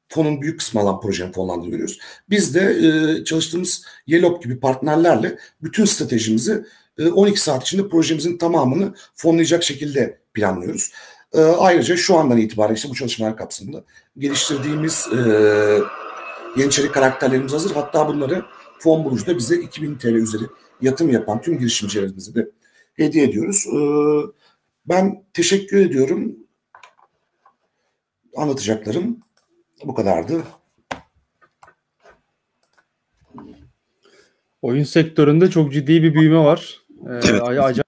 [0.09, 1.99] fonun büyük kısmı alan projenin fonlandığını görüyoruz.
[2.29, 6.65] Biz de e, çalıştığımız Yelop gibi partnerlerle bütün stratejimizi
[6.97, 10.91] e, 12 saat içinde projemizin tamamını fonlayacak şekilde planlıyoruz.
[11.33, 13.83] E, ayrıca şu andan itibaren işte bu çalışmalar kapsamında
[14.17, 15.19] geliştirdiğimiz e,
[16.57, 17.71] Yeniçeri karakterlerimiz hazır.
[17.71, 18.45] Hatta bunları
[18.79, 20.43] fon bulucuda bize 2000 TL üzeri
[20.81, 22.49] yatırım yapan tüm girişimcilerimize de
[22.93, 23.65] hediye ediyoruz.
[23.67, 23.79] E,
[24.85, 26.35] ben teşekkür ediyorum.
[28.35, 29.19] Anlatacaklarım
[29.83, 30.43] bu kadardı.
[34.61, 36.77] Oyun sektöründe çok ciddi bir büyüme var.
[37.05, 37.41] Ee, Evet.
[37.43, 37.83] acayip,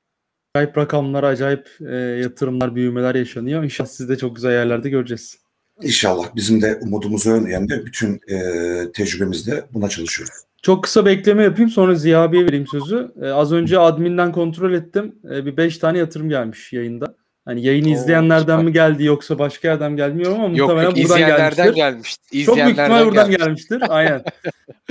[0.56, 3.64] acayip rakamlar, acayip e, yatırımlar, büyümeler yaşanıyor.
[3.64, 5.38] İnşallah siz de çok güzel yerlerde göreceğiz.
[5.82, 7.86] İnşallah bizim de umudumuz o yönde.
[7.86, 8.38] Bütün e,
[8.92, 10.34] tecrübemizde buna çalışıyoruz.
[10.62, 13.12] Çok kısa bir ekleme yapayım sonra Ziya abiye vereyim sözü.
[13.22, 15.16] Ee, az önce adminden kontrol ettim.
[15.32, 17.16] Ee, bir 5 tane yatırım gelmiş yayında.
[17.46, 18.66] Hani yayını Oo, izleyenlerden süper.
[18.66, 21.76] mi geldi yoksa başka yerden bilmiyorum ama Yok muhtemelen yok buradan izleyenlerden gelmiştir.
[21.76, 22.46] gelmiştir.
[22.46, 23.80] Çok büyük ihtimal İzleyenlerden buradan gelmiştir.
[23.80, 23.96] gelmiştir.
[23.96, 24.24] Aynen.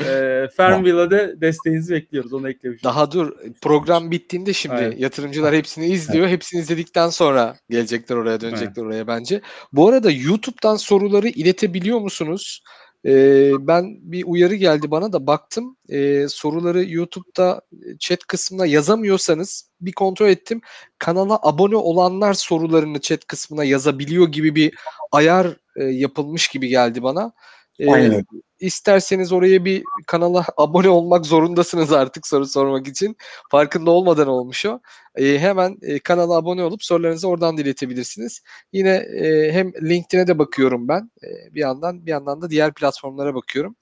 [0.07, 2.33] Ee, Farmville'a de desteğinizi bekliyoruz.
[2.33, 2.91] Onu eklemiştim.
[2.91, 3.33] Daha dur
[3.63, 4.97] program bittiğinde şimdi Aynen.
[4.99, 6.29] yatırımcılar hepsini izliyor.
[6.29, 9.41] Hepsini izledikten sonra gelecekler oraya dönecekler oraya bence.
[9.73, 12.63] Bu arada YouTube'dan soruları iletebiliyor musunuz?
[13.07, 15.77] Ee, ben bir uyarı geldi bana da baktım.
[15.89, 20.61] Ee, soruları YouTube'da e, chat kısmına yazamıyorsanız bir kontrol ettim.
[20.99, 24.75] Kanala abone olanlar sorularını chat kısmına yazabiliyor gibi bir
[25.13, 27.33] ayar e, yapılmış gibi geldi bana.
[27.81, 28.25] Ee, Aynen öyle.
[28.61, 33.17] isterseniz oraya bir kanala abone olmak zorundasınız artık soru sormak için.
[33.51, 34.81] Farkında olmadan olmuş o.
[35.17, 38.43] Ee, hemen e, kanala abone olup sorularınızı oradan da iletebilirsiniz.
[38.73, 43.35] Yine e, hem LinkedIn'e de bakıyorum ben e, bir yandan bir yandan da diğer platformlara
[43.35, 43.77] bakıyorum.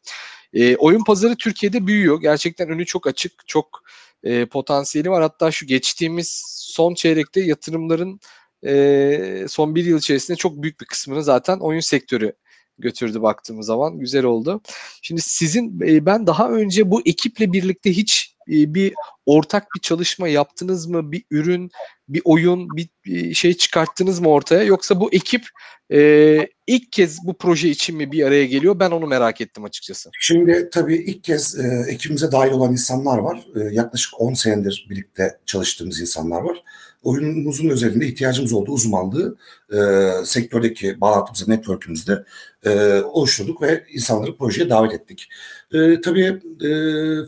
[0.52, 2.20] E, oyun pazarı Türkiye'de büyüyor.
[2.20, 3.82] Gerçekten önü çok açık, çok
[4.24, 5.22] e, potansiyeli var.
[5.22, 8.20] Hatta şu geçtiğimiz son çeyrekte yatırımların
[8.66, 12.32] e, son bir yıl içerisinde çok büyük bir kısmını zaten oyun sektörü
[12.78, 13.98] götürdü baktığımız zaman.
[13.98, 14.60] Güzel oldu.
[15.02, 18.94] Şimdi sizin e, ben daha önce bu ekiple birlikte hiç e, bir
[19.26, 21.12] ortak bir çalışma yaptınız mı?
[21.12, 21.70] Bir ürün,
[22.08, 22.88] bir oyun, bir,
[23.34, 24.62] şey çıkarttınız mı ortaya?
[24.62, 25.46] Yoksa bu ekip
[25.92, 28.80] e, ilk kez bu proje için mi bir araya geliyor?
[28.80, 30.10] Ben onu merak ettim açıkçası.
[30.20, 33.46] Şimdi tabii ilk kez e, ekibimize dahil olan insanlar var.
[33.56, 36.62] E, yaklaşık 10 senedir birlikte çalıştığımız insanlar var.
[37.02, 39.36] Oyunumuzun özelinde ihtiyacımız olduğu uzmanlığı
[39.72, 39.78] e,
[40.24, 42.24] sektördeki bağlantımızı, network'ümüzde
[42.66, 45.28] e, oluşturduk ve insanları projeye davet ettik.
[45.72, 46.24] E, tabii
[46.60, 46.70] e,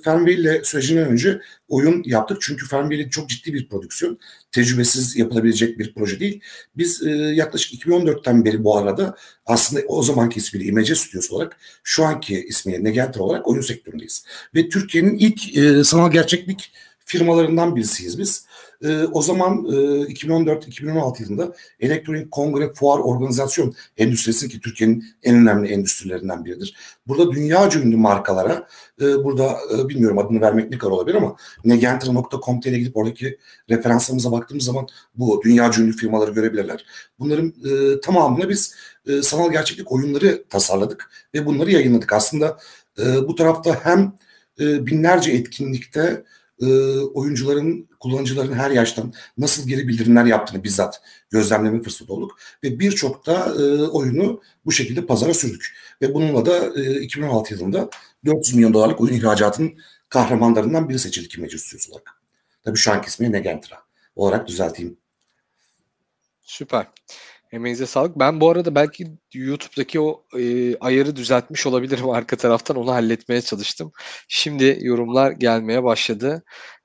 [0.04, 2.38] Fernville sürecinden önce oyun yaptık.
[2.40, 4.18] Çünkü Fernville çok ciddi bir prodüksiyon.
[4.52, 6.40] Tecrübesiz yapılabilecek bir proje değil.
[6.76, 9.16] Biz e, yaklaşık 2014'ten beri bu arada
[9.46, 14.24] aslında o zamanki ismiyle İmece Stüdyosu olarak şu anki ismiyle Negenter olarak oyun sektöründeyiz.
[14.54, 16.72] Ve Türkiye'nin ilk e, sanal gerçeklik
[17.04, 18.46] firmalarından birisiyiz biz.
[18.85, 19.70] E, o zaman e,
[20.12, 26.76] 2014-2016 yılında elektronik kongre fuar organizasyon endüstrisi ki Türkiye'nin en önemli endüstrilerinden biridir.
[27.07, 28.66] Burada dünya ünlü markalara
[29.01, 33.39] e, burada e, bilmiyorum adını vermek ne kadar olabilir ama negentra.com.tr'e gidip oradaki
[33.70, 36.85] referanslarımıza baktığımız zaman bu dünya ünlü firmaları görebilirler.
[37.18, 38.74] Bunların e, tamamına biz
[39.07, 42.12] e, sanal gerçeklik oyunları tasarladık ve bunları yayınladık.
[42.12, 42.59] Aslında
[42.99, 44.12] e, bu tarafta hem
[44.61, 46.24] e, binlerce etkinlikte
[46.61, 52.38] e, oyuncuların, kullanıcıların her yaştan nasıl geri bildirimler yaptığını bizzat gözlemleme fırsatı olduk.
[52.64, 55.76] Ve birçok da e, oyunu bu şekilde pazara sürdük.
[56.02, 57.90] Ve bununla da e, 2016 yılında
[58.24, 59.72] 400 milyon dolarlık oyun ihracatının
[60.08, 62.20] kahramanlarından biri seçildik İmece Stüdyosu olarak.
[62.64, 63.82] Tabii şu anki ismi Negentra
[64.16, 64.96] olarak düzelteyim.
[66.42, 66.86] Süper.
[67.53, 68.18] Emeğinize sağlık.
[68.18, 72.76] Ben bu arada belki YouTube'daki o e, ayarı düzeltmiş olabilirim arka taraftan.
[72.76, 73.92] Onu halletmeye çalıştım.
[74.28, 76.42] Şimdi yorumlar gelmeye başladı.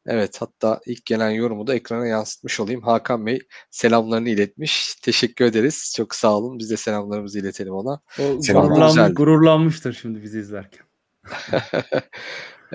[0.08, 2.82] Evet hatta ilk gelen yorumu da ekrana yansıtmış olayım.
[2.82, 3.40] Hakan Bey
[3.72, 4.96] selamlarını iletmiş.
[4.96, 5.94] Teşekkür ederiz.
[5.98, 6.60] Çok sağ olun.
[6.60, 8.00] Biz de selamlarımızı iletelim ona.
[8.20, 10.86] O gururlanmış, gururlanmıştır şimdi bizi izlerken.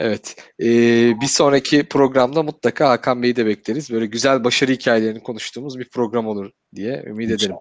[0.01, 0.37] Evet.
[0.61, 3.91] Ee, bir sonraki programda mutlaka Hakan Bey'i de bekleriz.
[3.91, 7.57] Böyle güzel başarı hikayelerini konuştuğumuz bir program olur diye ümit ederim.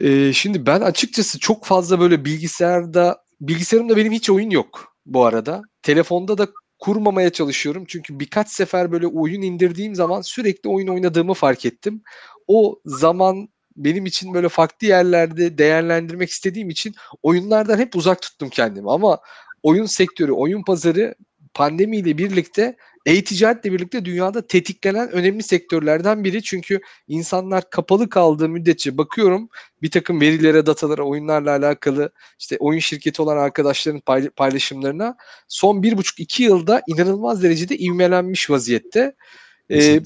[0.00, 5.62] Ee, şimdi ben açıkçası çok fazla böyle bilgisayarda bilgisayarımda benim hiç oyun yok bu arada.
[5.82, 7.84] Telefonda da kurmamaya çalışıyorum.
[7.88, 12.02] Çünkü birkaç sefer böyle oyun indirdiğim zaman sürekli oyun oynadığımı fark ettim.
[12.46, 18.90] O zaman benim için böyle farklı yerlerde değerlendirmek istediğim için oyunlardan hep uzak tuttum kendimi.
[18.90, 19.18] Ama
[19.62, 21.14] oyun sektörü, oyun pazarı
[21.54, 26.42] pandemiyle birlikte e-ticaretle birlikte dünyada tetiklenen önemli sektörlerden biri.
[26.42, 29.48] Çünkü insanlar kapalı kaldığı müddetçe bakıyorum
[29.82, 35.16] bir takım verilere, datalara, oyunlarla alakalı işte oyun şirketi olan arkadaşların pay- paylaşımlarına
[35.48, 39.14] son bir buçuk iki yılda inanılmaz derecede ivmelenmiş vaziyette.
[39.70, 40.00] Ee,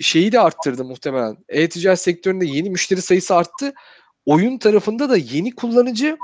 [0.00, 1.36] şeyi de arttırdı muhtemelen.
[1.48, 3.72] E-ticaret sektöründe yeni müşteri sayısı arttı.
[4.28, 6.16] Oyun tarafında da yeni kullanıcı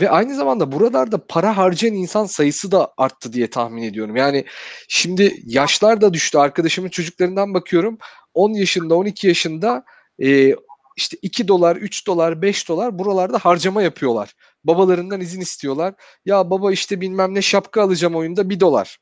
[0.00, 4.16] ve aynı zamanda buralarda para harcayan insan sayısı da arttı diye tahmin ediyorum.
[4.16, 4.44] Yani
[4.88, 6.38] şimdi yaşlar da düştü.
[6.38, 7.98] Arkadaşımın çocuklarından bakıyorum.
[8.34, 9.84] 10 yaşında, 12 yaşında
[10.22, 10.54] e,
[10.96, 14.34] işte 2 dolar, 3 dolar, 5 dolar buralarda harcama yapıyorlar.
[14.64, 15.94] Babalarından izin istiyorlar.
[16.24, 18.98] Ya baba işte bilmem ne şapka alacağım oyunda 1 dolar.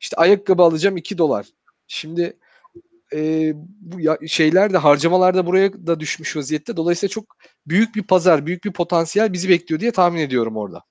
[0.00, 1.46] İşte ayakkabı alacağım 2 dolar.
[1.88, 2.38] Şimdi
[3.14, 6.76] e, bu ya, şeyler de harcamalar da buraya da düşmüş vaziyette.
[6.76, 7.24] Dolayısıyla çok
[7.66, 10.82] büyük bir pazar, büyük bir potansiyel bizi bekliyor diye tahmin ediyorum orada.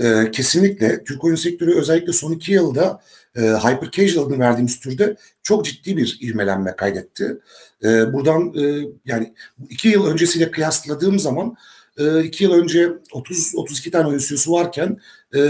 [0.00, 3.00] Ee, kesinlikle Türk oyun sektörü özellikle son iki yılda
[3.36, 7.38] e, hyper casual adını verdiğimiz türde çok ciddi bir ivmelenme kaydetti.
[7.84, 9.34] E, buradan e, yani
[9.68, 11.56] iki yıl öncesiyle kıyasladığım zaman
[11.98, 14.96] e, iki yıl önce 30-32 tane oyun stüdyosu varken
[15.34, 15.40] e,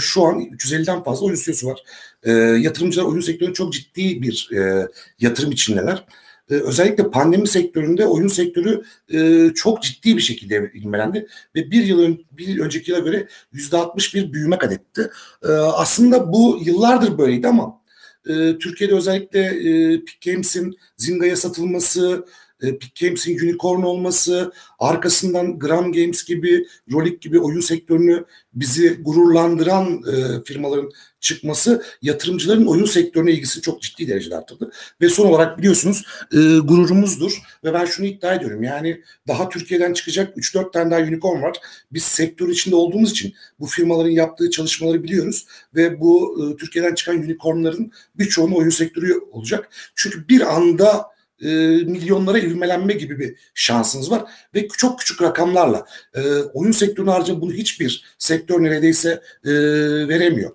[0.00, 1.82] şu an 350'den fazla oyun stüdyosu var.
[2.22, 4.88] E, yatırımcılar oyun sektörüne çok ciddi bir e,
[5.20, 6.04] yatırım içindeler.
[6.50, 8.82] E, özellikle pandemi sektöründe oyun sektörü
[9.12, 11.26] e, çok ciddi bir şekilde ilmelendi
[11.56, 15.10] ve bir yıl, ön, bir önceki yıla göre yüzde 60 bir büyüme kaydetti.
[15.42, 17.82] E, aslında bu yıllardır böyleydi ama
[18.26, 22.26] e, Türkiye'de özellikle e, Peak Games'in Zinga'ya satılması,
[22.62, 30.02] e, Peak Games'in unicorn olması, arkasından Gram Games gibi, Rolik gibi oyun sektörünü bizi gururlandıran
[30.12, 30.90] e, firmaların
[31.20, 34.70] çıkması yatırımcıların oyun sektörüne ilgisini çok ciddi derecede arttırdı.
[35.00, 40.36] Ve son olarak biliyorsunuz e, gururumuzdur ve ben şunu iddia ediyorum yani daha Türkiye'den çıkacak
[40.36, 41.56] 3-4 tane daha unicorn var.
[41.92, 47.16] Biz sektör içinde olduğumuz için bu firmaların yaptığı çalışmaları biliyoruz ve bu e, Türkiye'den çıkan
[47.16, 49.68] unicornların birçoğunun oyun sektörü olacak.
[49.94, 51.11] Çünkü bir anda
[51.42, 51.48] e,
[51.84, 54.24] milyonlara ivmelenme gibi bir şansınız var
[54.54, 56.20] ve çok küçük rakamlarla e,
[56.54, 59.52] oyun sektörüne harcayan bunu hiçbir sektör neredeyse e,
[60.08, 60.50] veremiyor.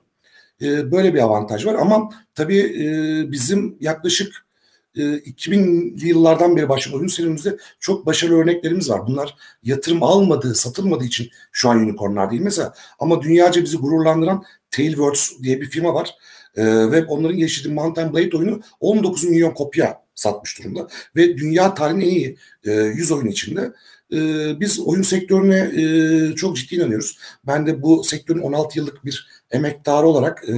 [0.61, 4.47] E, böyle bir avantaj var ama tabii e, bizim yaklaşık
[4.95, 9.07] e, 2000'li yıllardan beri başlayan oyun serimizde çok başarılı örneklerimiz var.
[9.07, 12.73] Bunlar yatırım almadığı, satılmadığı için şu an unicornlar değil mesela.
[12.99, 16.15] Ama dünyaca bizi gururlandıran Tailwords diye bir firma var.
[16.57, 20.87] E, ve onların geliştirdiği Mountain Blade oyunu 19 milyon kopya satmış durumda.
[21.15, 23.71] Ve dünya tarihinin en iyi e, 100 oyun içinde.
[24.13, 24.19] E,
[24.59, 27.17] biz oyun sektörüne e, çok ciddi inanıyoruz.
[27.47, 30.53] Ben de bu sektörün 16 yıllık bir emektarı olarak e,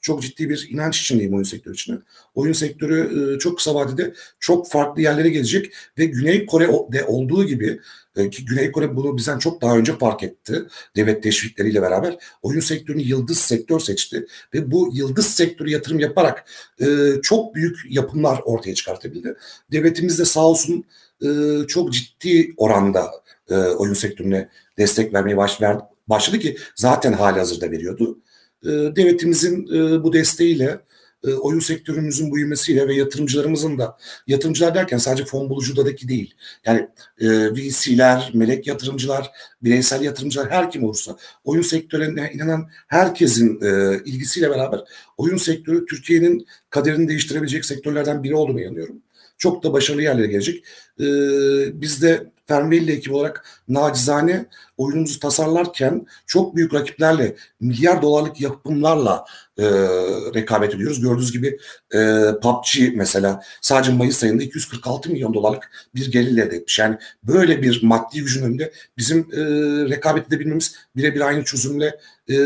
[0.00, 1.98] çok ciddi bir inanç içindeyim oyun sektörü içinde.
[2.34, 7.80] Oyun sektörü e, çok kısa vadede çok farklı yerlere gelecek ve Güney Kore'de olduğu gibi
[8.18, 10.62] e, ki Güney Kore bunu bizden çok daha önce fark etti.
[10.96, 16.44] Devlet teşvikleriyle beraber oyun sektörünü yıldız sektör seçti ve bu yıldız sektörü yatırım yaparak
[16.80, 16.86] e,
[17.22, 19.36] çok büyük yapımlar ortaya çıkartabildi.
[19.72, 20.84] Devletimiz de sağ olsun
[21.22, 21.28] e,
[21.68, 23.10] çok ciddi oranda
[23.50, 24.48] e, oyun sektörüne
[24.78, 25.76] destek vermeye baş, ver,
[26.08, 28.18] başladı ki zaten hali hazırda veriyordu.
[28.64, 30.80] E, devletimizin e, bu desteğiyle
[31.24, 36.34] e, oyun sektörümüzün büyümesiyle ve yatırımcılarımızın da yatırımcılar derken sadece fon bulucudaki değil.
[36.66, 36.88] Yani
[37.20, 39.30] e, VC'ler, melek yatırımcılar,
[39.62, 44.80] bireysel yatırımcılar her kim olursa oyun sektörüne inanan herkesin e, ilgisiyle beraber
[45.16, 49.02] oyun sektörü Türkiye'nin kaderini değiştirebilecek sektörlerden biri olduğunu inanıyorum.
[49.38, 50.64] Çok da başarılı yerlere gelecek.
[51.00, 51.04] E,
[51.80, 54.46] biz de Fernveli ekibi olarak nacizane
[54.78, 59.24] oyunumuzu tasarlarken çok büyük rakiplerle milyar dolarlık yapımlarla
[59.58, 59.64] e,
[60.34, 61.00] rekabet ediyoruz.
[61.00, 61.58] Gördüğünüz gibi
[61.94, 66.78] e, PUBG mesela sadece Mayıs ayında 246 milyon dolarlık bir gelir elde etmiş.
[66.78, 69.40] Yani böyle bir maddi gücün önünde bizim e,
[69.90, 71.98] rekabet edebilmemiz birebir aynı çözümle
[72.28, 72.36] e,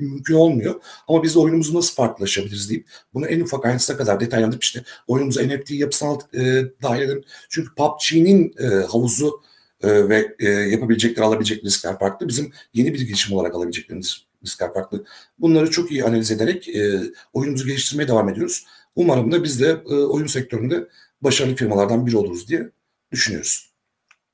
[0.00, 0.80] mümkün olmuyor.
[1.08, 5.70] Ama biz oyunumuzu nasıl farklılaşabiliriz deyip bunu en ufak ayrıntısına kadar detaylandırıp işte oyunumuza NFT
[5.70, 7.24] yapısal e, dahil edelim.
[7.48, 9.40] Çünkü PUBG'nin e, havuzu
[9.82, 12.28] e, ve e, yapabilecekleri, alabilecekleri riskler farklı.
[12.28, 15.04] Bizim yeni bir girişim olarak alabileceklerimiz riskler farklı.
[15.38, 17.00] Bunları çok iyi analiz ederek e,
[17.32, 18.66] oyunumuzu geliştirmeye devam ediyoruz.
[18.96, 20.88] Umarım da biz de e, oyun sektöründe
[21.22, 22.70] başarılı firmalardan biri oluruz diye
[23.12, 23.68] düşünüyoruz.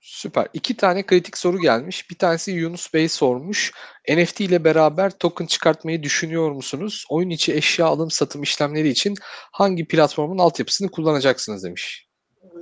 [0.00, 0.48] Süper.
[0.52, 2.10] İki tane kritik soru gelmiş.
[2.10, 3.72] Bir tanesi Yunus Bey sormuş.
[4.08, 7.04] NFT ile beraber token çıkartmayı düşünüyor musunuz?
[7.10, 9.14] Oyun içi eşya alım satım işlemleri için
[9.52, 12.03] hangi platformun altyapısını kullanacaksınız demiş.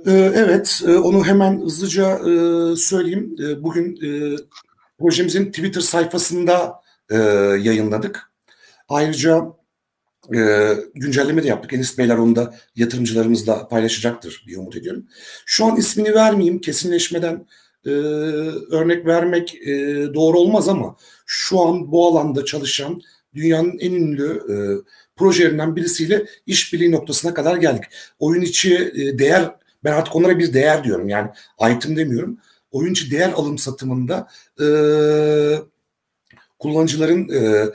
[0.05, 3.35] Ee, evet, e, onu hemen hızlıca e, söyleyeyim.
[3.39, 3.99] E, bugün
[4.99, 6.83] projemizin Twitter sayfasında
[7.59, 8.31] yayınladık.
[8.89, 9.45] Ayrıca
[10.95, 11.73] güncelleme de yaptık.
[11.73, 15.05] Enis Beyler onu da yatırımcılarımızla paylaşacaktır diye umut ediyorum.
[15.45, 17.47] Şu an ismini vermeyeyim, kesinleşmeden
[18.71, 19.57] örnek vermek
[20.13, 23.01] doğru olmaz ama şu an bu alanda çalışan
[23.35, 24.41] dünyanın en ünlü
[25.15, 27.83] projelerinden birisiyle işbirliği noktasına kadar geldik.
[28.19, 29.51] Oyun içi değer
[29.83, 31.09] ben artık onlara bir değer diyorum.
[31.09, 31.29] Yani
[31.71, 32.37] item demiyorum.
[32.71, 34.27] Oyuncu değer alım satımında
[34.61, 34.65] e,
[36.59, 37.69] kullanıcıların e,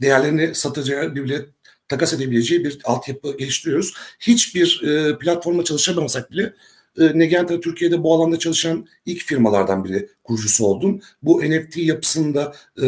[0.00, 1.44] değerlerini satacağı birbirine
[1.88, 3.94] takas edebileceği bir altyapı geliştiriyoruz.
[4.20, 6.54] Hiçbir e, platformla çalışamasak bile
[6.98, 11.00] e, Negenta Türkiye'de bu alanda çalışan ilk firmalardan biri kurucusu oldum.
[11.22, 12.86] Bu NFT yapısını da e,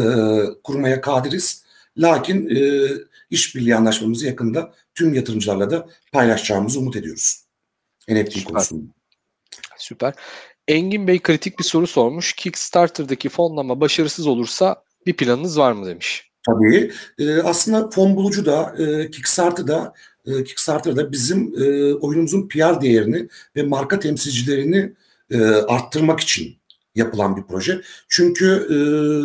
[0.63, 1.65] kurmaya kadiriz.
[1.99, 2.89] Lakin e,
[3.31, 7.44] işbirliği anlaşmamızı yakında tüm yatırımcılarla da paylaşacağımızı umut ediyoruz.
[8.09, 8.45] NFT Süper.
[8.45, 8.93] konusunda.
[9.79, 10.15] Süper.
[10.69, 12.33] Engin Bey kritik bir soru sormuş.
[12.33, 16.31] Kickstarter'daki fonlama başarısız olursa bir planınız var mı demiş.
[16.47, 16.93] Tabii.
[17.19, 19.93] E, aslında fon bulucu da e, Kickstarter'da
[20.27, 24.93] e, Kickstarter'da bizim e, oyunumuzun PR değerini ve marka temsilcilerini
[25.31, 26.57] e, arttırmak için
[26.95, 27.81] yapılan bir proje.
[28.09, 28.77] Çünkü e,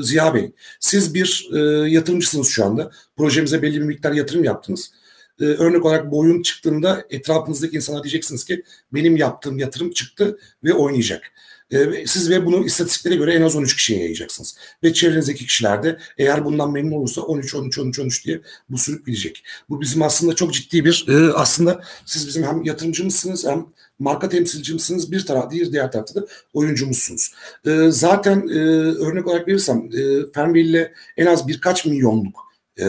[0.03, 2.91] Ziya Bey, siz bir e, yatırımcısınız şu anda.
[3.17, 4.91] Projemize belli bir miktar yatırım yaptınız
[5.39, 8.63] e, örnek olarak bu oyun çıktığında etrafınızdaki insana diyeceksiniz ki
[8.93, 11.31] benim yaptığım yatırım çıktı ve oynayacak.
[11.71, 14.55] E, siz ve bunu istatistiklere göre en az 13 kişiye yayacaksınız.
[14.83, 19.05] Ve çevrenizdeki kişiler de eğer bundan memnun olursa 13, 13, 13, 13 diye bu sürüp
[19.05, 19.43] gidecek.
[19.69, 23.65] Bu bizim aslında çok ciddi bir e, aslında siz bizim hem yatırımcımızsınız hem
[23.99, 27.33] marka temsilcimsiniz bir taraf diğer diğer tarafta da oyuncumuzsunuz.
[27.65, 32.48] E, zaten e, örnek olarak verirsem e, Fernville ile en az birkaç milyonluk
[32.79, 32.87] e,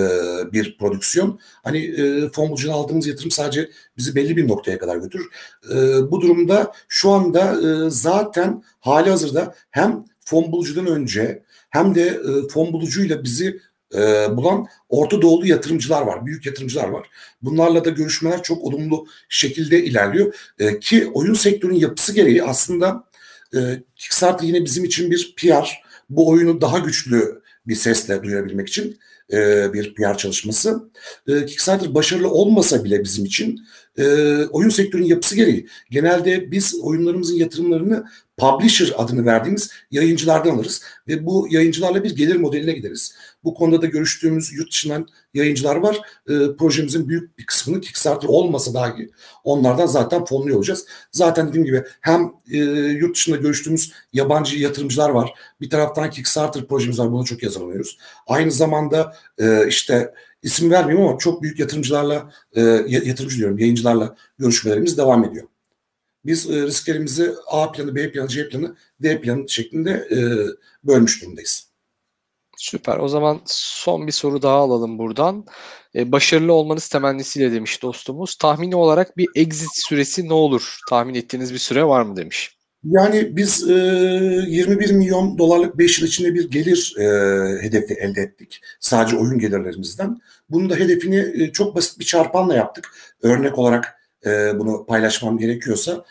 [0.52, 1.40] bir prodüksiyon.
[1.62, 5.26] Hani e, fon aldığımız yatırım sadece bizi belli bir noktaya kadar götürür.
[5.70, 5.76] E,
[6.10, 12.48] bu durumda şu anda e, zaten hali hazırda hem fon bulucudan önce hem de e,
[12.48, 13.60] fon bulucuyla bizi
[13.94, 17.06] e, bulan Orta Doğulu yatırımcılar var, büyük yatırımcılar var.
[17.42, 20.34] Bunlarla da görüşmeler çok olumlu şekilde ilerliyor.
[20.58, 23.04] E, ki oyun sektörünün yapısı gereği aslında
[23.54, 23.58] e,
[23.96, 28.98] Kickstarter yine bizim için bir PR, bu oyunu daha güçlü bir sesle duyurabilmek için
[29.32, 30.90] e, bir PR çalışması.
[31.28, 33.60] E, Kickstarter başarılı olmasa bile bizim için
[33.98, 34.04] e,
[34.44, 38.04] oyun sektörünün yapısı gereği genelde biz oyunlarımızın yatırımlarını
[38.36, 43.14] publisher adını verdiğimiz yayıncılardan alırız ve bu yayıncılarla bir gelir modeline gideriz.
[43.44, 46.00] Bu konuda da görüştüğümüz yurt dışından yayıncılar var.
[46.28, 49.10] E, projemizin büyük bir kısmını Kickstarter olmasa dahi
[49.44, 50.86] onlardan zaten fonluyor olacağız.
[51.12, 52.58] Zaten dediğim gibi hem e,
[52.98, 55.34] yurt dışında görüştüğümüz yabancı yatırımcılar var.
[55.60, 57.12] Bir taraftan Kickstarter projemiz var.
[57.12, 57.98] Buna çok yazılıyoruz.
[58.26, 64.98] Aynı zamanda e, işte isim vermeyeyim ama çok büyük yatırımcılarla e, yatırımcı diyorum yayıncılarla görüşmelerimiz
[64.98, 65.46] devam ediyor.
[66.24, 70.18] Biz e, risklerimizi A planı, B planı, C planı, D planı şeklinde e,
[70.84, 71.69] bölmüş durumdayız.
[72.60, 72.98] Süper.
[72.98, 75.46] O zaman son bir soru daha alalım buradan.
[75.94, 78.34] Ee, başarılı olmanız temennisiyle demiş dostumuz.
[78.34, 80.78] Tahmini olarak bir exit süresi ne olur?
[80.90, 82.56] Tahmin ettiğiniz bir süre var mı demiş.
[82.84, 87.04] Yani biz e, 21 milyon dolarlık 5 yıl içinde bir gelir e,
[87.62, 88.60] hedefi elde ettik.
[88.80, 90.20] Sadece oyun gelirlerimizden.
[90.50, 92.92] Bunun da hedefini e, çok basit bir çarpanla yaptık.
[93.22, 93.96] Örnek olarak
[94.26, 96.04] e, bunu paylaşmam gerekiyorsa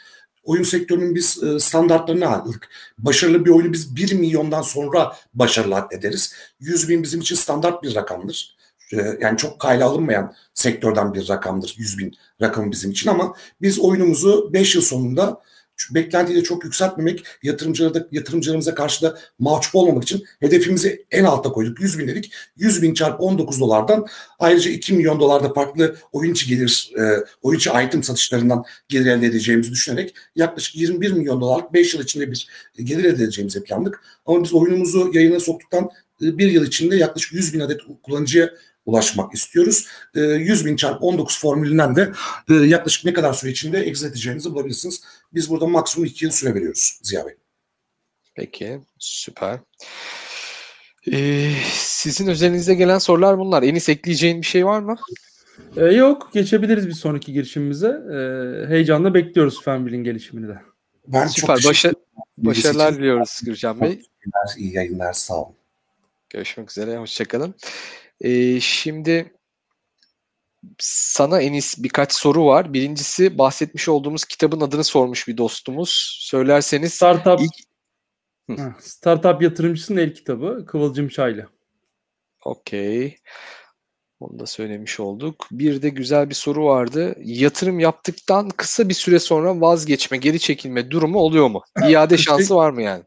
[0.43, 2.69] oyun sektörünün biz e, standartlarını aldık.
[2.97, 6.33] Başarılı bir oyunu biz 1 milyondan sonra başarılı ederiz.
[6.59, 8.59] 100 bin bizim için standart bir rakamdır.
[8.93, 13.79] e, yani çok kayla alınmayan sektörden bir rakamdır 100 bin rakamı bizim için ama biz
[13.79, 15.41] oyunumuzu 5 yıl sonunda
[15.91, 21.51] beklentiyi de çok yükseltmemek, yatırımcılara da, yatırımcılarımıza karşı da mahcup olmamak için hedefimizi en alta
[21.51, 21.81] koyduk.
[21.81, 22.33] 100 bin dedik.
[22.57, 24.05] 100 bin çarpı 19 dolardan
[24.39, 27.01] ayrıca 2 milyon dolarda farklı oyuncu gelir, e,
[27.41, 32.47] oyuncu item satışlarından gelir elde edeceğimizi düşünerek yaklaşık 21 milyon dolarlık 5 yıl içinde bir
[32.83, 34.01] gelir elde edeceğimizi planladık.
[34.25, 35.89] Ama biz oyunumuzu yayına soktuktan
[36.21, 38.49] e, bir yıl içinde yaklaşık 100 bin adet kullanıcıya
[38.89, 39.87] ulaşmak istiyoruz.
[40.15, 42.11] 100 bin çarpı 19 formülünden de
[42.49, 45.01] e, yaklaşık ne kadar süre içinde exit edeceğinizi bulabilirsiniz.
[45.33, 47.33] Biz burada maksimum 2 yıl süre veriyoruz Ziya Bey.
[48.35, 49.59] Peki süper.
[51.11, 53.63] Ee, sizin özelinizde gelen sorular bunlar.
[53.63, 54.95] Enis ekleyeceğin bir şey var mı?
[55.77, 57.87] Ee, yok geçebiliriz bir sonraki girişimimize.
[57.87, 60.57] Ee, heyecanla bekliyoruz Fenbil'in gelişimini de.
[61.07, 61.57] Ben Süper.
[61.57, 61.93] çok Başa
[62.37, 64.01] başarılar diliyoruz Gürcan Bey.
[64.57, 65.55] İyi yayınlar sağ olun.
[66.29, 66.97] Görüşmek üzere.
[66.97, 67.55] Hoşçakalın.
[68.21, 69.33] Ee, şimdi
[70.79, 72.73] sana Enis birkaç soru var.
[72.73, 76.17] Birincisi bahsetmiş olduğumuz kitabın adını sormuş bir dostumuz.
[76.21, 77.69] Söylerseniz Startup ilk...
[78.79, 81.49] Startup yatırımcısının el kitabı Kıvılcım Çaylı.
[82.45, 83.17] Okey.
[84.19, 85.47] Onu da söylemiş olduk.
[85.51, 87.15] Bir de güzel bir soru vardı.
[87.23, 91.61] Yatırım yaptıktan kısa bir süre sonra vazgeçme, geri çekilme durumu oluyor mu?
[91.87, 93.03] İade şansı var mı yani?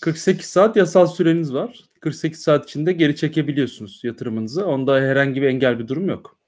[0.00, 1.84] 48 saat yasal süreniz var.
[2.00, 4.66] 48 saat içinde geri çekebiliyorsunuz yatırımınızı.
[4.66, 6.38] Onda herhangi bir engel bir durum yok.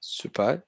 [0.00, 0.60] Süper.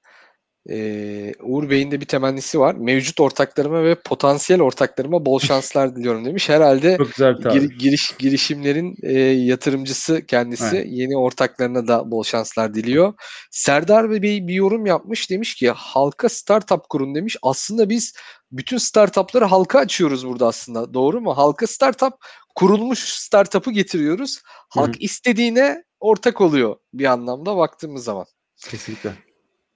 [0.71, 2.75] Ee, Uğur Bey'in de bir temennisi var.
[2.75, 6.49] Mevcut ortaklarıma ve potansiyel ortaklarıma bol şanslar diliyorum demiş.
[6.49, 10.77] Herhalde Çok güzel gir, giriş girişimlerin e, yatırımcısı kendisi.
[10.77, 10.87] Evet.
[10.91, 13.15] Yeni ortaklarına da bol şanslar diliyor.
[13.51, 15.31] Serdar Bey bir yorum yapmış.
[15.31, 17.37] Demiş ki halka startup kurun demiş.
[17.43, 18.15] Aslında biz
[18.53, 20.95] bütün startupları halka açıyoruz burada aslında.
[20.95, 21.37] Doğru mu?
[21.37, 22.13] Halka startup
[22.55, 24.39] kurulmuş startup'ı getiriyoruz.
[24.69, 24.99] Halk Hı hı.
[25.01, 28.27] istediğine ortak oluyor bir anlamda baktığımız zaman.
[28.71, 29.13] Kesinlikle.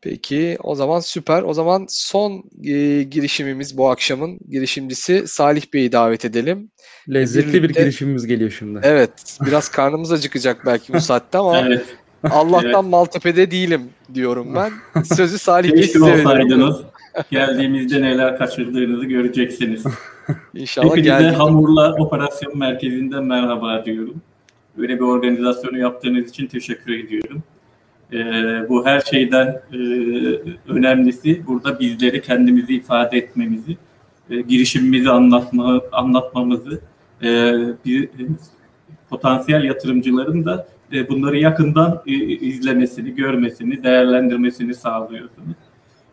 [0.03, 1.43] Peki o zaman süper.
[1.43, 2.33] O zaman son
[2.65, 6.71] e, girişimimiz bu akşamın girişimcisi Salih Bey'i davet edelim.
[7.09, 8.81] Lezzetli bir Birlikte- girişimimiz geliyor şimdi.
[8.83, 11.85] Evet biraz karnımız acıkacak belki bu saatte ama Evet.
[12.31, 12.91] Allah'tan evet.
[12.91, 13.83] Maltepe'de değilim
[14.15, 15.03] diyorum ben.
[15.03, 16.27] Sözü Salih Bey size veriyorum.
[16.27, 16.77] olsaydınız.
[17.31, 19.85] Geldiğimizde neler kaçırdığınızı göreceksiniz.
[20.55, 21.39] İnşallah Hepinize geldik.
[21.39, 24.15] Hamurla Operasyon Merkezi'nden merhaba diyorum.
[24.79, 27.43] Böyle bir organizasyonu yaptığınız için teşekkür ediyorum.
[28.13, 29.79] Ee, bu her şeyden e,
[30.69, 33.77] önemlisi burada bizleri kendimizi ifade etmemizi,
[34.31, 36.81] e, girişimimizi anlatma, anlatmamızı,
[37.23, 37.53] e,
[37.85, 38.09] bir e,
[39.11, 45.57] potansiyel yatırımcıların da e, bunları yakından e, izlemesini, görmesini, değerlendirmesini sağlıyorsunuz.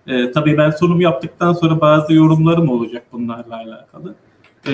[0.07, 4.15] E, tabii ben sunum yaptıktan sonra bazı yorumlarım olacak bunlarla alakalı.
[4.67, 4.71] E,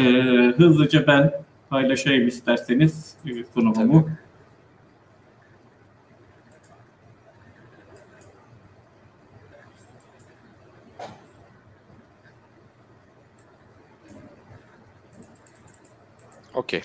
[0.57, 1.31] hızlıca ben
[1.69, 4.09] paylaşayım isterseniz e, sunumumu.
[16.59, 16.81] Okey.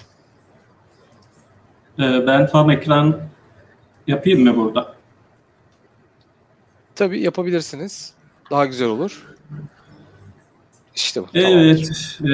[1.98, 3.20] E, ben tam ekran
[4.06, 4.94] yapayım mı burada?
[6.94, 8.14] Tabii yapabilirsiniz.
[8.50, 9.26] Daha güzel olur.
[10.94, 11.26] İşte bu.
[11.34, 12.28] Evet, e,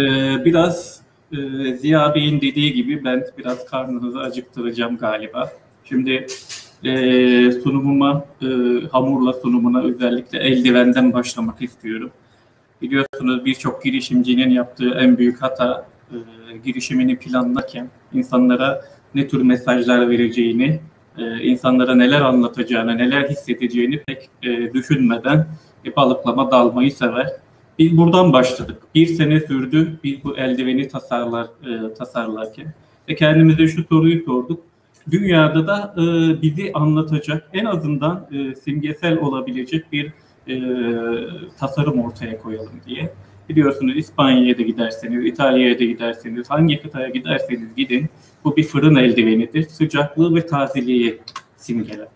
[0.45, 1.01] biraz
[1.33, 1.37] e,
[1.77, 5.53] Ziya Bey'in dediği gibi ben biraz karnınızı acıktıracağım galiba.
[5.85, 6.27] Şimdi
[6.85, 8.47] e, sunumuma, e,
[8.93, 12.11] hamurla sunumuna özellikle eldivenden başlamak istiyorum.
[12.83, 18.85] Biliyorsunuz birçok girişimcinin yaptığı en büyük hata e, girişimini planlarken insanlara
[19.15, 20.81] ne tür mesajlar vereceğini,
[21.19, 25.47] e, insanlara neler anlatacağını, neler hissedeceğini pek e, düşünmeden
[25.97, 27.27] balıklama dalmayı sever.
[27.79, 28.83] Biz buradan başladık.
[28.95, 31.47] Bir sene sürdü biz bu eldiveni tasarlar
[31.99, 32.75] tasarlarken
[33.09, 34.61] ve kendimize şu soruyu sorduk.
[35.11, 35.95] Dünyada da
[36.43, 38.29] bizi anlatacak en azından
[38.65, 40.13] simgesel olabilecek bir
[41.59, 43.13] tasarım ortaya koyalım diye.
[43.51, 48.07] Biliyorsunuz İspanya'ya da giderseniz, İtalya'ya da giderseniz, hangi kıtaya giderseniz gidin
[48.45, 49.63] bu bir fırın eldivenidir.
[49.63, 51.19] Sıcaklığı ve tazeliği
[51.57, 52.07] simgeler.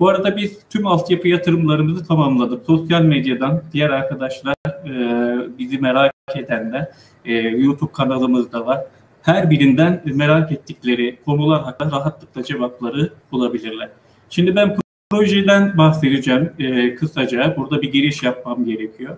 [0.00, 2.66] Bu arada biz tüm altyapı yatırımlarımızı tamamladık.
[2.66, 4.54] Sosyal medyadan diğer arkadaşlar
[4.86, 6.88] e, bizi merak edenler
[7.24, 8.80] e, YouTube kanalımızda var.
[9.22, 13.88] Her birinden merak ettikleri konular hakkında rahatlıkla cevapları bulabilirler.
[14.30, 14.76] Şimdi ben
[15.10, 17.54] projeden bahsedeceğim e, kısaca.
[17.56, 19.16] Burada bir giriş yapmam gerekiyor.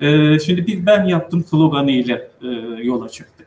[0.00, 2.46] E, şimdi biz ben yaptım sloganıyla e,
[2.82, 3.46] yola çıktık.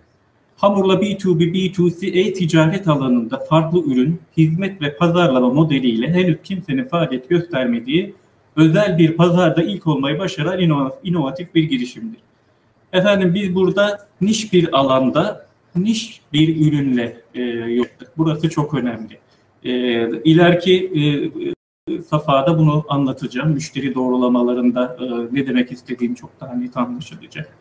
[0.57, 8.13] Hamurla B2B, B2C e-ticaret alanında farklı ürün, hizmet ve pazarlama modeliyle henüz kimsenin faaliyet göstermediği
[8.55, 12.19] özel bir pazarda ilk olmayı başaran inova- inovatif bir girişimdir.
[12.93, 15.45] Efendim biz burada niş bir alanda
[15.75, 17.41] niş bir ürünle e,
[17.71, 18.11] yaptık.
[18.17, 19.17] Burası çok önemli.
[19.63, 19.71] E,
[20.23, 21.01] ileriki e,
[22.09, 23.51] safhada bunu anlatacağım.
[23.51, 27.57] Müşteri doğrulamalarında e, ne demek istediğim çok daha net anlaşılacak.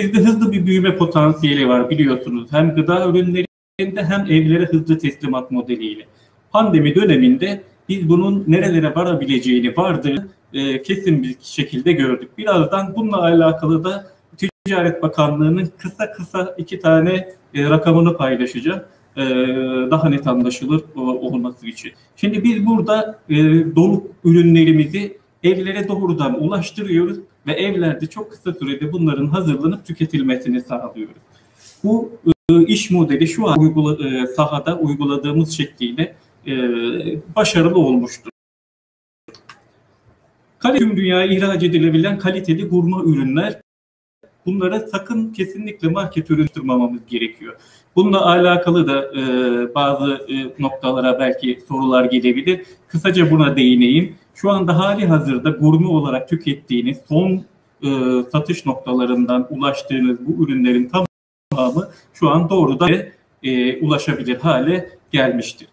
[0.00, 2.48] Bizde hızlı bir büyüme potansiyeli var biliyorsunuz.
[2.50, 6.04] Hem gıda ürünlerinde hem evlere hızlı teslimat modeliyle.
[6.52, 12.38] Pandemi döneminde biz bunun nerelere varabileceğini vardı e, kesin bir şekilde gördük.
[12.38, 14.06] Birazdan bununla alakalı da
[14.36, 18.82] Ticaret Bakanlığı'nın kısa kısa iki tane e, rakamını paylaşacağım.
[19.18, 19.22] E,
[19.90, 21.92] daha net anlaşılır o, olması için.
[22.16, 23.36] Şimdi biz burada e,
[23.76, 31.22] donuk ürünlerimizi evlere doğrudan ulaştırıyoruz ve evlerde çok kısa sürede bunların hazırlanıp tüketilmesini sağlıyoruz.
[31.84, 32.12] Bu
[32.50, 36.14] e, iş modeli şu an uygula, e, sahada uyguladığımız şekliyle
[36.46, 36.52] e,
[37.36, 38.30] başarılı olmuştur.
[40.58, 43.60] Kale tüm dünyaya ihraç edilebilen kaliteli gurma ürünler
[44.46, 46.48] bunlara sakın kesinlikle market ürün
[47.08, 47.56] gerekiyor.
[47.96, 52.60] Bununla alakalı da e, bazı e, noktalara belki sorular gelebilir.
[52.88, 54.14] Kısaca buna değineyim.
[54.34, 57.44] Şu anda hali hazırda gurme olarak tükettiğiniz son
[57.82, 57.88] e,
[58.32, 60.90] satış noktalarından ulaştığınız bu ürünlerin
[61.50, 62.90] tamamı şu an doğrudan
[63.42, 65.68] e, ulaşabilir hale gelmiştir.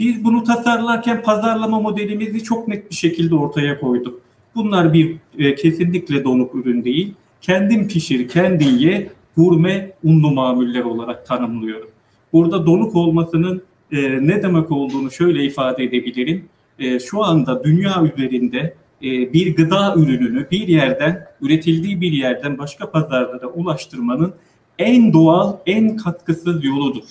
[0.00, 4.20] Biz bunu tasarlarken pazarlama modelimizi çok net bir şekilde ortaya koyduk.
[4.54, 7.14] Bunlar bir e, kesinlikle donuk ürün değil.
[7.42, 11.88] Kendin pişir, kendin ye, gurme unlu mamuller olarak tanımlıyorum.
[12.32, 13.62] Burada donuk olmasının
[13.92, 16.44] e, ne demek olduğunu şöyle ifade edebilirim.
[16.78, 22.90] E, şu anda dünya üzerinde e, bir gıda ürününü bir yerden, üretildiği bir yerden başka
[22.90, 24.34] pazarlara ulaştırmanın
[24.78, 27.04] en doğal, en katkısız yoludur.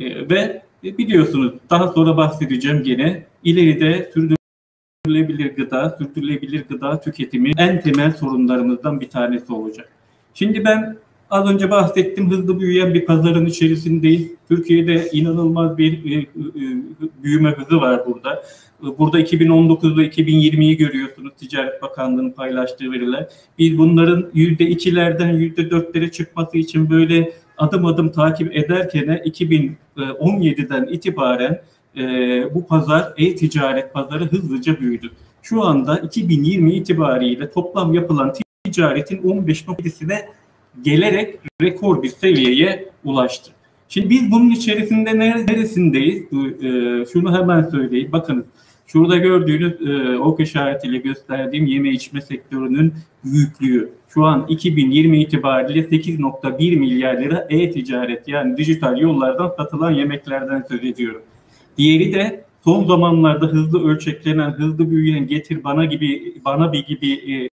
[0.00, 4.43] E, ve e, biliyorsunuz daha sonra bahsedeceğim gene ileride sürdürülebilir
[5.04, 9.88] gıda, sürdürülebilir gıda tüketimi en temel sorunlarımızdan bir tanesi olacak.
[10.34, 10.96] Şimdi ben
[11.30, 14.28] az önce bahsettim hızlı büyüyen bir pazarın içerisindeyiz.
[14.48, 16.26] Türkiye'de inanılmaz bir e, e,
[17.22, 18.44] büyüme hızı var burada.
[18.98, 23.28] Burada 2019 ve 2020'yi görüyorsunuz Ticaret Bakanlığı'nın paylaştığı veriler.
[23.58, 31.60] Biz bunların %2'lerden %4'lere çıkması için böyle adım adım takip ederken 2017'den itibaren
[31.96, 32.04] e,
[32.54, 35.10] bu pazar e-ticaret pazarı hızlıca büyüdü.
[35.42, 38.34] Şu anda 2020 itibariyle toplam yapılan
[38.64, 40.18] ticaretin 15.7'sine
[40.82, 43.50] gelerek rekor bir seviyeye ulaştı.
[43.88, 46.22] Şimdi biz bunun içerisinde neresindeyiz?
[46.22, 48.12] E, şunu hemen söyleyeyim.
[48.12, 48.44] Bakınız
[48.86, 52.94] Şurada gördüğünüz e, ok işaretiyle gösterdiğim yeme içme sektörünün
[53.24, 53.90] büyüklüğü.
[54.08, 61.22] Şu an 2020 itibariyle 8.1 milyar lira e-ticaret yani dijital yollardan satılan yemeklerden söz ediyorum.
[61.78, 67.48] Diğeri de son zamanlarda hızlı ölçeklenen, hızlı büyüyen getir bana gibi bana bir gibi e,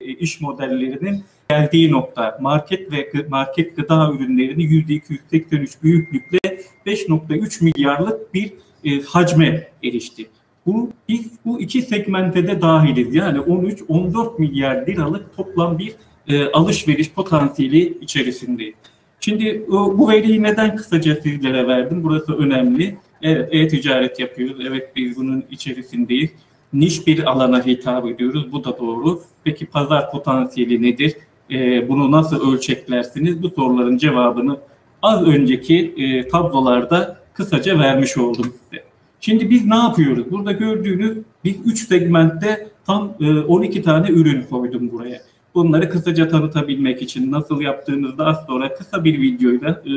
[0.00, 2.38] e iş modellerinin geldiği nokta.
[2.40, 6.38] Market ve market gıda ürünlerini %283 büyüklükle
[6.86, 8.52] 5.3 milyarlık bir
[8.84, 10.26] e, hacme erişti.
[10.66, 13.14] Bu biz bu iki segmente de dahiliz.
[13.14, 15.94] Yani 13-14 milyar liralık toplam bir
[16.28, 18.74] e, alışveriş potansiyeli içerisindeyiz.
[19.20, 22.00] Şimdi e, bu veriyi neden kısaca sizlere verdim?
[22.04, 22.96] Burası önemli.
[23.22, 24.66] Evet, e-ticaret yapıyoruz.
[24.68, 26.30] Evet, biz bunun içerisindeyiz.
[26.72, 28.52] Niş bir alana hitap ediyoruz.
[28.52, 29.20] Bu da doğru.
[29.44, 31.14] Peki pazar potansiyeli nedir?
[31.50, 33.42] E, bunu nasıl ölçeklersiniz?
[33.42, 34.56] Bu soruların cevabını
[35.02, 38.84] az önceki e, tablolarda kısaca vermiş oldum size.
[39.20, 40.30] Şimdi biz ne yapıyoruz?
[40.30, 43.14] Burada gördüğünüz biz 3 segmentte tam
[43.48, 45.20] 12 e, tane ürün koydum buraya.
[45.54, 49.92] Bunları kısaca tanıtabilmek için nasıl yaptığınızda az sonra kısa bir videoyla e,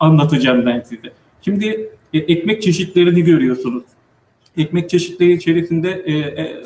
[0.00, 1.12] anlatacağım ben size.
[1.42, 3.82] Şimdi ekmek çeşitlerini görüyorsunuz.
[4.56, 6.62] Ekmek çeşitleri içerisinde e, e,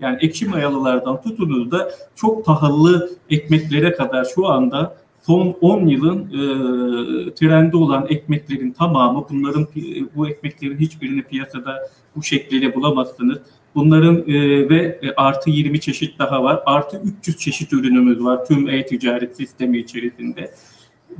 [0.00, 7.34] yani ekşi mayalılardan tutunuz da çok pahalı ekmeklere kadar şu anda son 10 yılın e,
[7.34, 9.66] trendi olan ekmeklerin tamamı bunların
[10.16, 11.78] bu ekmeklerin hiçbirini piyasada
[12.16, 13.38] bu şekliyle bulamazsınız.
[13.74, 16.60] Bunların e, ve e, artı 20 çeşit daha var.
[16.66, 20.50] Artı 300 çeşit ürünümüz var tüm e-ticaret sistemi içerisinde.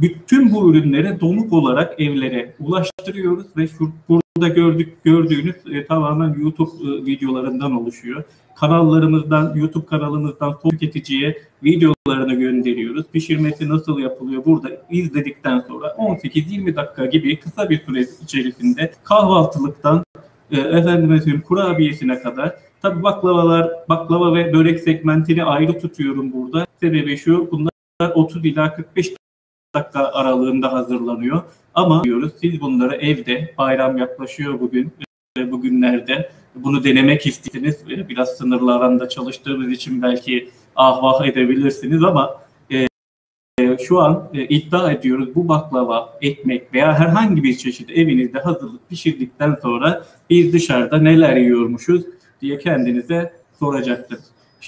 [0.00, 6.70] Bütün bu ürünleri donuk olarak evlere ulaştırıyoruz ve şu, burada gördük gördüğünüz e, tamamen YouTube
[6.70, 8.24] e, videolarından oluşuyor
[8.60, 13.06] kanallarımızdan, YouTube kanalımızdan tüketiciye videolarını gönderiyoruz.
[13.12, 20.04] Pişirmesi nasıl yapılıyor burada izledikten sonra 18-20 dakika gibi kısa bir süre içerisinde kahvaltılıktan
[20.50, 26.66] e, efendime söyleyeyim kurabiyesine kadar Tabii baklavalar, baklava ve börek segmentini ayrı tutuyorum burada.
[26.80, 27.70] Sebebi şu, bunlar
[28.14, 29.14] 30 ila 45
[29.78, 31.42] dakika aralığında hazırlanıyor.
[31.74, 34.92] Ama diyoruz siz bunları evde, bayram yaklaşıyor bugün,
[35.38, 37.76] e, bugünlerde bunu denemek istediniz.
[37.88, 42.40] Biraz sınırlı alanda çalıştığımız için belki ah vah edebilirsiniz ama
[43.88, 49.56] şu an e, iddia ediyoruz bu baklava, ekmek veya herhangi bir çeşit evinizde hazırlık pişirdikten
[49.62, 52.02] sonra biz dışarıda neler yiyormuşuz
[52.40, 54.18] diye kendinize soracaktır.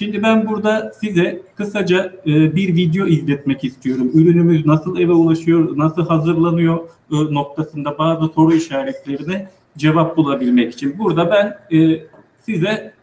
[0.01, 4.11] Şimdi ben burada size kısaca e, bir video izletmek istiyorum.
[4.13, 6.77] Ürünümüz nasıl eve ulaşıyor, nasıl hazırlanıyor
[7.11, 10.99] e, noktasında bazı soru işaretlerine cevap bulabilmek için.
[10.99, 12.03] Burada ben e,
[12.45, 12.93] size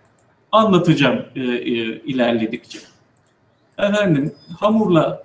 [0.52, 1.42] anlatacağım e,
[2.00, 2.78] ilerledikçe.
[3.78, 5.22] Efendim hamurla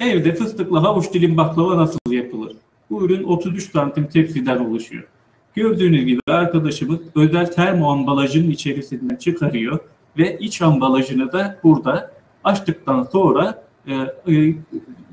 [0.00, 2.56] evde fıstıklı havuç dilim baklava nasıl yapılır?
[2.90, 5.04] Bu ürün 33 santim tepsiden oluşuyor.
[5.54, 9.78] Gördüğünüz gibi arkadaşımız özel termo ambalajının içerisinden çıkarıyor
[10.18, 12.10] ve iç ambalajını da burada
[12.44, 13.94] açtıktan sonra e,
[14.34, 14.54] e,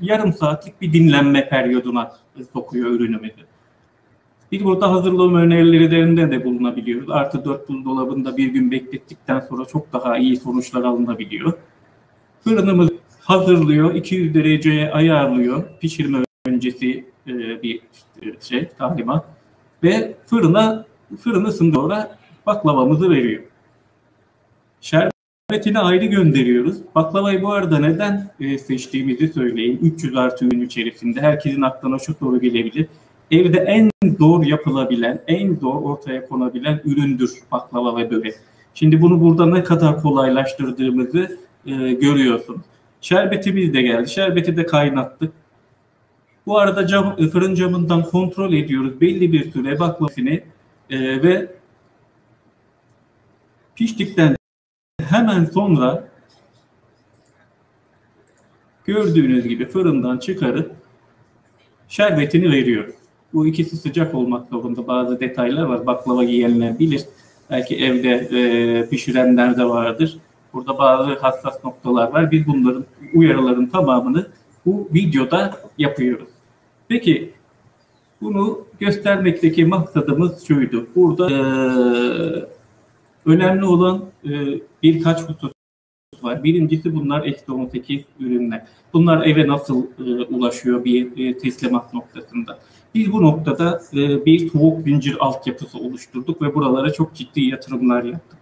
[0.00, 2.12] yarım saatlik bir dinlenme periyoduna
[2.52, 3.42] sokuyor ürünümüzü.
[4.52, 7.10] Biz burada hazırlama önerilerinde de bulunabiliyoruz.
[7.10, 11.52] Artı 4 buzdolabında bir gün beklettikten sonra çok daha iyi sonuçlar alınabiliyor.
[12.44, 12.90] Fırınımız
[13.20, 15.64] hazırlıyor, 200 dereceye ayarlıyor.
[15.80, 17.80] Pişirme öncesi e, bir
[18.40, 19.24] şey, talimat
[19.82, 20.84] ve fırına
[21.20, 22.04] fırını ısındırıyor,
[22.46, 23.42] baklavamızı veriyor.
[24.80, 26.76] Şerbetini ayrı gönderiyoruz.
[26.94, 29.78] Baklavayı bu arada neden e, seçtiğimizi söyleyeyim.
[29.82, 32.86] 300 artı ürün içerisinde herkesin aklına şu soru gelebilir.
[33.30, 38.34] Evde en zor yapılabilen, en zor ortaya konabilen üründür baklava ve börek.
[38.74, 42.60] Şimdi bunu burada ne kadar kolaylaştırdığımızı e, görüyorsunuz.
[43.00, 44.10] Şerbetimiz de geldi.
[44.10, 45.32] Şerbeti de kaynattık.
[46.46, 50.40] Bu arada cam, fırın camından kontrol ediyoruz belli bir süre baklavasını
[50.90, 51.50] e, ve
[53.74, 54.36] piştikten
[55.00, 56.08] hemen sonra
[58.84, 60.72] gördüğünüz gibi fırından çıkarıp
[61.88, 62.88] şerbetini veriyor.
[63.32, 64.86] Bu ikisi sıcak olmak zorunda.
[64.86, 65.86] Bazı detaylar var.
[65.86, 67.02] Baklava yiyenler bilir.
[67.50, 70.18] Belki evde e, pişirenler de vardır.
[70.52, 72.30] Burada bazı hassas noktalar var.
[72.30, 74.26] Biz bunların uyarıların tamamını
[74.66, 76.31] bu videoda yapıyoruz.
[76.92, 77.32] Peki
[78.20, 80.86] bunu göstermekteki maksadımız şuydu.
[80.96, 81.38] Burada e,
[83.26, 84.30] önemli olan e,
[84.82, 85.52] birkaç husus
[86.22, 86.44] var.
[86.44, 88.66] Birincisi bunlar eksi 18 ürünler.
[88.92, 92.58] Bunlar eve nasıl e, ulaşıyor bir e, teslimat noktasında.
[92.94, 98.38] Biz bu noktada e, bir soğuk zincir altyapısı oluşturduk ve buralara çok ciddi yatırımlar yaptık.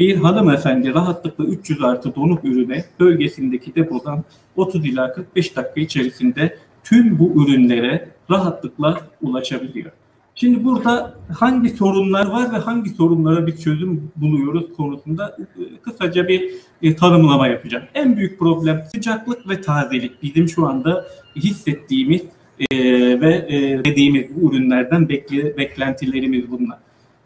[0.00, 4.24] Bir hanımefendi rahatlıkla 300 artı donuk ürüne bölgesindeki depodan
[4.56, 9.90] 30 ila 45 dakika içerisinde tüm bu ürünlere rahatlıkla ulaşabiliyor.
[10.34, 16.50] Şimdi burada hangi sorunlar var ve hangi sorunlara bir çözüm buluyoruz konusunda e, kısaca bir
[16.82, 17.84] e, tanımlama yapacağım.
[17.94, 20.22] En büyük problem sıcaklık ve tazelik.
[20.22, 21.06] Bizim şu anda
[21.36, 22.22] hissettiğimiz
[22.70, 22.76] e,
[23.20, 23.48] ve
[23.84, 26.78] dediğimiz ürünlerden bekle, beklentilerimiz bunlar.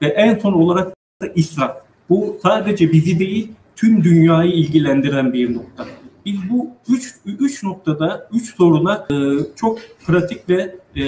[0.02, 1.76] Ve en son olarak da israf.
[2.08, 5.86] Bu sadece bizi değil tüm dünyayı ilgilendiren bir nokta.
[6.28, 9.14] Biz bu üç, üç noktada, üç soruna e,
[9.56, 11.04] çok pratik ve e,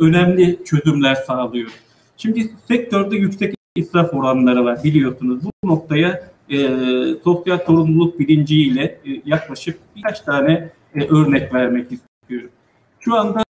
[0.00, 1.70] önemli çözümler sağlıyor.
[2.16, 5.44] Şimdi sektörde yüksek israf oranları var biliyorsunuz.
[5.44, 6.68] Bu noktaya e,
[7.24, 12.50] sosyal sorumluluk bilinciyle e, yaklaşık birkaç tane e, örnek vermek istiyorum.
[13.00, 13.44] Şu anda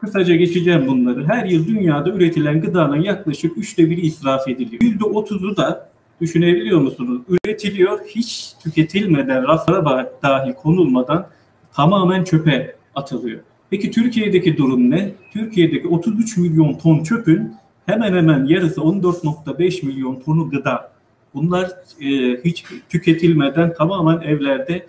[0.00, 1.28] kısaca geçeceğim bunları.
[1.28, 4.82] Her yıl dünyada üretilen gıdanın yaklaşık üçte biri israf ediliyor.
[4.82, 5.89] Yüzde otuzu da
[6.20, 7.22] düşünebiliyor musunuz?
[7.28, 11.26] Üretiliyor, hiç tüketilmeden, raflara dahi konulmadan
[11.72, 13.40] tamamen çöpe atılıyor.
[13.70, 15.12] Peki Türkiye'deki durum ne?
[15.32, 17.54] Türkiye'deki 33 milyon ton çöpün
[17.86, 20.92] hemen hemen yarısı 14.5 milyon tonu gıda.
[21.34, 21.70] Bunlar
[22.00, 24.86] e, hiç tüketilmeden tamamen evlerde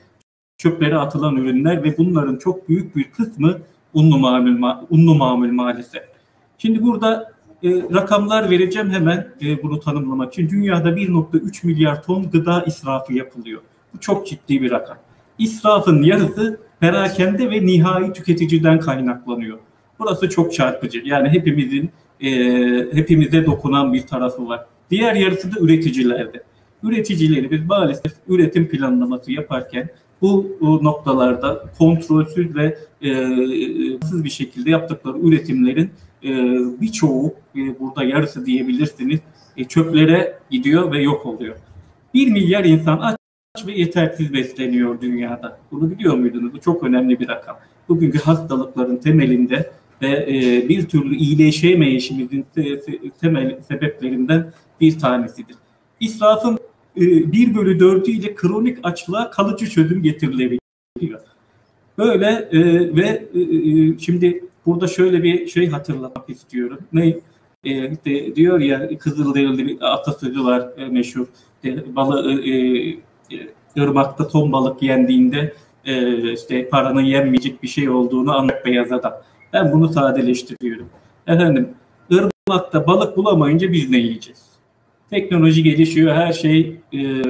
[0.58, 3.58] çöplere atılan ürünler ve bunların çok büyük bir kısmı
[3.94, 6.04] unlu mamul, unlu mamul maalesef.
[6.58, 7.31] Şimdi burada
[7.64, 10.50] e, rakamlar vereceğim hemen e, bunu tanımlamak için.
[10.50, 13.62] Dünyada 1.3 milyar ton gıda israfı yapılıyor.
[13.94, 14.98] Bu çok ciddi bir rakam.
[15.38, 19.58] İsrafın yarısı perakende ve nihai tüketiciden kaynaklanıyor.
[20.00, 21.02] Burası çok çarpıcı.
[21.06, 22.30] Yani hepimizin e,
[22.94, 24.66] hepimize dokunan bir tarafı var.
[24.92, 26.44] Diğer yarısı da üreticilerde.
[26.84, 29.90] Üreticileri biz maalesef üretim planlaması yaparken
[30.22, 33.14] bu, noktalarda kontrolsüz ve e,
[34.24, 35.92] bir şekilde yaptıkları üretimlerin
[36.24, 36.30] e,
[36.82, 39.20] birçoğu e, burada yarısı diyebilirsiniz
[39.58, 41.56] e, çöplere gidiyor ve yok oluyor.
[42.14, 43.18] Bir milyar insan aç
[43.68, 45.60] ve yetersiz besleniyor dünyada.
[45.72, 46.54] Bunu biliyor muydunuz?
[46.54, 47.58] Bu çok önemli bir rakam.
[47.90, 49.72] Bugünkü hastalıkların temelinde
[50.02, 52.46] ve e, bir türlü iyileşemeyişimizin
[53.22, 55.56] temel sebeplerinden bir tanesidir.
[56.00, 56.60] İsrafın
[56.98, 61.20] e, 1 bölü 4'ü ile kronik açlığa kalıcı çözüm getirilebiliyor.
[61.98, 62.60] Böyle e,
[62.96, 66.80] ve e, e şimdi burada şöyle bir şey hatırlamak istiyorum.
[66.94, 67.08] Ne?
[67.64, 71.26] E, işte diyor ya Kızılderili bir atasözü var e, meşhur.
[71.66, 72.52] E, balı, e,
[72.90, 72.96] e,
[73.78, 75.54] ırmakta ton balık yendiğinde
[75.86, 79.14] e, işte paranın yenmeyecek bir şey olduğunu anlamak beyaz adam.
[79.54, 80.90] Ben bunu sadeleştiriyorum.
[81.28, 81.70] Efendim
[82.12, 84.42] ırmakta balık bulamayınca biz ne yiyeceğiz?
[85.10, 87.22] Teknoloji gelişiyor, her şey e, e,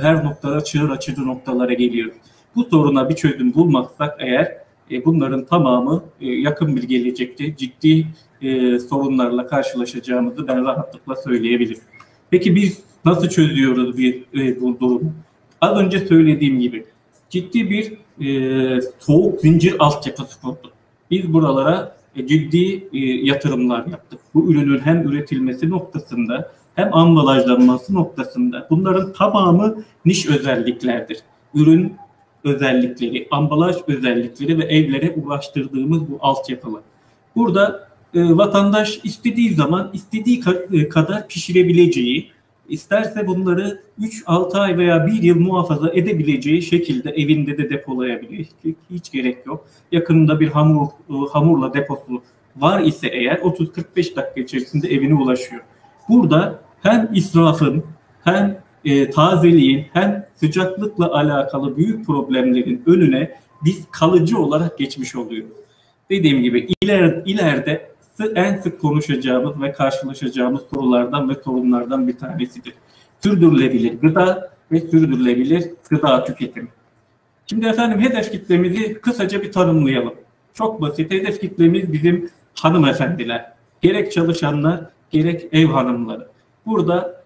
[0.00, 2.10] her noktada çığır açıcı noktalara geliyor.
[2.56, 4.61] Bu soruna bir çözüm bulmazsak eğer
[4.92, 8.06] e, bunların tamamı e, yakın bir gelecekte ciddi
[8.42, 11.82] e, sorunlarla karşılaşacağımızı ben rahatlıkla söyleyebilirim.
[12.30, 14.24] Peki biz nasıl çözüyoruz bir
[14.60, 15.12] bu durumu?
[15.60, 16.84] Az önce söylediğim gibi
[17.30, 17.92] ciddi bir
[18.98, 20.72] soğuk zincir altyapısı kurduk.
[21.10, 21.96] Biz buralara
[22.26, 22.88] ciddi
[23.22, 24.18] yatırımlar yaptık.
[24.34, 31.18] Bu ürünün hem üretilmesi noktasında hem ambalajlanması noktasında bunların tamamı niş özelliklerdir.
[31.54, 31.96] Ürün
[32.44, 36.82] özellikleri, ambalaj özellikleri ve evlere ulaştırdığımız bu altyapılar.
[37.36, 40.42] Burada e, vatandaş istediği zaman istediği
[40.72, 42.30] e, kadar pişirebileceği,
[42.68, 48.46] isterse bunları 3-6 ay veya 1 yıl muhafaza edebileceği şekilde evinde de depolayabilir.
[48.90, 49.66] Hiç gerek yok.
[49.92, 52.22] Yakınında bir hamur e, hamurla deposu
[52.56, 55.62] var ise eğer 30-45 dakika içerisinde evine ulaşıyor.
[56.08, 57.84] Burada hem israfın
[58.24, 63.30] hem e, tazeliğin hem sıcaklıkla alakalı büyük problemlerin önüne
[63.64, 65.56] biz kalıcı olarak geçmiş oluyoruz.
[66.10, 67.92] Dediğim gibi iler, ileride
[68.34, 72.74] en sık konuşacağımız ve karşılaşacağımız sorulardan ve sorunlardan bir tanesidir.
[73.20, 76.68] Sürdürülebilir gıda ve sürdürülebilir gıda tüketimi.
[77.46, 80.14] Şimdi efendim hedef kitlemizi kısaca bir tanımlayalım.
[80.54, 81.10] Çok basit.
[81.10, 83.52] Hedef kitlemiz bizim hanımefendiler.
[83.80, 84.80] Gerek çalışanlar,
[85.10, 86.26] gerek ev hanımları.
[86.66, 87.21] Burada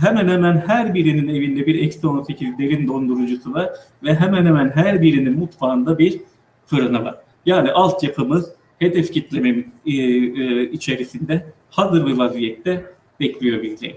[0.00, 3.70] hemen hemen her birinin evinde bir eksi 18 derin dondurucusu var
[4.02, 6.20] ve hemen hemen her birinin mutfağında bir
[6.66, 7.14] fırını var.
[7.46, 12.84] Yani altyapımız hedef kitlememiz e, e, içerisinde hazır bir vaziyette
[13.20, 13.96] bekliyor bizleri.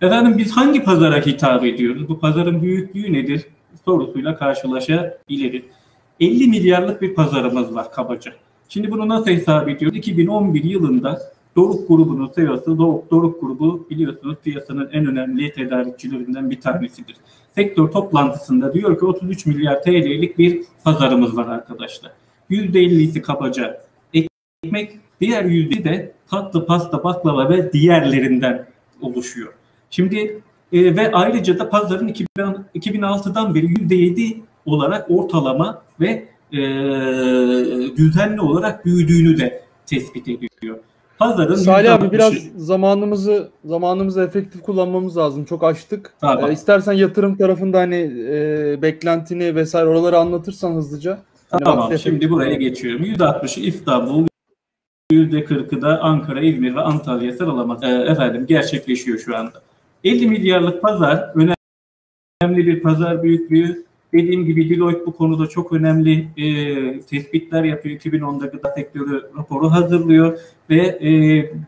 [0.00, 2.08] Efendim biz hangi pazara hitap ediyoruz?
[2.08, 3.46] Bu pazarın büyüklüğü nedir?
[3.84, 5.62] Sorusuyla karşılaşabiliriz.
[6.20, 8.32] 50 milyarlık bir pazarımız var kabaca.
[8.68, 9.98] Şimdi bunu nasıl hesap ediyoruz?
[9.98, 11.20] 2011 yılında
[11.56, 17.16] Doruk grubunun CEO'su, Doruk, Doruk grubu biliyorsunuz piyasanın en önemli tedarikçilerinden bir tanesidir.
[17.54, 22.12] Sektör toplantısında diyor ki 33 milyar TL'lik bir pazarımız var arkadaşlar.
[22.50, 23.80] %50'si kabaca
[24.14, 28.66] ekmek, diğer yüzde de tatlı, pasta, baklava ve diğerlerinden
[29.00, 29.52] oluşuyor.
[29.90, 30.40] Şimdi
[30.72, 32.28] e, ve ayrıca da pazarın 2000,
[32.74, 36.58] 2006'dan beri %7 olarak ortalama ve e,
[37.96, 40.78] düzenli olarak büyüdüğünü de tespit ediyor.
[41.18, 45.44] Pazarın Salih abi biraz zamanımızı zamanımızı efektif kullanmamız lazım.
[45.44, 46.12] Çok açtık.
[46.20, 46.50] Tamam.
[46.50, 47.96] Ee, istersen yatırım tarafında hani
[48.30, 51.18] e, beklentini vesaire oraları anlatırsan hızlıca.
[51.64, 51.98] Tamam.
[51.98, 53.04] Şimdi buraya geçiyorum.
[53.04, 54.26] %60'ı İstanbul,
[55.12, 59.62] %40'ı da Ankara, İzmir ve Antalya sıralaması e, efendim gerçekleşiyor şu anda.
[60.04, 61.32] 50 milyarlık pazar
[62.42, 63.87] önemli bir pazar büyüklüğü.
[64.18, 68.00] Dediğim gibi Deloitte bu konuda çok önemli e, tespitler yapıyor.
[68.00, 70.38] 2010'da gıda sektörü raporu hazırlıyor
[70.70, 71.10] ve e,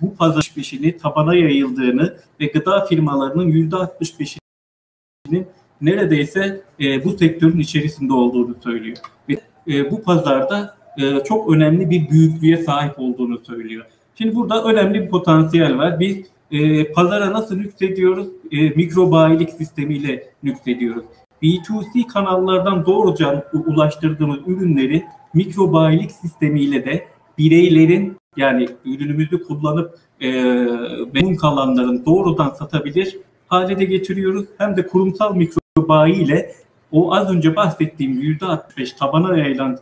[0.01, 5.47] bu pazar peşini tabana yayıldığını ve gıda firmalarının %65'inin
[5.81, 8.97] neredeyse e, bu sektörün içerisinde olduğunu söylüyor.
[9.29, 9.37] Ve
[9.69, 13.85] e, bu pazarda e, çok önemli bir büyüklüğe sahip olduğunu söylüyor.
[14.15, 16.01] Şimdi burada önemli bir potansiyel var.
[16.01, 16.17] Biz
[16.51, 18.29] e, pazara nasıl nüksediyoruz?
[18.53, 21.05] E, mikro bayilik sistemiyle nüksediyoruz.
[21.43, 25.05] B2C kanallardan doğruca ulaştırdığımız ürünleri
[25.35, 27.07] mikro bayilik sistemiyle de
[27.39, 33.19] bireylerin yani ürünümüzü kullanıp e, kalanların doğrudan satabilir
[33.49, 34.47] hale de getiriyoruz.
[34.59, 36.53] Hem de kurumsal mikro bayi ile
[36.93, 39.79] o az önce bahsettiğim %65 tabana yayılan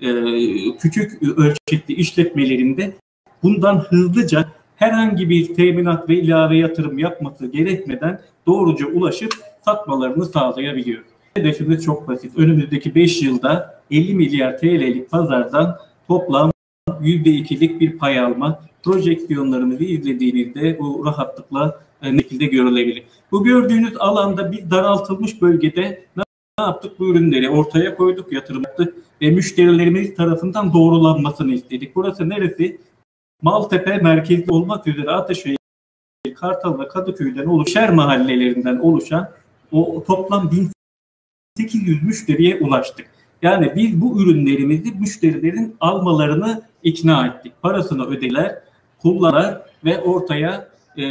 [0.00, 0.10] e, e,
[0.76, 2.94] küçük ölçekli işletmelerinde
[3.42, 9.32] bundan hızlıca herhangi bir teminat ve ilave yatırım yapması gerekmeden doğruca ulaşıp
[9.64, 11.04] satmalarını sağlayabiliyor.
[11.34, 12.38] Hedefimiz çok basit.
[12.38, 15.76] Önümüzdeki 5 yılda 50 milyar TL'lik pazardan
[16.08, 16.50] toplam
[16.88, 23.02] %2'lik bir pay alma projeksiyonlarımızı izlediğinizde bu rahatlıkla e, şekilde görülebilir.
[23.30, 26.22] Bu gördüğünüz alanda bir daraltılmış bölgede ne
[26.64, 26.98] yaptık?
[26.98, 31.96] Bu ürünleri ortaya koyduk, yatırım yaptık ve müşterilerimiz tarafından doğrulanmasını istedik.
[31.96, 32.80] Burası neresi?
[33.42, 35.56] Maltepe merkezli olmak üzere Ateşehir,
[36.34, 39.28] Kartal ve Kadıköy'den oluşan mahallelerinden oluşan
[39.72, 40.50] o toplam
[41.58, 43.06] 1800 müşteriye ulaştık.
[43.42, 47.52] Yani biz bu ürünlerimizi müşterilerin almalarını ikna ettik.
[47.62, 48.58] Parasını ödeler,
[48.98, 50.68] kullanır ve ortaya
[50.98, 51.04] e,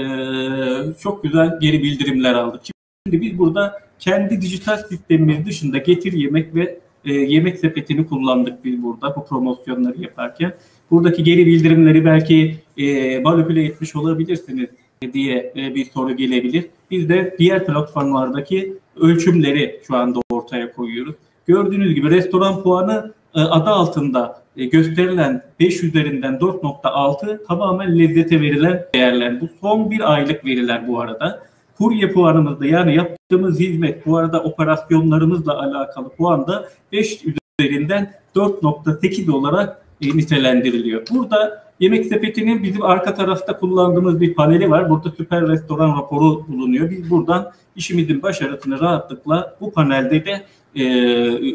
[1.00, 2.62] çok güzel geri bildirimler aldık.
[3.06, 8.84] Şimdi biz burada kendi dijital sistemimiz dışında getir yemek ve e, yemek sepetini kullandık biz
[8.84, 10.54] burada bu promosyonları yaparken.
[10.92, 14.70] Buradaki geri bildirimleri belki e, manipüle etmiş olabilirsiniz
[15.14, 16.66] diye e, bir soru gelebilir.
[16.92, 21.16] Biz de diğer platformlardaki ölçümleri şu anda ortaya koyuyoruz.
[21.48, 28.86] Gördüğünüz gibi restoran puanı e, adı altında e, gösterilen 5 üzerinden 4.6 tamamen lezzete verilen
[28.96, 29.42] değerler.
[29.42, 31.44] Bu son bir aylık veriler bu arada.
[31.78, 37.24] Kurye puanımızda yani yaptığımız hizmet bu arada operasyonlarımızla alakalı puan da 5
[37.60, 41.08] üzerinden 4.8 olarak nitelendiriliyor.
[41.12, 44.90] Burada Yemek Sepeti'nin bizim arka tarafta kullandığımız bir paneli var.
[44.90, 46.90] Burada süper restoran raporu bulunuyor.
[46.90, 50.46] Biz buradan işimizin başarısını rahatlıkla bu panelde de
[50.76, 50.86] e,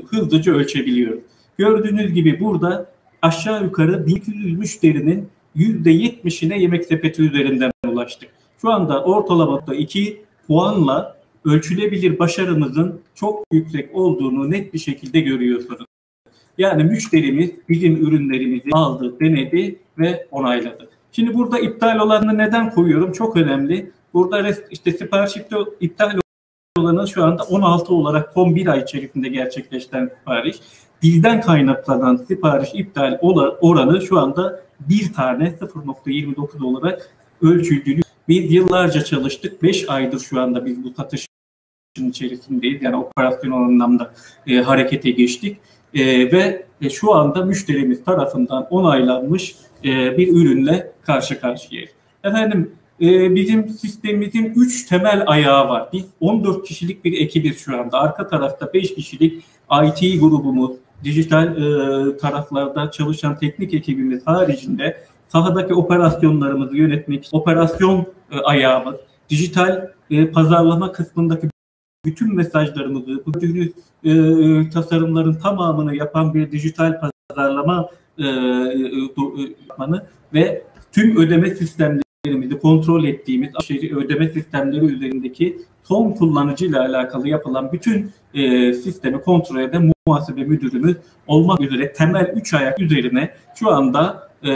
[0.01, 1.20] hızlıca ölçebiliyoruz.
[1.59, 2.86] Gördüğünüz gibi burada
[3.23, 8.28] aşağı yukarı 1200 müşterinin %70'ine yemek sepeti üzerinden ulaştık.
[8.61, 15.86] Şu anda ortalamada 2 puanla ölçülebilir başarımızın çok yüksek olduğunu net bir şekilde görüyorsunuz.
[16.59, 20.89] Yani müşterimiz bizim ürünlerimizi aldı, denedi ve onayladı.
[21.12, 23.12] Şimdi burada iptal olanını neden koyuyorum?
[23.12, 23.91] Çok önemli.
[24.15, 25.37] Burada işte sipariş
[25.81, 26.11] iptal
[26.78, 30.57] olanı şu anda 16 olarak son bir ay içerisinde gerçekleşen sipariş.
[31.03, 33.19] Bizden kaynaklanan sipariş iptal
[33.61, 37.11] oranı şu anda bir tane 0.29 olarak
[37.43, 39.62] ölçüldüğünü biz yıllarca çalıştık.
[39.62, 41.28] 5 aydır şu anda biz bu satışın
[41.99, 42.83] içerisindeyiz.
[42.83, 44.12] Yani operasyon anlamda
[44.47, 45.59] e, harekete geçtik.
[45.97, 51.90] E, ve e, şu anda müşterimiz tarafından onaylanmış e, bir ürünle karşı karşıyayız.
[52.24, 52.70] Efendim
[53.01, 55.89] e, bizim sistemimizin 3 temel ayağı var.
[55.93, 58.01] Biz 14 kişilik bir ekibiz şu anda.
[58.01, 59.44] Arka tarafta 5 kişilik
[59.85, 60.70] IT grubumuz,
[61.05, 64.97] dijital e, taraflarda çalışan teknik ekibimiz haricinde
[65.28, 68.97] sahadaki operasyonlarımızı yönetmek, operasyon e, ayağımız,
[69.31, 71.48] dijital e, pazarlama kısmındaki
[72.07, 73.73] bütün mesajlarımızı, gördüğünüz
[74.05, 77.89] e, tasarımların tamamını yapan bir dijital pazarlama
[78.19, 80.03] e, e,
[80.35, 80.62] ve
[80.93, 83.51] tüm ödeme sistemlerimizi kontrol ettiğimiz
[83.97, 90.97] ödeme sistemleri üzerindeki son kullanıcıyla alakalı yapılan bütün e, sistemi kontrol eden muhasebe müdürümüz
[91.27, 94.53] olmak üzere temel üç ayak üzerine şu anda e,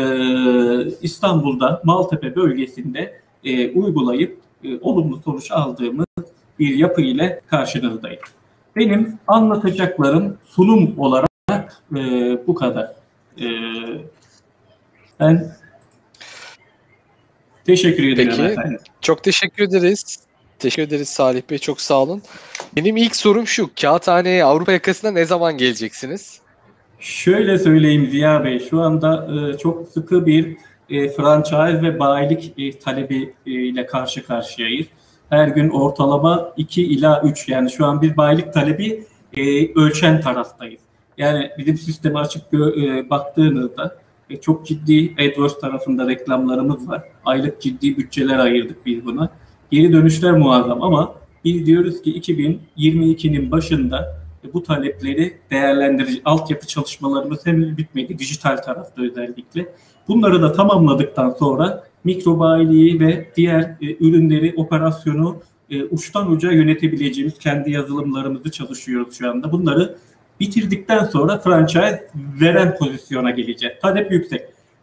[1.02, 6.06] İstanbul'da Maltepe bölgesinde e, uygulayıp e, olumlu sonuç aldığımız
[6.60, 8.20] bir yapı ile karşınızdayım.
[8.76, 11.30] Benim anlatacaklarım sunum olarak
[11.96, 11.98] e,
[12.46, 12.92] bu kadar.
[13.40, 13.46] E,
[15.20, 15.52] ben
[17.66, 18.78] teşekkür ederim Peki, efendim.
[19.00, 20.18] Çok teşekkür ederiz.
[20.58, 21.58] Teşekkür ederiz Salih Bey.
[21.58, 22.22] Çok sağ olun.
[22.76, 23.70] Benim ilk sorum şu.
[23.80, 26.40] Kağıthane'ye Avrupa yakasına ne zaman geleceksiniz?
[26.98, 28.66] Şöyle söyleyeyim Ziya Bey.
[28.70, 30.56] Şu anda e, çok sıkı bir
[30.90, 34.86] e, franchise ve bayilik e, talebi e, ile karşı karşıyayız.
[35.30, 39.04] Her gün ortalama 2 ila 3 yani şu an bir bayilik talebi
[39.36, 40.80] e, ölçen taraftayız.
[41.18, 43.96] Yani bizim sistemi açıp e, baktığınızda
[44.30, 47.02] e, çok ciddi AdWords tarafında reklamlarımız var.
[47.24, 49.28] Aylık ciddi bütçeler ayırdık biz buna.
[49.70, 57.46] Geri dönüşler muazzam ama biz diyoruz ki 2022'nin başında e, bu talepleri değerlendirici altyapı çalışmalarımız
[57.46, 58.18] henüz bitmedi.
[58.18, 59.66] Dijital tarafta özellikle.
[60.08, 65.36] Bunları da tamamladıktan sonra mikro bayiliği ve diğer e, ürünleri, operasyonu
[65.70, 69.52] e, uçtan uca yönetebileceğimiz kendi yazılımlarımızı çalışıyoruz şu anda.
[69.52, 69.96] Bunları
[70.40, 72.08] bitirdikten sonra franchise
[72.40, 73.74] veren pozisyona geleceğiz.
[73.82, 74.42] Talep yüksek.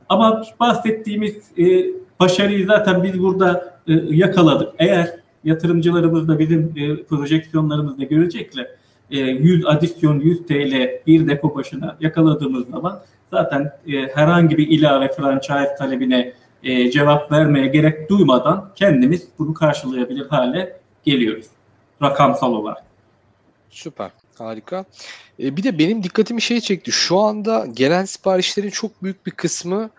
[0.09, 1.85] Ama bahsettiğimiz e,
[2.19, 4.69] başarıyı zaten biz burada e, yakaladık.
[4.79, 5.13] Eğer
[5.43, 8.67] yatırımcılarımız da bizim e, projeksiyonlarımızda görecekler.
[9.11, 15.07] E, 100 adisyon 100 TL bir depo başına yakaladığımız zaman zaten e, herhangi bir ilave
[15.07, 21.45] franchise talebine e, cevap vermeye gerek duymadan kendimiz bunu karşılayabilir hale geliyoruz.
[22.01, 22.83] Rakamsal olarak.
[23.69, 24.11] Süper.
[24.37, 24.85] Harika.
[25.39, 26.91] E, bir de benim dikkatimi şey çekti.
[26.91, 29.89] Şu anda gelen siparişlerin çok büyük bir kısmı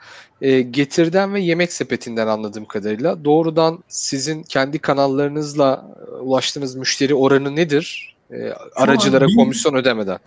[0.40, 3.24] e, Getir'den ve Yemek Sepeti'nden anladığım kadarıyla.
[3.24, 8.16] Doğrudan sizin kendi kanallarınızla e, ulaştığınız müşteri oranı nedir?
[8.30, 10.18] E, aracılara bin, komisyon ödemeden.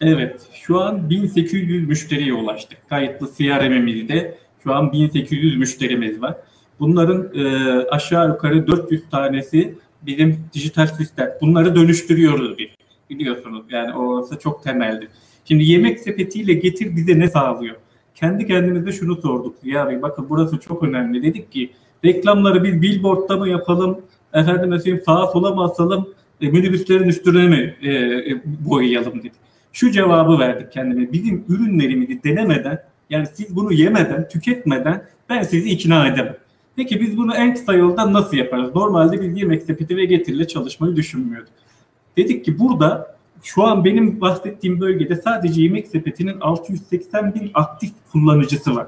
[0.00, 0.40] Evet.
[0.52, 2.88] Şu an 1800 müşteriye ulaştık.
[2.88, 6.34] Kayıtlı CRM'imizde şu an 1800 müşterimiz var.
[6.80, 11.30] Bunların e, aşağı yukarı 400 tanesi bizim dijital sistem.
[11.40, 12.68] Bunları dönüştürüyoruz biz.
[13.10, 15.08] Biliyorsunuz yani orası çok temeldi.
[15.44, 17.76] Şimdi yemek sepetiyle getir bize ne sağlıyor?
[18.14, 19.56] Kendi kendimize şunu sorduk.
[19.64, 21.22] Ya Bey bakın burası çok önemli.
[21.22, 21.70] Dedik ki
[22.04, 24.00] reklamları biz billboardda mı yapalım?
[24.34, 26.08] Efendim mesela sağa sola mı asalım?
[26.40, 29.32] E, minibüslerin üstüne mi e, e, boyayalım dedik.
[29.72, 31.12] Şu cevabı verdik kendime.
[31.12, 32.82] Bizim ürünlerimizi denemeden
[33.12, 36.36] yani siz bunu yemeden, tüketmeden ben sizi ikna edemem.
[36.76, 38.74] Peki biz bunu en kısa yoldan nasıl yaparız?
[38.74, 41.52] Normalde biz yemek sepeti ve getiriyle çalışmayı düşünmüyorduk.
[42.16, 48.74] Dedik ki burada şu an benim bahsettiğim bölgede sadece yemek sepetinin 680 bin aktif kullanıcısı
[48.74, 48.86] var.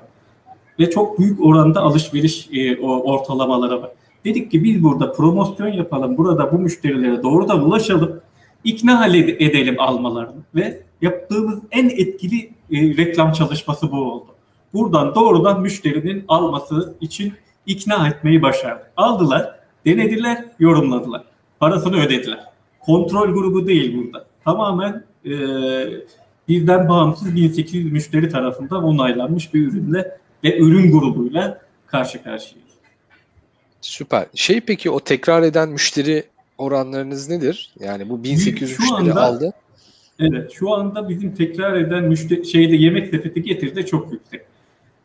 [0.79, 3.91] Ve çok büyük oranda alışveriş e, o ortalamaları var.
[4.25, 8.21] Dedik ki biz burada promosyon yapalım, burada bu müşterilere doğrudan ulaşalım,
[8.65, 14.27] ikna edelim almalarını ve yaptığımız en etkili e, reklam çalışması bu oldu.
[14.75, 17.33] Buradan doğrudan müşterinin alması için
[17.67, 18.91] ikna etmeyi başardık.
[18.97, 19.55] Aldılar,
[19.87, 21.23] denediler, yorumladılar.
[21.61, 22.41] Parasını ödediler.
[22.81, 24.27] Kontrol grubu değil burada.
[24.45, 25.31] Tamamen e,
[26.49, 32.65] birden bağımsız 1800 müşteri tarafından onaylanmış bir ürünle ve ürün grubuyla karşı karşıyayız.
[33.81, 34.27] Süper.
[34.35, 36.25] Şey peki o tekrar eden müşteri
[36.59, 37.71] oranlarınız nedir?
[37.81, 39.53] Yani bu 1800 Şu anda- aldı.
[40.19, 44.41] Evet, şu anda bizim tekrar eden müşteri şeyde yemek sepeti getirdi çok yüksek.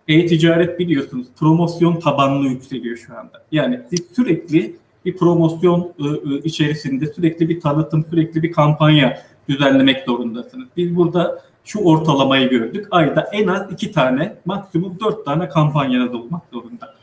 [0.08, 3.44] E-ticaret biliyorsunuz promosyon tabanlı yükseliyor şu anda.
[3.52, 10.06] Yani siz sürekli bir promosyon ı, ı, içerisinde sürekli bir tanıtım, sürekli bir kampanya düzenlemek
[10.06, 10.68] zorundasınız.
[10.78, 12.88] Biz burada şu ortalamayı gördük.
[12.92, 16.96] Ayda en az iki tane, maksimum dört tane kampanyanız olmak zorunda.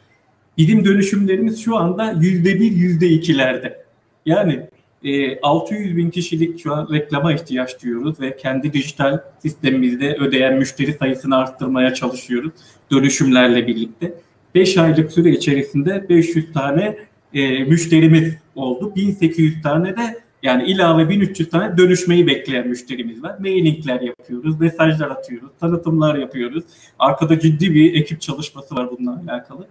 [0.59, 3.86] Bizim dönüşümlerimiz şu anda yüzde bir, yüzde ikilerde.
[4.27, 4.61] Yani
[5.05, 10.93] e, 600 bin kişilik şu an reklama ihtiyaç duyuyoruz ve kendi dijital sistemimizde ödeyen müşteri
[10.93, 12.53] sayısını arttırmaya çalışıyoruz
[12.93, 14.15] dönüşümlerle birlikte.
[14.55, 16.97] 5 aylık süre içerisinde 500 tane
[17.35, 18.93] e, müşterimiz oldu.
[18.97, 23.37] 1800 tane de yani ilave 1300 tane dönüşmeyi bekleyen müşterimiz var.
[23.39, 26.65] Mailingler yapıyoruz, mesajlar atıyoruz, tanıtımlar yapıyoruz.
[26.99, 29.67] Arkada ciddi bir ekip çalışması var bununla alakalı.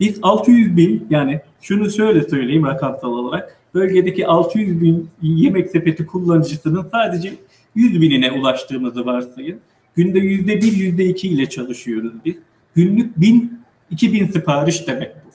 [0.00, 6.86] Biz 600 bin yani şunu şöyle söyleyeyim rakamsal olarak bölgedeki 600 bin yemek sepeti kullanıcısının
[6.92, 7.34] sadece
[7.74, 9.58] 100 binine ulaştığımızı varsayın.
[9.96, 12.34] Günde %1, %2 ile çalışıyoruz biz.
[12.74, 13.60] Günlük 1000,
[13.90, 15.28] 2000 sipariş demek bu.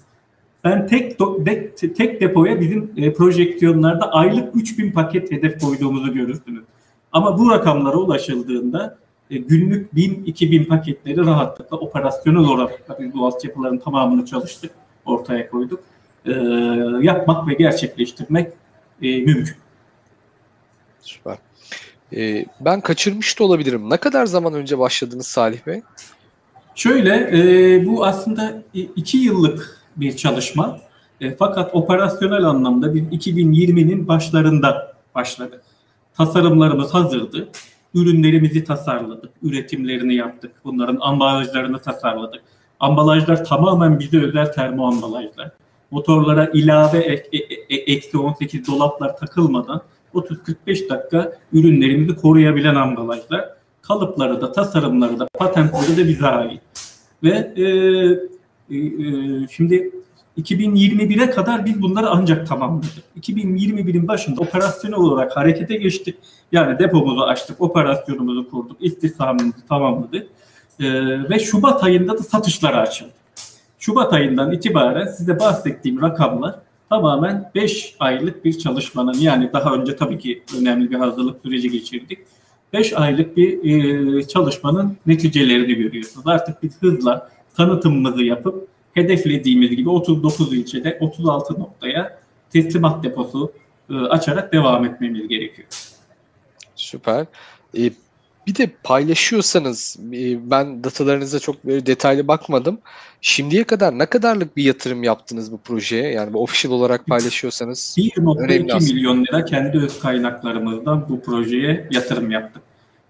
[0.63, 6.63] Ben tek do- de- tek depoya bizim e, projeksiyonlarda aylık 3000 paket hedef koyduğumuzu görürsünüz.
[7.11, 8.97] Ama bu rakamlara ulaşıldığında
[9.37, 14.71] günlük 1000-2000 paketleri rahatlıkla operasyonel olarak biz bu altyapıların tamamını çalıştık,
[15.05, 15.79] ortaya koyduk.
[16.25, 16.31] E,
[17.01, 18.51] yapmak ve gerçekleştirmek
[19.01, 19.55] e, mümkün.
[21.01, 21.37] Süper.
[22.15, 23.89] Ee, ben kaçırmış da olabilirim.
[23.89, 25.81] Ne kadar zaman önce başladınız Salih Bey?
[26.75, 30.79] Şöyle, e, bu aslında iki yıllık bir çalışma.
[31.21, 35.61] E, fakat operasyonel anlamda biz 2020'nin başlarında başladık.
[36.17, 37.49] Tasarımlarımız hazırdı.
[37.93, 39.31] Ürünlerimizi tasarladık.
[39.43, 40.51] Üretimlerini yaptık.
[40.63, 42.41] Bunların ambalajlarını tasarladık.
[42.79, 45.51] Ambalajlar tamamen bize özel termo ambalajlar.
[45.91, 49.81] Motorlara ilave ek- e- e- eksi 18 dolaplar takılmadan
[50.13, 53.49] 30-45 dakika ürünlerimizi koruyabilen ambalajlar.
[53.81, 56.61] Kalıpları da, tasarımları da, patentleri de bize ait.
[57.23, 57.63] Ve e,
[58.69, 59.91] e, e, şimdi
[60.37, 63.03] 2021'e kadar biz bunları ancak tamamladık.
[63.21, 66.15] 2021'in başında operasyonel olarak harekete geçtik.
[66.51, 70.27] Yani depomuzu açtık, operasyonumuzu kurduk, istihdamımızı tamamladık.
[70.79, 70.85] E,
[71.29, 73.11] ve Şubat ayında da satışlara açıldı.
[73.79, 76.55] Şubat ayından itibaren size bahsettiğim rakamlar
[76.89, 82.19] tamamen 5 aylık bir çalışmanın yani daha önce tabii ki önemli bir hazırlık süreci geçirdik.
[82.73, 86.27] 5 aylık bir e, çalışmanın neticelerini görüyorsunuz.
[86.27, 92.19] Artık biz hızla tanıtımımızı yapıp hedeflediğimiz gibi 39 ilçede 36 noktaya
[92.53, 93.51] teslimat deposu
[93.89, 95.67] e, açarak devam etmemiz gerekiyor.
[96.75, 97.25] Süper.
[97.77, 97.91] Ee,
[98.47, 102.79] bir de paylaşıyorsanız e, ben datalarınıza çok böyle detaylı bakmadım.
[103.21, 106.11] Şimdiye kadar ne kadarlık bir yatırım yaptınız bu projeye?
[106.11, 108.93] Yani bu official olarak paylaşıyorsanız Önemli 1.2 aslında.
[108.93, 112.61] milyon lira kendi öz kaynaklarımızdan bu projeye yatırım yaptık.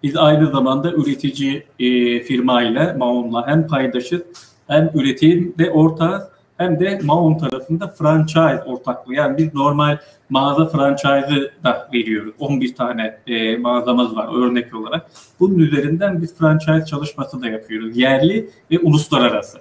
[0.03, 4.21] Biz aynı zamanda üretici e, firma ile Maon'la hem paydaşız
[4.67, 6.23] hem üretimde ortağız
[6.57, 9.13] hem de Maon tarafında franchise ortaklığı.
[9.13, 9.97] Yani biz normal
[10.29, 12.33] mağaza franchise'ı da veriyoruz.
[12.39, 15.05] 11 tane e, mağazamız var örnek olarak.
[15.39, 17.97] Bunun üzerinden biz franchise çalışması da yapıyoruz.
[17.97, 19.57] Yerli ve uluslararası.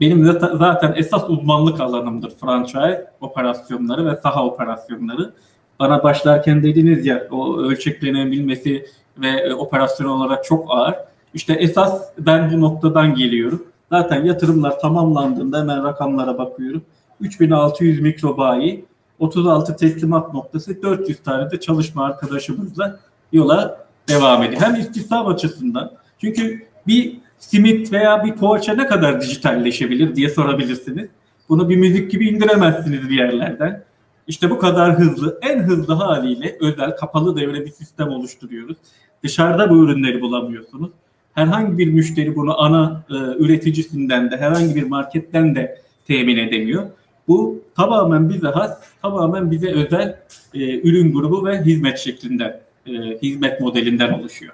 [0.00, 5.32] Benim zaten, zaten esas uzmanlık alanımdır franchise operasyonları ve saha operasyonları.
[5.80, 8.86] Bana başlarken dediniz ya o ölçeklenebilmesi
[9.18, 10.94] ve e, operasyon olarak çok ağır.
[11.34, 13.64] İşte esas ben bu noktadan geliyorum.
[13.92, 16.82] Zaten yatırımlar tamamlandığında hemen rakamlara bakıyorum.
[17.20, 18.84] 3600 mikrobayi,
[19.18, 22.98] 36 teslimat noktası, 400 tane de çalışma arkadaşımızla
[23.32, 24.62] yola devam ediyor.
[24.62, 31.08] Hem istihdam açısından çünkü bir simit veya bir poğaça ne kadar dijitalleşebilir diye sorabilirsiniz.
[31.48, 33.82] Bunu bir müzik gibi indiremezsiniz bir yerlerden.
[34.26, 38.76] İşte bu kadar hızlı, en hızlı haliyle özel kapalı devre bir sistem oluşturuyoruz.
[39.22, 40.90] Dışarıda bu ürünleri bulamıyorsunuz.
[41.34, 46.86] Herhangi bir müşteri bunu ana e, üreticisinden de herhangi bir marketten de temin edemiyor.
[47.28, 50.18] Bu tamamen bize has, tamamen bize özel
[50.54, 52.92] e, ürün grubu ve hizmet şeklinde, e,
[53.22, 54.52] hizmet modelinden oluşuyor.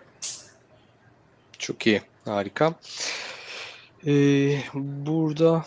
[1.59, 2.00] çok iyi.
[2.24, 2.74] Harika.
[4.06, 5.64] Ee, burada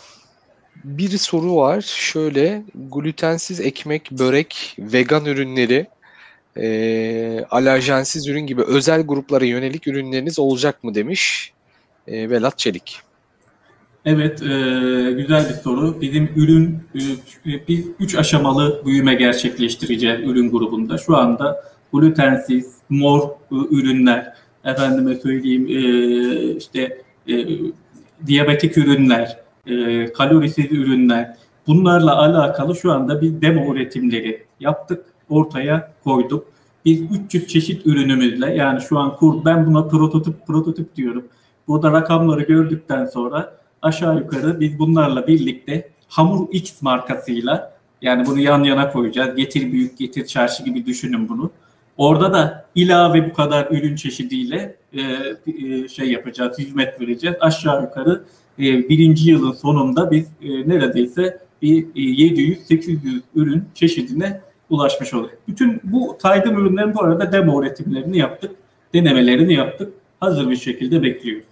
[0.84, 1.80] bir soru var.
[1.80, 2.62] Şöyle
[2.92, 5.86] glutensiz ekmek, börek, vegan ürünleri,
[6.56, 11.52] e, alerjensiz ürün gibi özel gruplara yönelik ürünleriniz olacak mı demiş
[12.06, 13.00] e, Velat Çelik.
[14.04, 14.46] Evet, e,
[15.12, 16.00] güzel bir soru.
[16.00, 20.98] Bizim ürün, e, biz üç aşamalı büyüme gerçekleştireceğiz ürün grubunda.
[20.98, 24.32] Şu anda glutensiz, mor e, ürünler,
[24.64, 27.46] efendime söyleyeyim e, işte e,
[28.26, 36.46] diyabetik ürünler, e, kalorisiz ürünler, bunlarla alakalı şu anda bir demo üretimleri yaptık, ortaya koyduk.
[36.84, 41.24] Biz 300 çeşit ürünümüzle yani şu an kur, ben buna prototip prototip diyorum.
[41.68, 47.72] Burada rakamları gördükten sonra aşağı yukarı biz bunlarla birlikte Hamur X markasıyla
[48.02, 49.36] yani bunu yan yana koyacağız.
[49.36, 51.50] Getir büyük getir çarşı gibi düşünün bunu.
[51.96, 55.00] Orada da ilave bu kadar ürün çeşidiyle e,
[55.46, 57.36] e, şey yapacağız, hizmet vereceğiz.
[57.40, 58.24] Aşağı yukarı
[58.58, 64.40] e, birinci yılın sonunda biz e, neredeyse bir e, 700-800 ürün çeşidine
[64.72, 65.32] ulaşmış oluyor.
[65.48, 68.50] Bütün bu saydığım ürünlerin bu arada demo üretimlerini yaptık,
[68.94, 69.92] denemelerini yaptık.
[70.20, 71.44] Hazır bir şekilde bekliyoruz.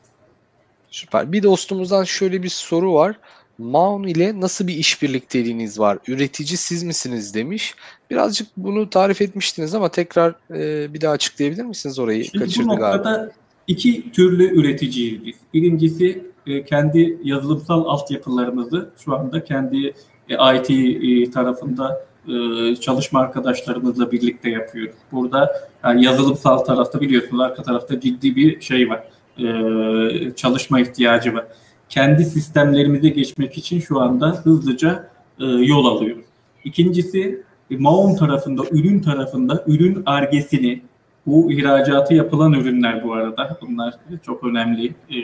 [0.90, 1.32] Süper.
[1.32, 3.16] Bir dostumuzdan şöyle bir soru var.
[3.58, 5.98] Maun ile nasıl bir işbirlikteliğiniz var?
[6.08, 7.74] Üretici siz misiniz demiş.
[8.10, 12.24] Birazcık bunu tarif etmiştiniz ama tekrar e, bir daha açıklayabilir misiniz orayı?
[12.24, 13.32] Şimdi Kaçırdı bu noktada galiba.
[13.66, 15.34] iki türlü üreticiyiz biz.
[15.54, 19.94] Birincisi e, kendi yazılımsal altyapılarımızı şu anda kendi
[20.28, 24.94] e, IT e, tarafında e, çalışma arkadaşlarımızla birlikte yapıyoruz.
[25.12, 25.52] Burada
[25.84, 29.02] yani yazılımsal tarafta biliyorsunuz arka tarafta ciddi bir şey var.
[29.38, 31.44] E, çalışma ihtiyacı var.
[31.88, 35.10] Kendi sistemlerimize geçmek için şu anda hızlıca
[35.40, 36.24] e, yol alıyoruz.
[36.64, 40.82] İkincisi e, Maon tarafında, ürün tarafında ürün argesini,
[41.26, 43.58] bu ihracatı yapılan ürünler bu arada.
[43.60, 43.94] Bunlar
[44.26, 44.86] çok önemli.
[44.86, 45.16] E,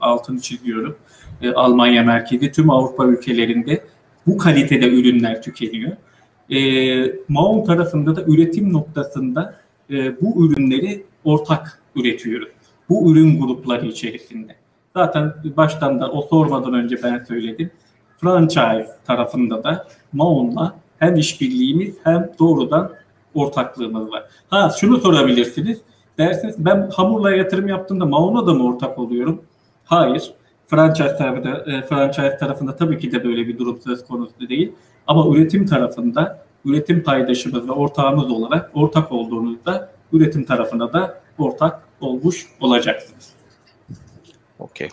[0.00, 0.96] altını çiziyorum.
[1.42, 3.84] E, Almanya merkezi tüm Avrupa ülkelerinde
[4.26, 5.92] bu kalitede ürünler tükeniyor.
[6.50, 9.54] E, Maon tarafında da üretim noktasında
[9.90, 12.48] e, bu ürünleri ortak üretiyoruz.
[12.88, 14.54] Bu ürün grupları içerisinde.
[14.96, 17.70] Zaten baştan da o sormadan önce ben söyledim.
[18.20, 22.92] Franchise tarafında da Maon'la hem işbirliğimiz hem doğrudan
[23.34, 24.24] ortaklığımız var.
[24.50, 25.80] Ha şunu sorabilirsiniz.
[26.18, 29.42] Dersiniz ben hamurla yatırım yaptığımda Maon'a da mı ortak oluyorum?
[29.84, 30.32] Hayır.
[30.66, 34.72] Franchise tarafında, e, franchise tarafında tabii ki de böyle bir durum söz konusu değil.
[35.08, 42.46] Ama üretim tarafında üretim paydaşımız ve ortağımız olarak ortak olduğunuzda üretim tarafına da ortak olmuş
[42.60, 43.32] olacaksınız.
[44.58, 44.88] Okey.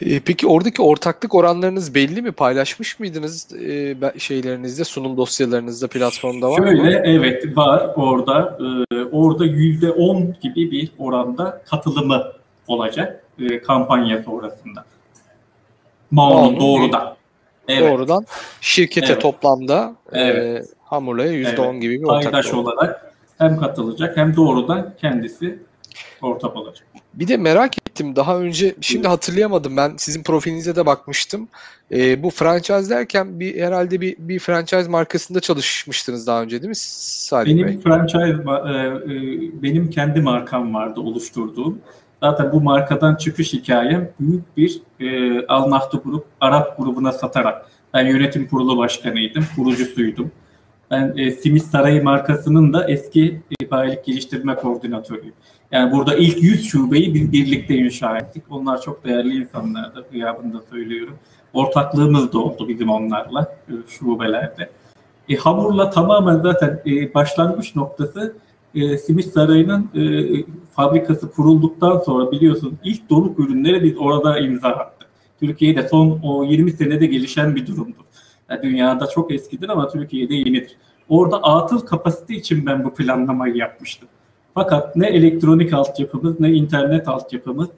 [0.00, 2.32] E, Peki oradaki ortaklık oranlarınız belli mi?
[2.32, 6.66] Paylaşmış mıydınız e, şeylerinizde, sunum dosyalarınızda, platformda var mı?
[6.66, 8.58] Şöyle evet var orada.
[8.60, 12.22] Ee, orada yüzde on gibi bir oranda katılımı
[12.66, 14.84] olacak e, kampanya sonrasında.
[16.10, 17.17] Mao'nun doğrudan.
[17.68, 17.90] Evet.
[17.92, 18.26] Doğrudan
[18.60, 19.22] şirkete Evet.
[19.22, 20.68] toplamda e, Evet.
[20.84, 21.82] Hamurla'ya %10 Evet.
[21.82, 22.54] gibi bir Paydaş ortaklık.
[22.54, 25.58] olarak hem katılacak hem doğrudan kendisi
[26.22, 26.86] ortak olacak.
[27.14, 31.48] Bir de merak ettim daha önce şimdi hatırlayamadım ben sizin profilinize de bakmıştım.
[31.92, 36.76] E, bu franchise derken bir herhalde bir bir franchise markasında çalışmıştınız daha önce değil mi
[36.76, 37.64] Salih Bey?
[37.66, 41.78] Benim franchise, e, e, benim kendi markam vardı oluşturduğum.
[42.22, 47.66] Zaten bu markadan çıkış hikayem büyük bir e, Al Nahdu Grup, Arap grubuna satarak.
[47.94, 50.30] Ben yönetim kurulu başkanıydım, kurucusuydum.
[50.90, 55.34] Ben e, Simit Sarayı markasının da eski e, bayilik geliştirme koordinatörüyüm.
[55.72, 58.44] Yani burada ilk 100 şubeyi biz birlikte inşa ettik.
[58.50, 61.14] Onlar çok değerli insanlardı, gıyabında söylüyorum.
[61.52, 64.70] Ortaklığımız da oldu bizim onlarla e, şubelerde.
[65.28, 68.36] E, hamurla tamamen zaten e, başlangıç noktası
[68.82, 75.08] e, Simit Sarayı'nın e, fabrikası kurulduktan sonra biliyorsun ilk donuk ürünleri biz orada imza attık.
[75.40, 78.04] Türkiye'de son o 20 senede gelişen bir durumdur.
[78.50, 80.76] Yani dünyada çok eskidir ama Türkiye'de yenidir.
[81.08, 84.08] Orada atıl kapasite için ben bu planlamayı yapmıştım.
[84.54, 87.68] Fakat ne elektronik altyapımız ne internet altyapımız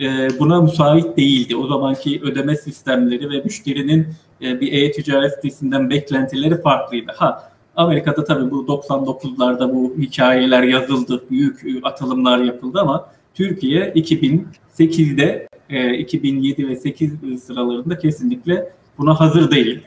[0.00, 1.56] e, buna müsait değildi.
[1.56, 4.06] O zamanki ödeme sistemleri ve müşterinin
[4.42, 7.12] e, bir e-ticaret sitesinden beklentileri farklıydı.
[7.16, 15.48] Ha Amerika'da tabii bu 99'larda bu hikayeler yazıldı, büyük e, atılımlar yapıldı ama Türkiye 2008'de,
[15.70, 19.80] e, 2007 ve 8 sıralarında kesinlikle buna hazır değil.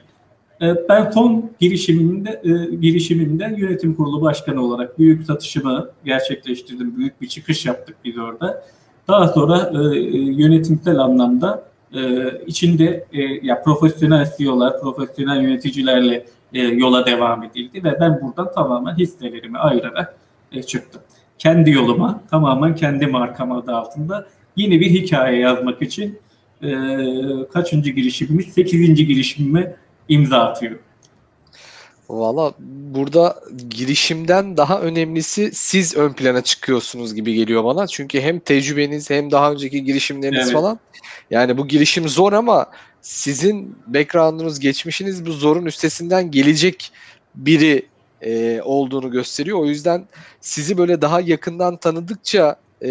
[0.62, 6.98] E, Ben son girişimimde, e, girişimimde yönetim kurulu başkanı olarak büyük satışımı gerçekleştirdim.
[6.98, 8.64] Büyük bir çıkış yaptık biz orada.
[9.08, 11.64] Daha sonra e, e, yönetimsel anlamda
[11.96, 12.00] e,
[12.48, 18.96] içinde e, ya profesyonel CEO'lar, profesyonel yöneticilerle e, yola devam edildi ve ben buradan tamamen
[18.96, 20.16] hisselerimi ayırarak
[20.52, 21.02] e, çıktım.
[21.38, 26.20] Kendi yoluma, tamamen kendi markam adı altında yeni bir hikaye yazmak için
[26.64, 26.70] e,
[27.54, 28.54] kaçıncı girişimimiz?
[28.54, 29.76] Sekizinci girişimime
[30.10, 30.80] imza atıyorum.
[32.12, 32.54] Valla
[32.94, 33.40] burada
[33.70, 37.88] girişimden daha önemlisi siz ön plana çıkıyorsunuz gibi geliyor bana.
[37.88, 40.54] Çünkü hem tecrübeniz hem daha önceki girişimleriniz Evet.
[40.54, 40.80] falan.
[41.32, 42.66] Yani bu girişim zor ama
[43.02, 46.92] sizin background'unuz, geçmişiniz bu zorun üstesinden gelecek
[47.36, 47.86] biri
[48.22, 49.60] e, olduğunu gösteriyor.
[49.60, 50.06] O yüzden
[50.42, 52.88] sizi böyle daha yakından tanıdıkça e,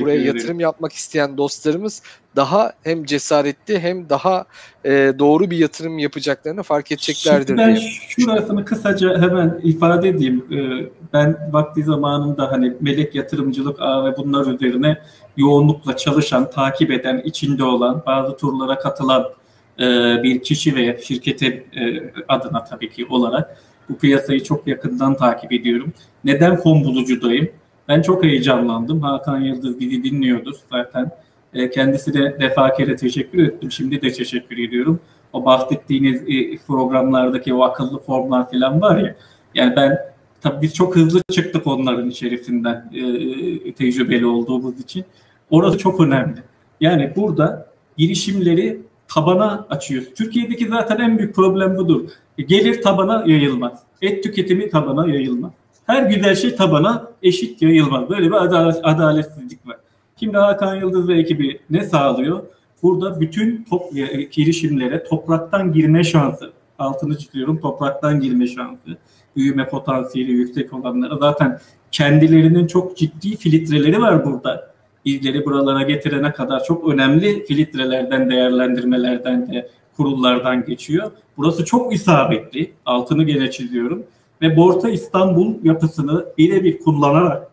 [0.00, 0.26] buraya ederim.
[0.36, 2.02] yatırım yapmak isteyen dostlarımız
[2.36, 4.44] daha hem cesaretli hem daha
[4.84, 7.90] e, doğru bir yatırım yapacaklarını fark edeceklerdir Şimdi ben diye.
[8.08, 10.44] şurasını kısaca hemen ifade edeyim.
[10.52, 14.98] Ee, Ben vakti zamanında hani melek yatırımcılık ağı ve bunlar üzerine
[15.36, 19.24] yoğunlukla çalışan, takip eden, içinde olan, bazı turlara katılan
[19.78, 19.84] e,
[20.22, 23.56] bir kişi ve şirkete e, adına tabii ki olarak
[23.88, 25.92] bu piyasayı çok yakından takip ediyorum.
[26.24, 27.48] Neden fon bulucudayım?
[27.90, 29.02] Ben çok heyecanlandım.
[29.02, 31.10] Hakan Yıldız bizi dinliyordur zaten.
[31.54, 33.72] E, Kendisine defakere teşekkür ettim.
[33.72, 35.00] Şimdi de teşekkür ediyorum.
[35.32, 39.14] O bahsettiğiniz e, programlardaki o akıllı formlar falan var ya.
[39.54, 39.98] Yani ben
[40.40, 45.04] tabii biz çok hızlı çıktık onların içerisinden e, tecrübeli olduğumuz için.
[45.50, 46.38] Orası çok önemli.
[46.80, 50.08] Yani burada girişimleri tabana açıyoruz.
[50.14, 52.10] Türkiye'deki zaten en büyük problem budur.
[52.38, 53.72] Gelir tabana yayılmaz.
[54.02, 55.52] Et tüketimi tabana yayılmaz.
[55.90, 58.10] Her güzel şey tabana eşit yayılmaz.
[58.10, 59.76] Böyle bir adalet, adaletsizlik var.
[60.20, 62.42] Şimdi Hakan Yıldız ve ekibi ne sağlıyor?
[62.82, 68.96] Burada bütün top, e, girişimlere topraktan girme şansı, altını çiziyorum topraktan girme şansı,
[69.36, 71.60] büyüme potansiyeli yüksek olanlara zaten
[71.92, 74.70] kendilerinin çok ciddi filtreleri var burada.
[75.04, 81.10] Bizleri buralara getirene kadar çok önemli filtrelerden, değerlendirmelerden de kurullardan geçiyor.
[81.36, 84.02] Burası çok isabetli, altını gene çiziyorum.
[84.42, 87.50] Ve Borsa İstanbul yapısını birebir kullanarak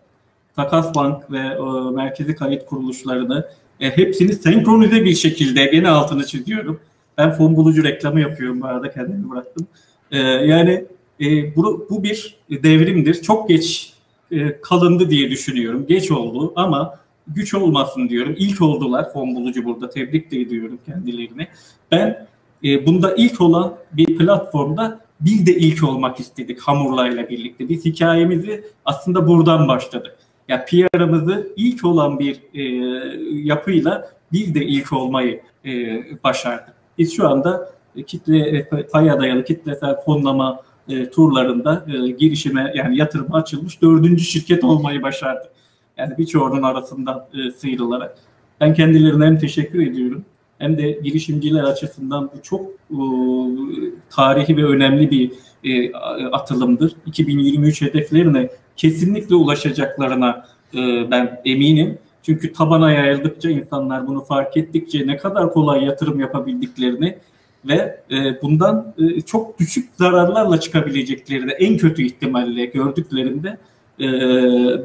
[0.56, 3.48] Takas Bank ve e, merkezi kayıt kuruluşlarını
[3.80, 6.80] e, hepsini senkronize bir şekilde gene altını çiziyorum.
[7.18, 9.68] Ben fon bulucu reklamı yapıyorum bu arada kendimi bıraktım.
[10.12, 10.86] E, yani
[11.22, 13.22] e, bu, bu bir devrimdir.
[13.22, 13.94] Çok geç
[14.32, 15.86] e, kalındı diye düşünüyorum.
[15.88, 18.36] Geç oldu ama güç olmasın diyorum.
[18.38, 19.90] İlk oldular fon bulucu burada.
[19.90, 21.48] Tebrik de ediyorum kendilerini.
[21.92, 22.28] Ben
[22.64, 27.69] e, bunda ilk olan bir platformda biz de ilk olmak istedik Hamurla'yla birlikte.
[27.69, 30.18] Biz hikayemizi aslında buradan başladık.
[30.48, 32.64] Ya PR'ımızı ilk olan bir e,
[33.34, 36.73] yapıyla biz de ilk olmayı e, başardık.
[36.98, 37.69] Biz şu anda
[38.07, 45.02] kitle paya dayalı kitlesel fonlama e, turlarında e, girişime yani yatırıma açılmış dördüncü şirket olmayı
[45.02, 45.52] başardık.
[45.98, 48.18] Yani birçoğunun arasından e, sıyrılarak.
[48.61, 50.26] Ben kendilerine hem teşekkür ediyorum
[50.60, 52.62] hem de girişimciler açısından bu çok
[52.92, 53.00] e,
[54.10, 55.32] tarihi ve önemli bir
[55.64, 55.94] e,
[56.32, 56.96] atılımdır.
[57.06, 61.98] 2023 hedeflerine kesinlikle ulaşacaklarına e, ben eminim.
[62.24, 67.18] Çünkü tabana yayıldıkça insanlar bunu fark ettikçe ne kadar kolay yatırım yapabildiklerini
[67.66, 73.58] ve e, bundan e, çok düşük zararlarla çıkabileceklerini en kötü ihtimalle gördüklerinde
[74.00, 74.06] e,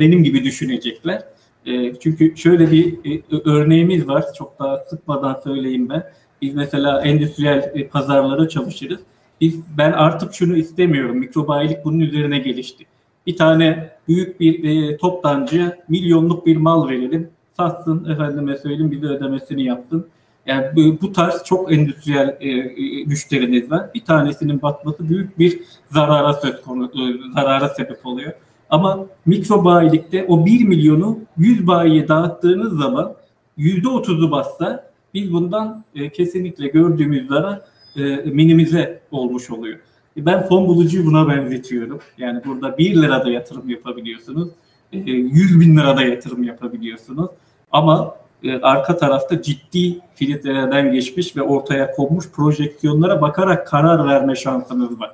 [0.01, 1.23] benim gibi düşünecekler.
[1.67, 4.25] E, çünkü şöyle bir e, örneğimiz var.
[4.39, 6.05] Çok daha sıkmadan söyleyeyim ben.
[6.43, 9.01] Biz mesela endüstriyel e, pazarlara çalışırız.
[9.41, 11.17] Biz, ben artık şunu istemiyorum.
[11.17, 12.87] Mikrobayilik bunun üzerine gelişti.
[13.27, 17.29] Bir tane büyük bir e, toptancıya milyonluk bir mal verelim.
[17.57, 20.07] Satsın efendime söyleyeyim bize ödemesini yapsın.
[20.47, 23.91] Yani bu, bu tarz çok endüstriyel e, e, müşteriniz var.
[23.95, 25.61] Bir tanesinin batması büyük bir
[25.91, 28.33] zarara söz konu, e, zarara sebep oluyor.
[28.73, 33.15] Ama mikro bayilikte o 1 milyonu 100 bayiye dağıttığınız zaman
[33.59, 37.61] %30'u bassa biz bundan e, kesinlikle gördüğümüz zarar
[37.97, 39.79] e, minimize olmuş oluyor.
[40.17, 42.01] E, ben fon bulucuyu buna benzetiyorum.
[42.19, 44.49] Yani burada 1 lirada yatırım yapabiliyorsunuz.
[44.93, 47.31] E, 100 bin lirada yatırım yapabiliyorsunuz.
[47.73, 55.01] Ama e, arka tarafta ciddi filtrelerden geçmiş ve ortaya konmuş projeksiyonlara bakarak karar verme şansınız
[55.01, 55.13] var.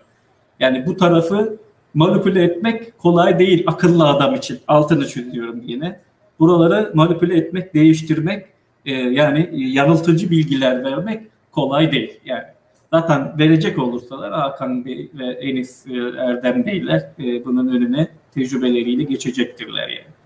[0.61, 1.59] Yani bu tarafı
[1.95, 4.59] manipüle etmek kolay değil akıllı adam için.
[4.69, 6.01] Altını çiziyorum yine.
[6.39, 8.47] Buraları manipüle etmek, değiştirmek
[8.87, 12.21] e, yani yanıltıcı bilgiler vermek kolay değil.
[12.25, 12.45] Yani
[12.93, 19.89] zaten verecek olursalar Hakan Bey ve Enis e, Erdem Beyler e, bunun önüne tecrübeleriyle geçecektirler
[19.89, 20.19] yani.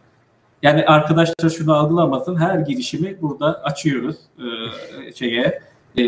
[0.63, 2.37] Yani arkadaşlar şunu algılamasın.
[2.37, 5.61] Her girişimi burada açıyoruz e, şeye
[5.99, 6.05] e,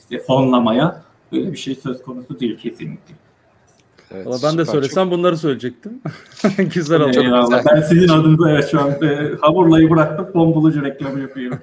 [0.00, 1.02] işte fonlamaya.
[1.32, 3.14] Böyle bir şey söz konusu değil kesinlikle.
[4.14, 6.00] Evet, Valla ben de söylesem bunları söyleyecektim.
[6.74, 7.20] güzel oldu.
[7.22, 7.64] Eyvallah.
[7.66, 10.28] Ben sizin adınıza evet şu an e, hamurlayı bıraktım.
[10.32, 11.58] Fon bulucu reklamı yapıyorum.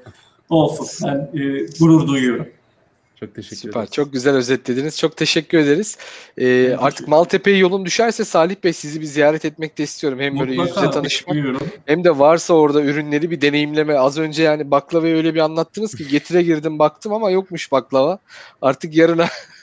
[0.49, 1.07] Olsun.
[1.09, 2.47] Ben e, gurur duyuyorum.
[3.19, 3.79] Çok teşekkür Süper.
[3.79, 3.91] ederiz.
[3.93, 4.97] Çok güzel özetlediniz.
[4.99, 5.97] Çok teşekkür ederiz.
[6.37, 10.19] Ee, artık Maltepe'ye yolun düşerse Salih Bey sizi bir ziyaret etmek de istiyorum.
[10.19, 11.67] Hem böyle yüz yüze Mutlaka tanışmak bekliyorum.
[11.85, 13.97] hem de varsa orada ürünleri bir deneyimleme.
[13.97, 18.19] Az önce yani baklavayı öyle bir anlattınız ki getire girdim baktım ama yokmuş baklava.
[18.61, 19.25] Artık yarına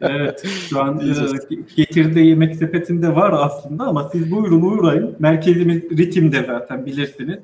[0.00, 5.16] Evet, şu an e, getirdiği yemek sepetinde var aslında ama siz buyurun uğrayın.
[5.18, 7.38] Merkezimiz ritimde zaten bilirsiniz.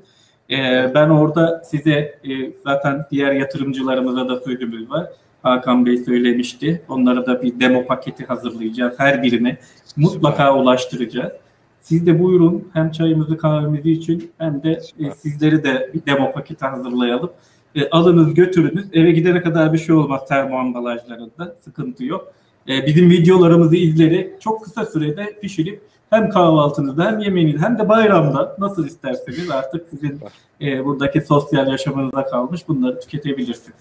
[0.49, 1.91] E, ben orada size
[2.23, 5.07] e, zaten diğer yatırımcılarımıza da sözümüz var.
[5.43, 6.81] Hakan Bey söylemişti.
[6.89, 8.93] Onlara da bir demo paketi hazırlayacağız.
[8.97, 9.57] Her birine
[9.95, 11.33] mutlaka ulaştıracağız.
[11.81, 16.65] Siz de buyurun hem çayımızı kahvemizi için hem de e, sizleri de bir demo paketi
[16.65, 17.29] hazırlayalım.
[17.75, 18.85] E, alınız götürünüz.
[18.93, 21.55] Eve gidene kadar bir şey olmaz termo ambalajlarında.
[21.63, 22.33] Sıkıntı yok.
[22.69, 28.55] E, bizim videolarımızı izleyerek çok kısa sürede pişirip hem kahvaltınızda hem yemeğinizde hem de bayramda
[28.59, 30.21] nasıl isterseniz artık sizin
[30.61, 33.77] e, buradaki sosyal yaşamınıza kalmış bunları tüketebilirsiniz.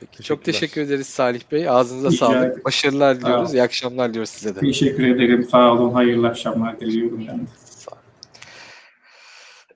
[0.00, 1.68] Peki, çok teşekkür ederiz Salih Bey.
[1.68, 2.36] Ağzınıza Rica sağlık.
[2.36, 2.62] ederim.
[2.64, 3.50] Başarılar diliyoruz.
[3.50, 4.60] Sağ İyi akşamlar diliyoruz size de.
[4.60, 5.48] Teşekkür ederim.
[5.50, 5.92] Sağ olun.
[5.92, 7.44] Hayırlı akşamlar diliyorum ben de.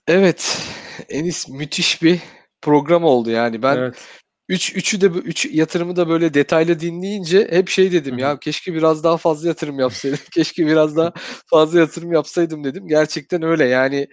[0.09, 0.63] Evet.
[1.09, 2.21] Enis müthiş bir
[2.67, 3.63] program oldu yani.
[3.63, 3.95] Ben Evet.
[4.49, 8.21] Üç, üçü de bu- üç yatırımı da böyle detaylı dinleyince hep şey dedim Hı hı.
[8.21, 10.19] ya keşke biraz daha fazla yatırım yapsaydım.
[10.35, 11.13] keşke biraz daha
[11.47, 12.89] fazla yatırım yapsaydım dedim.
[12.89, 14.09] Gerçekten öyle yani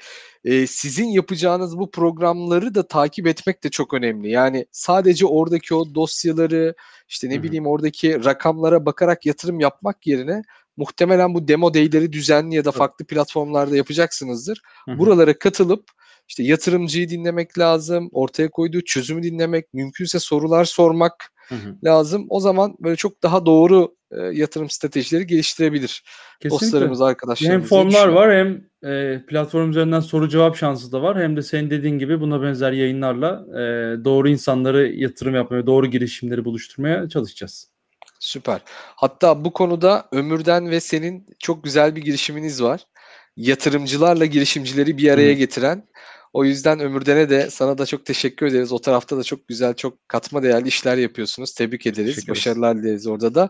[0.46, 4.30] e, sizin yapacağınız bu programları da takip etmek de çok önemli.
[4.30, 6.76] Yani sadece oradaki o dosyaları
[7.10, 7.44] işte ne Hı hı.
[7.44, 10.42] bileyim oradaki rakamlara bakarak yatırım yapmak yerine
[10.78, 14.62] muhtemelen bu demo day'leri düzenli ya da farklı platformlarda yapacaksınızdır.
[14.86, 15.00] Hı hı.
[15.00, 15.84] Buralara katılıp
[16.28, 21.76] işte yatırımcıyı dinlemek lazım, ortaya koyduğu çözümü dinlemek, mümkünse sorular sormak Hı hı.
[21.84, 22.26] lazım.
[22.30, 26.04] O zaman böyle çok daha doğru e, yatırım stratejileri geliştirebilir
[26.40, 26.66] Kesinlikle.
[26.66, 27.62] dostlarımız, arkadaşlarımız.
[27.62, 31.24] Hem formlar var hem e, platform üzerinden soru cevap şansı da var.
[31.24, 33.62] Hem de senin dediğin gibi buna benzer yayınlarla e,
[34.06, 37.74] doğru insanları yatırım yapmaya, doğru girişimleri buluşturmaya çalışacağız.
[38.20, 38.62] Süper.
[38.96, 42.82] Hatta bu konuda Ömür'den ve senin çok güzel bir girişiminiz var.
[43.38, 45.88] Yatırımcılarla girişimcileri bir araya getiren.
[46.34, 48.72] O yüzden Ömürden'e de sana da çok teşekkür ederiz.
[48.72, 51.54] O tarafta da çok güzel, çok katma değerli işler yapıyorsunuz.
[51.54, 52.16] Tebrik ederiz.
[52.32, 53.50] Başarılar dileriz orada da.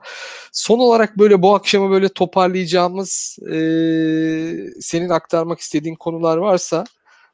[0.52, 6.84] Son olarak böyle bu akşamı böyle toparlayacağımız eee, senin aktarmak istediğin konular varsa,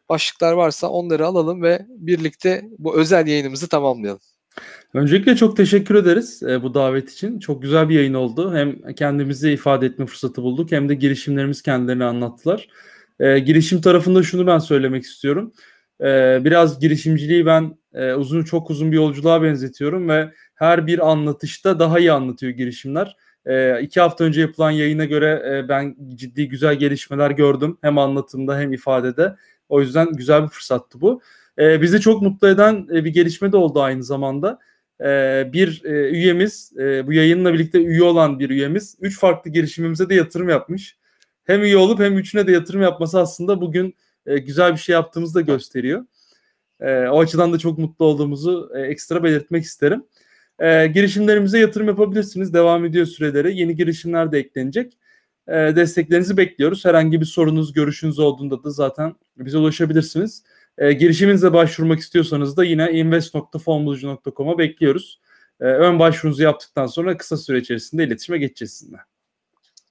[0.10, 4.22] başlıklar varsa onları alalım ve birlikte bu özel yayınımızı tamamlayalım.
[4.94, 7.40] Öncelikle çok teşekkür ederiz e, bu davet için.
[7.40, 8.56] Çok güzel bir yayın oldu.
[8.56, 12.68] Hem kendimizi ifade etme fırsatı bulduk hem de girişimlerimiz kendilerini anlattılar.
[13.20, 15.54] E, girişim tarafında şunu ben söylemek istiyorum.
[16.02, 21.80] E, biraz girişimciliği ben e, uzun çok uzun bir yolculuğa benzetiyorum ve her bir anlatışta
[21.80, 23.16] daha iyi anlatıyor girişimler.
[23.46, 27.78] E, iki hafta önce yapılan yayına göre e, ben ciddi güzel gelişmeler gördüm.
[27.82, 29.36] Hem anlatımda hem ifadede.
[29.70, 31.22] O yüzden güzel bir fırsattı bu.
[31.60, 34.60] E, bizi çok mutlu eden e, bir gelişme de oldu aynı zamanda.
[35.02, 40.10] Ee, bir e, üyemiz, e, bu yayınla birlikte üye olan bir üyemiz, üç farklı girişimimize
[40.10, 40.98] de yatırım yapmış.
[41.44, 43.96] Hem üye olup hem üçüne de yatırım yapması aslında bugün
[44.26, 46.06] e, güzel bir şey yaptığımızı da gösteriyor.
[46.82, 50.04] E, o açıdan da çok mutlu olduğumuzu e, ekstra belirtmek isterim.
[50.60, 52.54] E, girişimlerimize yatırım yapabilirsiniz.
[52.54, 53.58] Devam ediyor süreleri.
[53.58, 54.94] Yeni girişimler de eklenecek.
[55.48, 56.86] E, desteklerinizi bekliyoruz.
[56.86, 60.44] Herhangi bir sorunuz, görüşünüz olduğunda da zaten bize ulaşabilirsiniz.
[60.80, 65.20] E, girişiminize başvurmak istiyorsanız da yine invest.fonbulucu.com'a bekliyoruz.
[65.62, 68.98] E, ön başvurunuzu yaptıktan sonra kısa süre içerisinde iletişime geçeceğiz sizinle.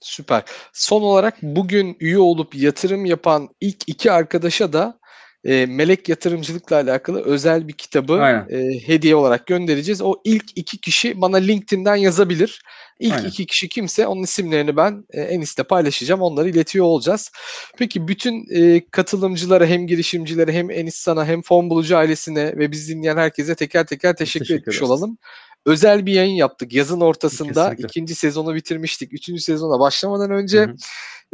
[0.01, 0.43] Süper.
[0.73, 4.98] Son olarak bugün üye olup yatırım yapan ilk iki arkadaşa da
[5.44, 8.47] e, melek yatırımcılıkla alakalı özel bir kitabı Aynen.
[8.51, 10.02] e, hediye olarak göndereceğiz.
[10.02, 12.62] O ilk iki kişi bana LinkedIn'den yazabilir.
[12.99, 13.29] İlk Aynen.
[13.29, 16.23] iki kişi kimse onun isimlerini ben e, Enis'te paylaşacağım.
[16.23, 17.31] Onları iletiyor olacağız.
[17.79, 22.89] Peki bütün e, katılımcılara hem girişimcilere hem Enis sana hem fon bulucu ailesine ve biz
[22.89, 24.91] dinleyen herkese teker teker teşekkür, teşekkür etmiş ederiz.
[24.91, 25.19] olalım.
[25.66, 26.73] Özel bir yayın yaptık.
[26.73, 27.85] Yazın ortasında Kesinlikle.
[27.85, 29.12] ikinci sezonu bitirmiştik.
[29.12, 30.75] Üçüncü sezona başlamadan önce Hı hı.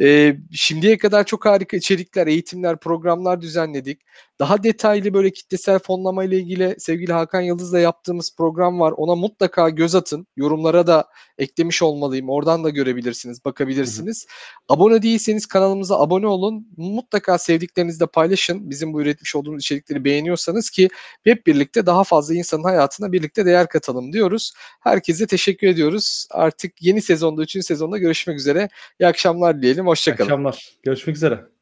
[0.02, 4.00] ee, şimdiye kadar çok harika içerikler, eğitimler, programlar düzenledik.
[4.38, 8.94] Daha detaylı böyle kitlesel fonlama ile ilgili sevgili Hakan Yıldız'la yaptığımız program var.
[8.96, 10.26] Ona mutlaka göz atın.
[10.36, 11.04] Yorumlara da
[11.38, 12.28] eklemiş olmalıyım.
[12.30, 14.26] Oradan da görebilirsiniz, bakabilirsiniz.
[14.68, 16.68] Abone değilseniz kanalımıza abone olun.
[16.76, 18.70] Mutlaka sevdiklerinizle paylaşın.
[18.70, 20.88] Bizim bu üretmiş olduğumuz içerikleri beğeniyorsanız ki
[21.24, 24.52] hep birlikte daha fazla insanın hayatına birlikte değer katalım diyoruz.
[24.80, 26.26] Herkese teşekkür ediyoruz.
[26.30, 28.68] Artık yeni sezonda, üçüncü sezonda görüşmek üzere.
[29.00, 29.84] İyi akşamlar diyelim.
[29.84, 30.28] İyi Hoşçakalın.
[30.28, 30.78] akşamlar.
[30.82, 31.53] Görüşmek üzere.